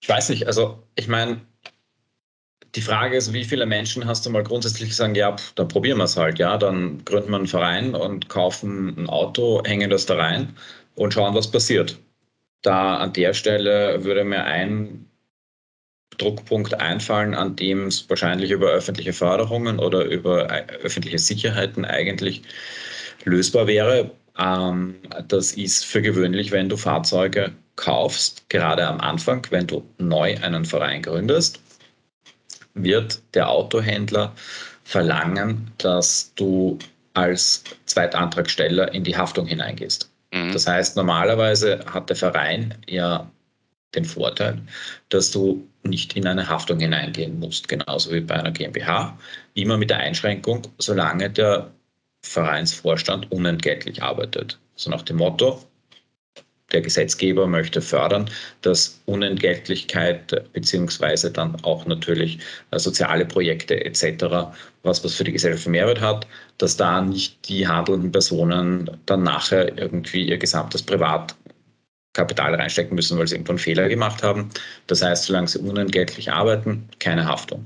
Ich 0.00 0.08
weiß 0.08 0.28
nicht, 0.28 0.46
also 0.46 0.82
ich 0.94 1.08
meine, 1.08 1.40
die 2.74 2.80
Frage 2.80 3.16
ist, 3.16 3.32
wie 3.32 3.44
viele 3.44 3.66
Menschen 3.66 4.06
hast 4.06 4.26
du 4.26 4.30
mal 4.30 4.42
grundsätzlich 4.42 4.94
sagen, 4.94 5.14
ja, 5.14 5.36
dann 5.54 5.68
probieren 5.68 5.98
wir 5.98 6.04
es 6.04 6.16
halt, 6.16 6.38
ja, 6.38 6.56
dann 6.56 7.04
gründen 7.04 7.30
wir 7.30 7.36
einen 7.36 7.46
Verein 7.46 7.94
und 7.94 8.28
kaufen 8.28 8.94
ein 8.98 9.08
Auto, 9.08 9.62
hängen 9.64 9.90
das 9.90 10.06
da 10.06 10.16
rein 10.16 10.56
und 10.94 11.14
schauen, 11.14 11.34
was 11.34 11.50
passiert. 11.50 11.98
Da 12.62 12.96
an 12.96 13.12
der 13.12 13.34
Stelle 13.34 14.04
würde 14.04 14.24
mir 14.24 14.44
ein 14.44 15.08
Druckpunkt 16.18 16.74
einfallen, 16.80 17.34
an 17.34 17.56
dem 17.56 17.86
es 17.86 18.08
wahrscheinlich 18.08 18.50
über 18.50 18.68
öffentliche 18.70 19.12
Förderungen 19.12 19.78
oder 19.78 20.04
über 20.04 20.50
äh, 20.50 20.66
öffentliche 20.82 21.18
Sicherheiten 21.18 21.84
eigentlich 21.84 22.42
lösbar 23.24 23.66
wäre. 23.66 24.10
Ähm, 24.38 24.96
das 25.28 25.52
ist 25.52 25.84
für 25.84 26.02
gewöhnlich, 26.02 26.50
wenn 26.50 26.68
du 26.68 26.76
Fahrzeuge 26.76 27.52
kaufst, 27.76 28.48
gerade 28.48 28.86
am 28.86 29.00
Anfang, 29.00 29.46
wenn 29.50 29.66
du 29.66 29.84
neu 29.98 30.36
einen 30.40 30.64
Verein 30.64 31.02
gründest, 31.02 31.60
wird 32.74 33.20
der 33.34 33.48
Autohändler 33.48 34.32
verlangen, 34.84 35.70
dass 35.78 36.32
du 36.34 36.78
als 37.14 37.64
Zweitantragsteller 37.86 38.92
in 38.92 39.04
die 39.04 39.16
Haftung 39.16 39.46
hineingehst. 39.46 40.10
Mhm. 40.32 40.52
Das 40.52 40.66
heißt, 40.66 40.96
normalerweise 40.96 41.84
hat 41.86 42.08
der 42.08 42.16
Verein 42.16 42.74
ja 42.86 43.30
den 43.94 44.04
Vorteil, 44.04 44.60
dass 45.08 45.30
du 45.30 45.66
nicht 45.84 46.16
in 46.16 46.26
eine 46.26 46.48
Haftung 46.48 46.80
hineingehen 46.80 47.38
musst, 47.38 47.68
genauso 47.68 48.12
wie 48.12 48.20
bei 48.20 48.34
einer 48.34 48.50
GmbH. 48.50 49.16
Immer 49.54 49.76
mit 49.76 49.90
der 49.90 49.98
Einschränkung, 49.98 50.62
solange 50.78 51.30
der 51.30 51.70
Vereinsvorstand 52.22 53.30
unentgeltlich 53.30 54.02
arbeitet. 54.02 54.58
So 54.76 54.90
nach 54.90 55.02
dem 55.02 55.18
Motto, 55.18 55.62
der 56.72 56.80
Gesetzgeber 56.80 57.46
möchte 57.46 57.80
fördern, 57.80 58.28
dass 58.62 59.00
Unentgeltlichkeit 59.06 60.52
beziehungsweise 60.52 61.30
dann 61.30 61.56
auch 61.62 61.86
natürlich 61.86 62.38
äh, 62.70 62.78
soziale 62.78 63.26
Projekte 63.26 63.84
etc., 63.84 64.52
was 64.82 65.04
was 65.04 65.14
für 65.14 65.24
die 65.24 65.32
Gesellschaft 65.32 65.68
Mehrwert 65.68 66.00
hat, 66.00 66.26
dass 66.58 66.76
da 66.76 67.00
nicht 67.00 67.48
die 67.48 67.68
handelnden 67.68 68.10
Personen 68.10 68.90
dann 69.06 69.22
nachher 69.22 69.78
irgendwie 69.78 70.28
ihr 70.28 70.38
gesamtes 70.38 70.82
Privatkapital 72.14 72.54
reinstecken 72.54 72.94
müssen, 72.94 73.18
weil 73.18 73.26
sie 73.26 73.34
irgendwann 73.34 73.58
Fehler 73.58 73.88
gemacht 73.88 74.22
haben. 74.22 74.50
Das 74.86 75.02
heißt, 75.02 75.24
solange 75.24 75.48
sie 75.48 75.58
unentgeltlich 75.58 76.32
arbeiten, 76.32 76.88
keine 76.98 77.26
Haftung. 77.26 77.64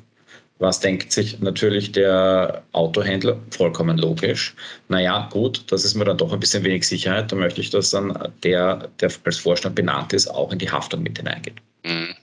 Was 0.58 0.80
denkt 0.80 1.12
sich 1.12 1.38
natürlich 1.38 1.92
der 1.92 2.62
Autohändler? 2.72 3.38
Vollkommen 3.50 3.96
logisch. 3.96 4.56
Naja, 4.88 5.28
gut, 5.30 5.70
das 5.70 5.84
ist 5.84 5.94
mir 5.94 6.04
dann 6.04 6.18
doch 6.18 6.32
ein 6.32 6.40
bisschen 6.40 6.64
wenig 6.64 6.88
Sicherheit. 6.88 7.30
Da 7.30 7.36
möchte 7.36 7.60
ich, 7.60 7.70
dass 7.70 7.90
dann 7.90 8.32
der, 8.42 8.88
der 9.00 9.10
als 9.24 9.38
Vorstand 9.38 9.76
benannt 9.76 10.12
ist, 10.12 10.26
auch 10.26 10.50
in 10.50 10.58
die 10.58 10.70
Haftung 10.70 11.04
mit 11.04 11.16
hineingeht. 11.16 11.56
Mhm. 11.84 12.14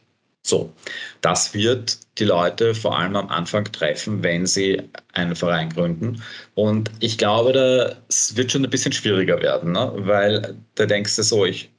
So, 0.44 0.72
das 1.22 1.54
wird 1.54 1.98
die 2.20 2.26
Leute 2.26 2.76
vor 2.76 3.00
allem 3.00 3.16
am 3.16 3.30
Anfang 3.30 3.64
treffen, 3.72 4.22
wenn 4.22 4.46
sie 4.46 4.80
einen 5.14 5.36
Verein 5.36 5.70
gründen. 5.70 6.22
Und 6.54 6.92
ich 7.00 7.18
glaube, 7.18 7.54
das 7.54 8.36
wird 8.36 8.52
schon 8.52 8.64
ein 8.64 8.70
bisschen 8.70 8.92
schwieriger 8.92 9.42
werden, 9.42 9.72
ne? 9.72 9.92
weil 9.96 10.56
da 10.76 10.86
denkst 10.86 11.16
du 11.16 11.24
so, 11.24 11.46
ich 11.46 11.72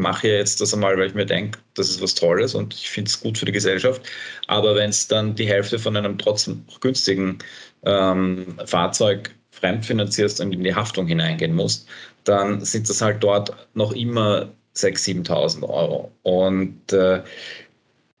mache 0.00 0.28
ja 0.28 0.34
jetzt 0.34 0.60
das 0.60 0.74
einmal, 0.74 0.98
weil 0.98 1.06
ich 1.06 1.14
mir 1.14 1.26
denke, 1.26 1.58
das 1.74 1.90
ist 1.90 2.02
was 2.02 2.14
Tolles 2.14 2.54
und 2.54 2.74
ich 2.74 2.90
finde 2.90 3.08
es 3.08 3.20
gut 3.20 3.38
für 3.38 3.44
die 3.44 3.52
Gesellschaft. 3.52 4.02
Aber 4.48 4.74
wenn 4.74 4.90
es 4.90 5.06
dann 5.06 5.34
die 5.34 5.46
Hälfte 5.46 5.78
von 5.78 5.96
einem 5.96 6.18
trotzdem 6.18 6.64
günstigen 6.80 7.38
ähm, 7.84 8.58
Fahrzeug 8.66 9.30
fremdfinanzierst 9.50 10.40
und 10.40 10.52
in 10.52 10.64
die 10.64 10.74
Haftung 10.74 11.06
hineingehen 11.06 11.54
musst, 11.54 11.88
dann 12.24 12.64
sind 12.64 12.88
das 12.88 13.00
halt 13.00 13.22
dort 13.22 13.54
noch 13.74 13.92
immer 13.92 14.50
6.000, 14.76 15.26
7.000 15.28 15.68
Euro. 15.68 16.10
Und 16.22 16.92
äh, 16.92 17.22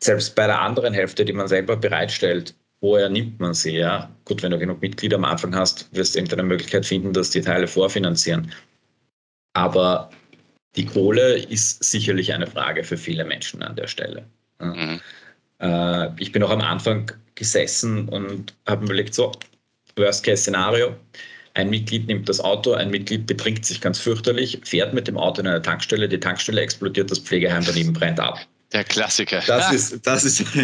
selbst 0.02 0.34
bei 0.34 0.46
der 0.46 0.60
anderen 0.60 0.94
Hälfte, 0.94 1.24
die 1.24 1.32
man 1.32 1.48
selber 1.48 1.76
bereitstellt, 1.76 2.54
woher 2.80 3.08
nimmt 3.08 3.40
man 3.40 3.54
sie? 3.54 3.76
Ja? 3.76 4.10
Gut, 4.24 4.42
wenn 4.42 4.50
du 4.50 4.58
genug 4.58 4.80
Mitglieder 4.80 5.16
am 5.16 5.24
Anfang 5.24 5.54
hast, 5.54 5.88
wirst 5.94 6.14
du 6.14 6.18
irgendeine 6.18 6.44
Möglichkeit 6.44 6.86
finden, 6.86 7.12
dass 7.12 7.30
die 7.30 7.42
Teile 7.42 7.66
vorfinanzieren. 7.66 8.52
Aber 9.52 10.10
die 10.76 10.86
Kohle 10.86 11.36
ist 11.36 11.82
sicherlich 11.82 12.32
eine 12.32 12.46
Frage 12.46 12.84
für 12.84 12.96
viele 12.96 13.24
Menschen 13.24 13.62
an 13.62 13.76
der 13.76 13.86
Stelle. 13.86 14.24
Mhm. 14.60 15.00
Äh, 15.60 16.08
ich 16.18 16.32
bin 16.32 16.42
auch 16.42 16.50
am 16.50 16.60
Anfang 16.60 17.10
gesessen 17.34 18.08
und 18.08 18.54
habe 18.66 18.82
mir 18.82 18.86
überlegt, 18.86 19.14
so, 19.14 19.32
Worst-Case-Szenario, 19.96 20.94
ein 21.54 21.70
Mitglied 21.70 22.06
nimmt 22.06 22.28
das 22.28 22.40
Auto, 22.40 22.72
ein 22.72 22.90
Mitglied 22.90 23.26
betrinkt 23.26 23.64
sich 23.64 23.80
ganz 23.80 23.98
fürchterlich, 23.98 24.60
fährt 24.64 24.94
mit 24.94 25.08
dem 25.08 25.18
Auto 25.18 25.40
in 25.40 25.48
eine 25.48 25.60
Tankstelle, 25.60 26.08
die 26.08 26.20
Tankstelle 26.20 26.60
explodiert, 26.60 27.10
das 27.10 27.18
Pflegeheim 27.18 27.64
daneben 27.64 27.92
brennt 27.92 28.20
ab. 28.20 28.38
Der 28.72 28.84
Klassiker. 28.84 29.42
Das 29.46 29.72
ist, 29.72 30.06
das 30.06 30.24
ist 30.24 30.44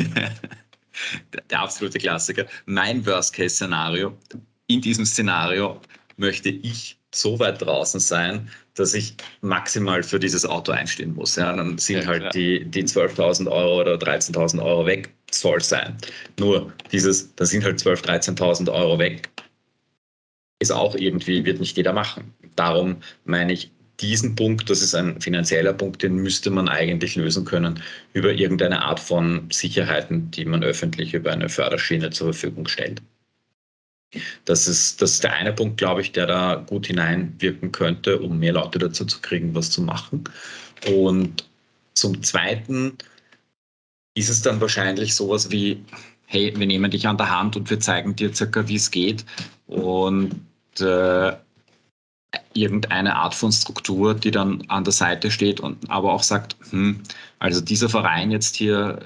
der 1.51 1.61
absolute 1.61 1.99
Klassiker. 1.99 2.47
Mein 2.67 3.05
Worst-Case-Szenario. 3.05 4.17
In 4.69 4.81
diesem 4.81 5.05
Szenario 5.05 5.81
möchte 6.17 6.51
ich 6.51 6.96
so 7.17 7.39
weit 7.39 7.63
draußen 7.63 8.01
sein, 8.01 8.49
dass 8.75 8.95
ich 8.95 9.15
maximal 9.41 10.03
für 10.03 10.19
dieses 10.19 10.45
Auto 10.45 10.73
einstehen 10.73 11.15
muss. 11.15 11.37
Ja, 11.37 11.55
dann 11.55 11.79
sind 11.79 12.03
ja, 12.03 12.07
halt 12.07 12.35
die, 12.35 12.65
die 12.65 12.85
12.000 12.85 13.51
Euro 13.51 13.81
oder 13.81 13.95
13.000 13.95 14.63
Euro 14.63 14.87
weg, 14.87 15.11
soll 15.31 15.61
sein. 15.61 15.97
Nur 16.39 16.73
dieses, 16.93 17.35
da 17.37 17.45
sind 17.45 17.65
halt 17.65 17.81
12.000, 17.81 18.37
13.000 18.37 18.73
Euro 18.73 18.99
weg, 18.99 19.29
ist 20.59 20.73
auch 20.73 20.95
irgendwie, 20.95 21.45
wird 21.45 21.61
nicht 21.61 21.77
jeder 21.77 21.93
machen. 21.93 22.35
Darum 22.55 22.97
meine 23.25 23.53
ich, 23.53 23.71
diesen 24.01 24.35
Punkt, 24.37 24.69
das 24.69 24.83
ist 24.83 24.95
ein 24.95 25.21
finanzieller 25.21 25.73
Punkt, 25.73 26.03
den 26.03 26.17
müsste 26.17 26.51
man 26.51 26.69
eigentlich 26.69 27.17
lösen 27.17 27.45
können 27.45 27.83
über 28.13 28.33
irgendeine 28.33 28.83
Art 28.83 29.01
von 29.01 29.49
Sicherheiten, 29.51 30.31
die 30.31 30.45
man 30.45 30.63
öffentlich 30.63 31.15
über 31.15 31.33
eine 31.33 31.49
Förderschiene 31.49 32.11
zur 32.11 32.33
Verfügung 32.33 32.69
stellt. 32.69 33.01
Das 34.45 34.69
ist, 34.69 35.03
das 35.03 35.13
ist 35.13 35.25
der 35.25 35.33
eine 35.33 35.53
Punkt, 35.53 35.77
glaube 35.79 36.01
ich, 36.01 36.13
der 36.13 36.27
da 36.27 36.55
gut 36.67 36.87
hineinwirken 36.87 37.73
könnte, 37.73 38.19
um 38.19 38.39
mehr 38.39 38.53
Leute 38.53 38.79
dazu 38.79 39.05
zu 39.05 39.21
kriegen, 39.21 39.55
was 39.55 39.71
zu 39.71 39.83
machen. 39.83 40.25
Und 40.89 41.49
zum 41.95 42.23
Zweiten 42.23 42.97
ist 44.15 44.29
es 44.29 44.43
dann 44.43 44.61
wahrscheinlich 44.61 45.15
sowas 45.15 45.51
wie, 45.51 45.83
hey, 46.27 46.53
wir 46.57 46.67
nehmen 46.67 46.91
dich 46.91 47.07
an 47.07 47.17
der 47.17 47.31
Hand 47.31 47.57
und 47.57 47.71
wir 47.71 47.81
zeigen 47.81 48.17
dir 48.17 48.35
circa, 48.35 48.67
wie 48.69 48.77
es 48.77 48.91
geht. 48.91 49.25
Und 49.67 50.41
äh, 50.81 51.33
irgendeine 52.55 53.17
Art 53.17 53.35
von 53.35 53.53
Struktur, 53.53 54.15
die 54.15 54.31
dann 54.31 54.63
an 54.69 54.85
der 54.85 54.93
Seite 54.93 55.31
steht 55.31 55.61
und 55.61 55.89
aber 55.91 56.13
auch 56.13 56.23
sagt, 56.23 56.57
hm, 56.71 57.03
also 57.39 57.61
dieser 57.61 57.89
Verein 57.89 58.31
jetzt 58.31 58.57
hier 58.57 59.01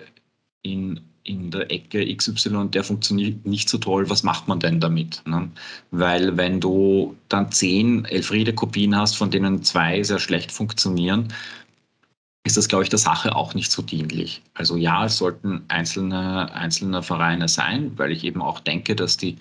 in 0.62 1.00
in 1.24 1.50
der 1.50 1.70
Ecke 1.70 2.14
XY, 2.14 2.68
der 2.68 2.84
funktioniert 2.84 3.44
nicht 3.46 3.68
so 3.68 3.78
toll, 3.78 4.08
was 4.08 4.22
macht 4.22 4.48
man 4.48 4.60
denn 4.60 4.80
damit? 4.80 5.22
Ne? 5.26 5.50
Weil 5.90 6.36
wenn 6.36 6.60
du 6.60 7.16
dann 7.28 7.52
zehn 7.52 8.04
Elfriede-Kopien 8.06 8.96
hast, 8.96 9.16
von 9.16 9.30
denen 9.30 9.62
zwei 9.62 10.02
sehr 10.02 10.18
schlecht 10.18 10.50
funktionieren, 10.50 11.28
ist 12.44 12.56
das, 12.56 12.68
glaube 12.68 12.84
ich, 12.84 12.90
der 12.90 12.98
Sache 12.98 13.36
auch 13.36 13.54
nicht 13.54 13.70
so 13.70 13.82
dienlich. 13.82 14.42
Also 14.54 14.76
ja, 14.76 15.04
es 15.04 15.18
sollten 15.18 15.62
einzelne, 15.68 16.52
einzelne 16.54 17.02
Vereine 17.02 17.48
sein, 17.48 17.92
weil 17.96 18.12
ich 18.12 18.24
eben 18.24 18.40
auch 18.40 18.60
denke, 18.60 18.96
dass 18.96 19.16
die 19.16 19.36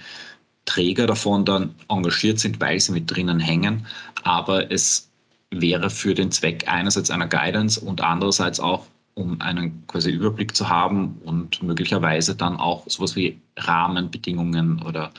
Träger 0.65 1.07
davon 1.07 1.45
dann 1.45 1.75
engagiert 1.87 2.39
sind, 2.39 2.59
weil 2.59 2.79
sie 2.79 2.91
mit 2.91 3.09
drinnen 3.09 3.39
hängen. 3.39 3.87
Aber 4.23 4.69
es 4.71 5.09
wäre 5.49 5.89
für 5.89 6.13
den 6.13 6.31
Zweck 6.31 6.65
einerseits 6.67 7.09
einer 7.09 7.27
Guidance 7.27 7.79
und 7.79 8.01
andererseits 8.01 8.59
auch 8.59 8.85
um 9.19 9.41
einen 9.41 9.85
quasi 9.87 10.11
Überblick 10.11 10.55
zu 10.55 10.69
haben 10.69 11.19
und 11.25 11.61
möglicherweise 11.61 12.35
dann 12.35 12.57
auch 12.57 12.87
sowas 12.87 13.15
wie 13.15 13.39
Rahmenbedingungen 13.57 14.81
oder 14.83 15.11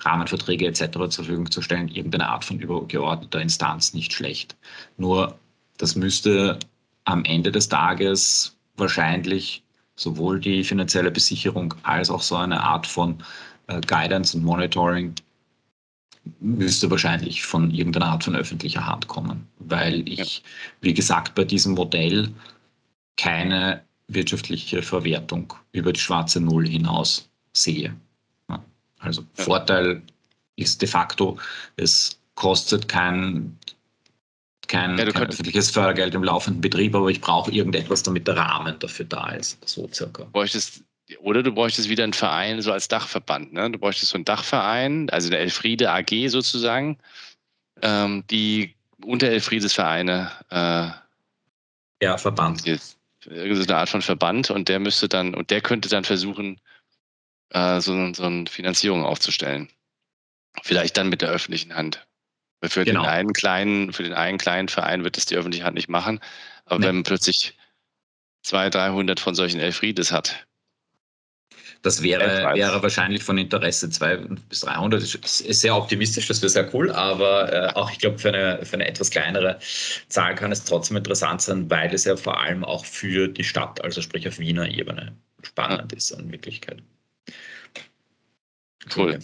Rahmenverträge 0.00 0.66
etc. 0.66 0.80
zur 0.92 1.24
Verfügung 1.24 1.50
zu 1.50 1.62
stellen, 1.62 1.88
irgendeine 1.88 2.28
Art 2.28 2.44
von 2.44 2.60
übergeordneter 2.60 3.40
Instanz 3.40 3.94
nicht 3.94 4.12
schlecht. 4.12 4.56
Nur 4.98 5.38
das 5.78 5.96
müsste 5.96 6.58
am 7.04 7.24
Ende 7.24 7.50
des 7.50 7.68
Tages 7.68 8.56
wahrscheinlich 8.76 9.62
sowohl 9.96 10.38
die 10.38 10.62
finanzielle 10.62 11.10
Besicherung 11.10 11.74
als 11.82 12.10
auch 12.10 12.22
so 12.22 12.36
eine 12.36 12.62
Art 12.62 12.86
von 12.86 13.22
äh, 13.66 13.80
Guidance 13.80 14.36
und 14.36 14.44
Monitoring 14.44 15.14
müsste 16.40 16.90
wahrscheinlich 16.90 17.42
von 17.42 17.70
irgendeiner 17.70 18.06
Art 18.06 18.24
von 18.24 18.36
öffentlicher 18.36 18.86
Hand 18.86 19.08
kommen, 19.08 19.46
weil 19.58 20.06
ich, 20.06 20.42
wie 20.82 20.92
gesagt, 20.92 21.34
bei 21.34 21.44
diesem 21.44 21.72
Modell 21.72 22.28
keine 23.18 23.84
wirtschaftliche 24.06 24.82
Verwertung 24.82 25.52
über 25.72 25.92
die 25.92 26.00
schwarze 26.00 26.40
Null 26.40 26.66
hinaus 26.66 27.28
sehe. 27.52 27.94
Also 29.00 29.22
ja. 29.36 29.44
Vorteil 29.44 30.02
ist 30.56 30.80
de 30.82 30.88
facto, 30.88 31.38
es 31.76 32.18
kostet 32.34 32.88
kein, 32.88 33.56
kein, 34.66 34.98
ja, 34.98 35.10
kein 35.10 35.28
öffentliches 35.28 35.70
Fördergeld 35.70 36.14
im 36.14 36.24
laufenden 36.24 36.60
Betrieb, 36.60 36.94
aber 36.94 37.08
ich 37.08 37.20
brauche 37.20 37.50
irgendetwas, 37.50 38.02
damit 38.02 38.26
der 38.26 38.36
Rahmen 38.36 38.78
dafür 38.78 39.04
da 39.04 39.30
ist, 39.30 39.58
so 39.68 39.88
circa. 39.92 40.24
Bräuchtest 40.24 40.82
oder 41.20 41.42
du 41.42 41.52
bräuchtest 41.52 41.88
wieder 41.88 42.04
einen 42.04 42.12
Verein 42.12 42.60
so 42.60 42.72
als 42.72 42.88
Dachverband. 42.88 43.52
Ne? 43.52 43.70
Du 43.70 43.78
bräuchtest 43.78 44.10
so 44.10 44.16
einen 44.16 44.24
Dachverein, 44.24 45.08
also 45.10 45.28
eine 45.28 45.38
Elfriede 45.38 45.90
AG 45.90 46.28
sozusagen, 46.28 46.98
ähm, 47.82 48.24
die 48.30 48.74
unter 49.04 49.28
Elfriedes 49.28 49.72
Vereine. 49.72 50.30
Äh, 50.50 50.90
ja, 52.04 52.18
Verband. 52.18 52.62
Irgendeine 53.24 53.78
Art 53.78 53.88
von 53.88 54.02
Verband 54.02 54.50
und 54.50 54.68
der 54.68 54.78
müsste 54.78 55.08
dann, 55.08 55.34
und 55.34 55.50
der 55.50 55.60
könnte 55.60 55.88
dann 55.88 56.04
versuchen, 56.04 56.60
äh, 57.50 57.80
so, 57.80 58.12
so 58.14 58.24
eine 58.24 58.46
Finanzierung 58.46 59.04
aufzustellen. 59.04 59.68
Vielleicht 60.62 60.96
dann 60.96 61.08
mit 61.08 61.22
der 61.22 61.30
öffentlichen 61.30 61.74
Hand. 61.74 62.06
Für 62.62 62.84
genau. 62.84 63.02
den 63.02 63.08
einen 63.08 63.32
kleinen, 63.32 63.92
für 63.92 64.02
den 64.02 64.14
einen 64.14 64.38
kleinen 64.38 64.68
Verein 64.68 65.04
wird 65.04 65.16
es 65.16 65.26
die 65.26 65.36
öffentliche 65.36 65.64
Hand 65.64 65.74
nicht 65.74 65.88
machen. 65.88 66.20
Aber 66.64 66.80
nee. 66.80 66.86
wenn 66.86 66.96
man 66.96 67.04
plötzlich 67.04 67.56
200, 68.42 68.74
300 68.74 69.20
von 69.20 69.34
solchen 69.34 69.60
Elfriedes 69.60 70.10
hat, 70.10 70.47
das 71.82 72.02
wäre, 72.02 72.54
wäre 72.54 72.82
wahrscheinlich 72.82 73.22
von 73.22 73.38
Interesse 73.38 73.88
200 73.88 74.48
bis 74.48 74.60
300. 74.60 75.02
Das 75.02 75.40
ist 75.40 75.60
sehr 75.60 75.76
optimistisch, 75.76 76.26
das 76.26 76.42
wäre 76.42 76.50
sehr 76.50 76.74
cool, 76.74 76.90
aber 76.90 77.52
äh, 77.52 77.72
auch 77.74 77.90
ich 77.90 77.98
glaube, 77.98 78.18
für 78.18 78.28
eine, 78.28 78.64
für 78.64 78.74
eine 78.74 78.88
etwas 78.88 79.10
kleinere 79.10 79.58
Zahl 80.08 80.34
kann 80.34 80.50
es 80.50 80.64
trotzdem 80.64 80.96
interessant 80.96 81.40
sein, 81.40 81.70
weil 81.70 81.94
es 81.94 82.04
ja 82.04 82.16
vor 82.16 82.40
allem 82.40 82.64
auch 82.64 82.84
für 82.84 83.28
die 83.28 83.44
Stadt, 83.44 83.82
also 83.84 84.02
sprich 84.02 84.26
auf 84.26 84.38
Wiener 84.38 84.68
Ebene, 84.68 85.16
spannend 85.42 85.92
ist 85.92 86.10
in 86.10 86.32
Wirklichkeit. 86.32 86.82
Cool. 88.96 89.18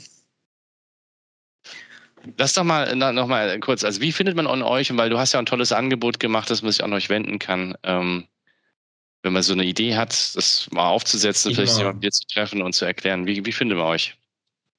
Lass 2.39 2.55
doch 2.55 2.65
mal 2.65 2.95
noch 2.97 3.27
mal 3.27 3.59
kurz, 3.61 3.85
also 3.85 4.01
wie 4.01 4.13
findet 4.13 4.37
man 4.37 4.47
an 4.47 4.63
euch, 4.63 4.97
weil 4.97 5.11
du 5.11 5.19
hast 5.19 5.33
ja 5.33 5.39
ein 5.39 5.47
tolles 5.47 5.73
Angebot 5.73 6.21
gemacht, 6.21 6.49
das 6.49 6.63
man 6.63 6.73
sich 6.73 6.83
an 6.83 6.93
euch 6.93 7.11
wenden 7.11 7.39
kann. 7.39 7.77
Ähm, 7.83 8.27
wenn 9.25 9.33
man 9.33 9.43
so 9.43 9.55
eine 9.55 9.65
Idee 9.65 9.97
hat, 9.97 10.37
das 10.37 10.69
mal 10.71 10.87
aufzusetzen, 10.87 11.51
Immer. 11.51 11.63
vielleicht 11.63 11.79
jemanden 11.79 12.03
hier 12.03 12.13
zu 12.13 12.27
treffen 12.27 12.61
und 12.61 12.75
zu 12.75 12.85
erklären, 12.85 13.27
wie, 13.27 13.45
wie 13.45 13.53
finden 13.53 13.77
wir 13.77 13.85
euch? 13.85 14.15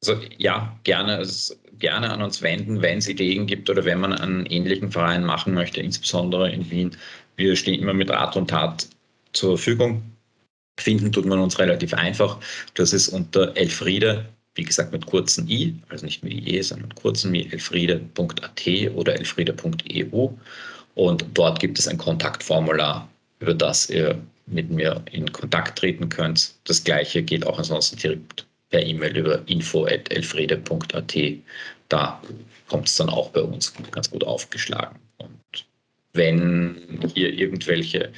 Also 0.01 0.21
ja, 0.37 0.77
gerne, 0.83 1.17
also 1.17 1.55
gerne 1.79 2.11
an 2.11 2.21
uns 2.21 2.43
wenden, 2.43 2.81
wenn 2.83 2.99
es 2.99 3.09
Ideen 3.09 3.47
gibt 3.47 3.71
oder 3.71 3.83
wenn 3.85 3.99
man 3.99 4.13
einen 4.13 4.45
ähnlichen 4.45 4.91
Verein 4.91 5.25
machen 5.25 5.55
möchte, 5.55 5.81
insbesondere 5.81 6.51
in 6.51 6.69
Wien. 6.69 6.95
Wir 7.37 7.55
stehen 7.55 7.81
immer 7.81 7.93
mit 7.93 8.11
Rat 8.11 8.35
und 8.35 8.51
Tat 8.51 8.87
zur 9.33 9.57
Verfügung. 9.57 10.03
Finden 10.79 11.11
tut 11.11 11.25
man 11.25 11.39
uns 11.39 11.57
relativ 11.57 11.95
einfach. 11.95 12.37
Das 12.75 12.93
ist 12.93 13.07
unter 13.07 13.57
Elfriede, 13.57 14.25
wie 14.53 14.63
gesagt 14.63 14.91
mit 14.91 15.07
kurzen 15.07 15.49
i, 15.49 15.73
also 15.89 16.05
nicht 16.05 16.23
mit 16.23 16.33
ie, 16.33 16.61
sondern 16.61 16.89
mit 16.89 16.97
kurzen 16.97 17.33
i, 17.33 17.49
elfriede.at 17.51 18.67
oder 18.93 19.15
elfriede.eu. 19.15 20.29
Und 20.93 21.25
dort 21.33 21.59
gibt 21.59 21.79
es 21.79 21.87
ein 21.87 21.97
Kontaktformular, 21.97 23.09
über 23.39 23.55
das 23.55 23.89
ihr 23.89 24.21
mit 24.47 24.69
mir 24.69 25.03
in 25.11 25.31
Kontakt 25.31 25.79
treten 25.79 26.09
könnt. 26.09 26.55
Das 26.65 26.83
gleiche 26.83 27.23
geht 27.23 27.45
auch 27.45 27.57
ansonsten 27.57 27.97
direkt 27.97 28.45
per 28.69 28.85
E-Mail 28.85 29.17
über 29.17 29.47
info.elfrede.at. 29.47 31.15
Da 31.89 32.21
kommt 32.67 32.87
es 32.87 32.95
dann 32.95 33.09
auch 33.09 33.29
bei 33.29 33.41
uns 33.41 33.73
ganz 33.91 34.09
gut 34.09 34.23
aufgeschlagen. 34.23 34.99
Und 35.17 35.65
wenn 36.13 36.99
hier 37.13 37.33
irgendwelche 37.33 38.11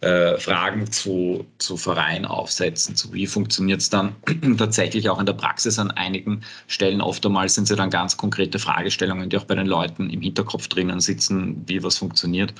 äh, 0.00 0.38
Fragen 0.38 0.90
zu, 0.90 1.46
zu 1.58 1.76
Verein 1.76 2.24
aufsetzen, 2.24 2.96
zu 2.96 3.12
wie 3.12 3.26
funktioniert 3.26 3.80
es 3.80 3.90
dann 3.90 4.14
tatsächlich 4.58 5.08
auch 5.08 5.18
in 5.18 5.26
der 5.26 5.32
Praxis 5.32 5.78
an 5.78 5.90
einigen 5.90 6.42
Stellen. 6.66 7.00
Oft 7.00 7.24
einmal 7.24 7.48
sind 7.48 7.66
sie 7.66 7.76
dann 7.76 7.90
ganz 7.90 8.16
konkrete 8.16 8.58
Fragestellungen, 8.58 9.30
die 9.30 9.36
auch 9.36 9.44
bei 9.44 9.54
den 9.54 9.66
Leuten 9.66 10.10
im 10.10 10.20
Hinterkopf 10.20 10.68
drinnen 10.68 11.00
sitzen, 11.00 11.62
wie 11.66 11.82
was 11.82 11.98
funktioniert, 11.98 12.54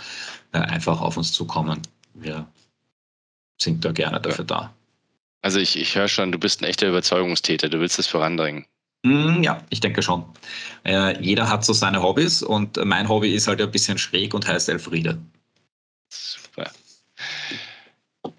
äh, 0.53 0.59
einfach 0.59 1.01
auf 1.01 1.17
uns 1.17 1.33
zukommen. 1.33 1.81
Wir 2.15 2.47
sind 3.65 3.85
da 3.85 3.93
gerne 3.93 4.21
dafür 4.21 4.45
da. 4.45 4.75
Also 5.43 5.59
ich, 5.59 5.79
ich 5.79 5.95
höre 5.95 6.09
schon, 6.09 6.33
du 6.33 6.39
bist 6.39 6.63
ein 6.63 6.65
echter 6.65 6.89
Überzeugungstäter, 6.89 7.69
du 7.69 7.81
willst 7.81 7.99
es 7.99 8.07
vorandringen. 8.07 8.67
Mm, 9.05 9.43
ja, 9.43 9.63
ich 9.69 9.81
denke 9.81 10.03
schon. 10.03 10.25
Äh, 10.85 11.21
jeder 11.21 11.49
hat 11.49 11.65
so 11.65 11.75
seine 11.75 12.03
Hobbys 12.03 12.43
und 12.43 12.83
mein 12.85 13.09
Hobby 13.09 13.35
ist 13.35 13.47
halt 13.47 13.61
ein 13.61 13.71
bisschen 13.71 13.99
schräg 13.99 14.33
und 14.33 14.47
heißt 14.47 14.69
Elfriede. 14.71 15.19
Super. 16.09 16.71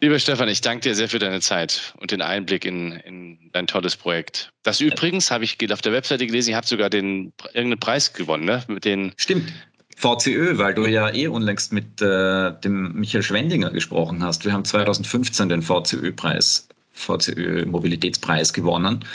Lieber 0.02 0.18
Stefan, 0.18 0.50
ich 0.50 0.62
danke 0.62 0.82
dir 0.82 0.96
sehr 0.96 1.08
für 1.08 1.20
deine 1.20 1.42
Zeit 1.42 1.94
und 2.00 2.10
den 2.10 2.22
Einblick 2.22 2.66
in, 2.66 2.94
in 2.94 3.52
dein 3.54 3.68
tolles 3.68 3.96
Projekt. 3.96 4.50
Das 4.64 4.82
übrigens, 4.82 5.30
habe 5.30 5.44
ich 5.44 5.58
auf 5.72 5.82
der 5.82 5.94
Webseite 5.94 6.26
gelesen, 6.26 6.50
ihr 6.50 6.58
habt 6.58 6.68
sogar 6.68 6.90
den 6.90 7.34
irgendeinen 7.54 7.80
Preis 7.80 8.14
gewonnen, 8.14 8.46
ne? 8.46 8.64
Mit 8.68 8.84
den 8.86 9.14
Stimmt. 9.18 9.54
VCÖ, 9.96 10.58
weil 10.58 10.74
du 10.74 10.86
ja 10.86 11.14
eh 11.14 11.28
unlängst 11.28 11.72
mit 11.72 12.02
äh, 12.02 12.52
dem 12.64 12.94
Michael 12.94 13.24
Schwendinger 13.24 13.72
gesprochen 13.72 14.24
hast. 14.24 14.46
Wir 14.46 14.52
haben 14.52 14.66
2015 14.66 15.50
den 15.50 15.62
VCÖ-Preis, 15.62 16.68
VCÖ-Mobilitätspreis 16.94 18.54
gewonnen. 18.54 19.06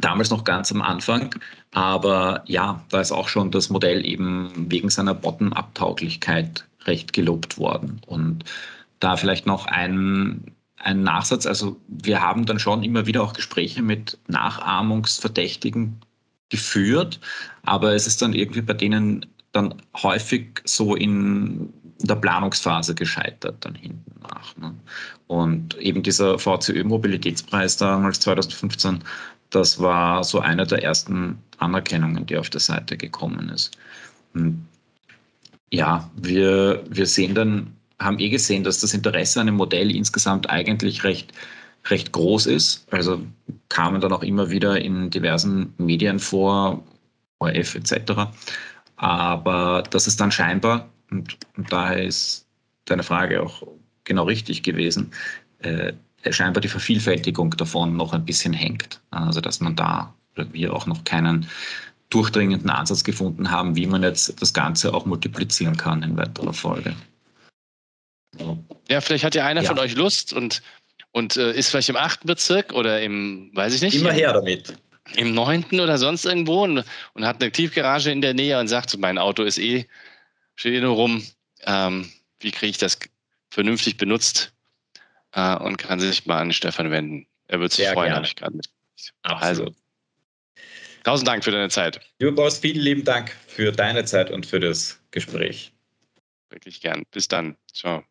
Damals 0.00 0.30
noch 0.30 0.44
ganz 0.44 0.70
am 0.70 0.82
Anfang. 0.82 1.34
Aber 1.72 2.42
ja, 2.46 2.84
da 2.90 3.00
ist 3.00 3.12
auch 3.12 3.28
schon 3.28 3.50
das 3.50 3.70
Modell 3.70 4.04
eben 4.04 4.50
wegen 4.70 4.90
seiner 4.90 5.14
Bottom-up-Tauglichkeit 5.14 6.66
recht 6.84 7.12
gelobt 7.14 7.56
worden. 7.58 8.00
Und 8.06 8.44
da 9.00 9.16
vielleicht 9.16 9.46
noch 9.46 9.66
ein, 9.66 10.52
ein 10.76 11.02
Nachsatz. 11.02 11.46
Also 11.46 11.80
wir 11.88 12.20
haben 12.20 12.44
dann 12.44 12.58
schon 12.58 12.82
immer 12.82 13.06
wieder 13.06 13.22
auch 13.22 13.32
Gespräche 13.32 13.82
mit 13.82 14.18
Nachahmungsverdächtigen 14.28 16.00
geführt, 16.48 17.18
aber 17.64 17.94
es 17.94 18.06
ist 18.06 18.22
dann 18.22 18.32
irgendwie 18.32 18.62
bei 18.62 18.72
denen 18.74 19.26
dann 19.56 19.74
häufig 20.02 20.60
so 20.64 20.94
in 20.94 21.72
der 22.00 22.16
Planungsphase 22.16 22.94
gescheitert 22.94 23.56
dann 23.64 23.74
hinten 23.74 24.20
nach. 24.20 24.56
Ne? 24.56 24.74
Und 25.26 25.76
eben 25.78 26.02
dieser 26.02 26.38
VCÖ-Mobilitätspreis 26.38 27.76
damals 27.78 28.20
2015, 28.20 29.02
das 29.50 29.80
war 29.80 30.22
so 30.24 30.40
eine 30.40 30.66
der 30.66 30.82
ersten 30.82 31.38
Anerkennungen, 31.58 32.26
die 32.26 32.36
auf 32.36 32.50
der 32.50 32.60
Seite 32.60 32.96
gekommen 32.96 33.48
ist. 33.48 33.76
Und 34.34 34.66
ja, 35.70 36.10
wir, 36.16 36.84
wir 36.88 37.06
sehen 37.06 37.34
dann, 37.34 37.72
haben 37.98 38.18
eh 38.18 38.28
gesehen, 38.28 38.62
dass 38.62 38.80
das 38.80 38.92
Interesse 38.92 39.40
an 39.40 39.46
dem 39.46 39.56
Modell 39.56 39.94
insgesamt 39.94 40.50
eigentlich 40.50 41.02
recht, 41.02 41.32
recht 41.86 42.12
groß 42.12 42.46
ist. 42.46 42.86
Also 42.92 43.22
kamen 43.70 44.00
dann 44.00 44.12
auch 44.12 44.22
immer 44.22 44.50
wieder 44.50 44.78
in 44.78 45.08
diversen 45.08 45.72
Medien 45.78 46.18
vor, 46.18 46.82
ORF 47.38 47.74
etc. 47.74 48.12
Aber 48.96 49.82
das 49.90 50.06
ist 50.06 50.20
dann 50.20 50.32
scheinbar, 50.32 50.88
und, 51.10 51.36
und 51.56 51.72
daher 51.72 52.02
ist 52.02 52.46
deine 52.86 53.02
Frage 53.02 53.42
auch 53.42 53.62
genau 54.04 54.24
richtig 54.24 54.62
gewesen, 54.62 55.12
äh, 55.58 55.92
scheinbar 56.30 56.60
die 56.60 56.68
Vervielfältigung 56.68 57.50
davon 57.50 57.96
noch 57.96 58.12
ein 58.12 58.24
bisschen 58.24 58.52
hängt. 58.52 59.00
Also 59.10 59.40
dass 59.40 59.60
man 59.60 59.76
da 59.76 60.14
oder 60.34 60.52
wir 60.52 60.74
auch 60.74 60.86
noch 60.86 61.04
keinen 61.04 61.48
durchdringenden 62.10 62.70
Ansatz 62.70 63.04
gefunden 63.04 63.50
haben, 63.50 63.76
wie 63.76 63.86
man 63.86 64.02
jetzt 64.02 64.40
das 64.40 64.52
Ganze 64.52 64.94
auch 64.94 65.06
multiplizieren 65.06 65.76
kann 65.76 66.02
in 66.02 66.16
weiterer 66.16 66.52
Folge. 66.52 66.94
Ja, 68.88 69.00
vielleicht 69.00 69.24
hat 69.24 69.34
ja 69.34 69.46
einer 69.46 69.62
ja. 69.62 69.68
von 69.68 69.78
euch 69.78 69.96
Lust 69.96 70.32
und, 70.32 70.62
und 71.10 71.36
äh, 71.36 71.52
ist 71.52 71.70
vielleicht 71.70 71.88
im 71.88 71.96
achten 71.96 72.26
Bezirk 72.26 72.72
oder 72.72 73.00
im, 73.02 73.50
weiß 73.54 73.74
ich 73.74 73.80
nicht. 73.80 73.96
Immer 73.96 74.12
her 74.12 74.32
damit 74.32 74.74
im 75.14 75.34
neunten 75.34 75.80
oder 75.80 75.98
sonst 75.98 76.24
irgendwo 76.24 76.64
und, 76.64 76.84
und, 77.14 77.26
hat 77.26 77.40
eine 77.40 77.52
Tiefgarage 77.52 78.10
in 78.10 78.20
der 78.20 78.34
Nähe 78.34 78.58
und 78.58 78.68
sagt, 78.68 78.96
mein 78.98 79.18
Auto 79.18 79.42
ist 79.42 79.58
eh, 79.58 79.86
steht 80.56 80.74
eh 80.74 80.80
nur 80.80 80.94
rum, 80.94 81.24
ähm, 81.62 82.10
wie 82.40 82.50
kriege 82.50 82.70
ich 82.70 82.78
das 82.78 82.98
vernünftig 83.50 83.96
benutzt 83.96 84.52
äh, 85.32 85.56
und 85.56 85.76
kann 85.76 86.00
sich 86.00 86.26
mal 86.26 86.40
an 86.40 86.52
Stefan 86.52 86.90
wenden. 86.90 87.26
Er 87.48 87.60
wird 87.60 87.72
sich 87.72 87.84
Sehr 87.84 87.94
freuen, 87.94 88.14
habe 88.14 88.26
ich 88.26 88.36
gerade 88.36 88.56
mit. 88.56 88.68
Also, 89.22 89.72
tausend 91.04 91.28
Dank 91.28 91.44
für 91.44 91.52
deine 91.52 91.68
Zeit. 91.68 92.00
Du 92.18 92.32
brauchst 92.32 92.62
vielen 92.62 92.80
lieben 92.80 93.04
Dank 93.04 93.36
für 93.46 93.70
deine 93.70 94.04
Zeit 94.04 94.30
und 94.30 94.46
für 94.46 94.58
das 94.58 95.00
Gespräch. 95.10 95.72
Wirklich 96.50 96.80
gern. 96.80 97.04
Bis 97.12 97.28
dann. 97.28 97.56
Ciao. 97.72 98.04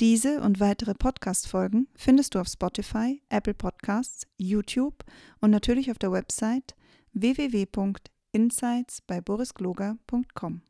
Diese 0.00 0.40
und 0.40 0.58
weitere 0.60 0.94
Podcast-Folgen 0.94 1.88
findest 1.94 2.34
du 2.34 2.40
auf 2.40 2.48
Spotify, 2.48 3.22
Apple 3.28 3.52
Podcasts, 3.52 4.26
YouTube 4.38 5.04
und 5.42 5.50
natürlich 5.50 5.90
auf 5.90 5.98
der 5.98 6.10
Website 6.10 6.74
www.insights 7.12 9.02
bei 9.02 9.20
borisgloger.com. 9.20 10.62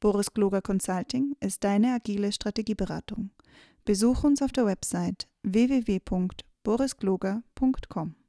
Boris 0.00 0.34
Gloger 0.34 0.62
Consulting 0.62 1.36
ist 1.38 1.62
deine 1.62 1.94
agile 1.94 2.32
Strategieberatung. 2.32 3.30
Besuch 3.84 4.24
uns 4.24 4.42
auf 4.42 4.50
der 4.50 4.66
Website 4.66 5.28
www.borisgloger.com. 5.44 8.19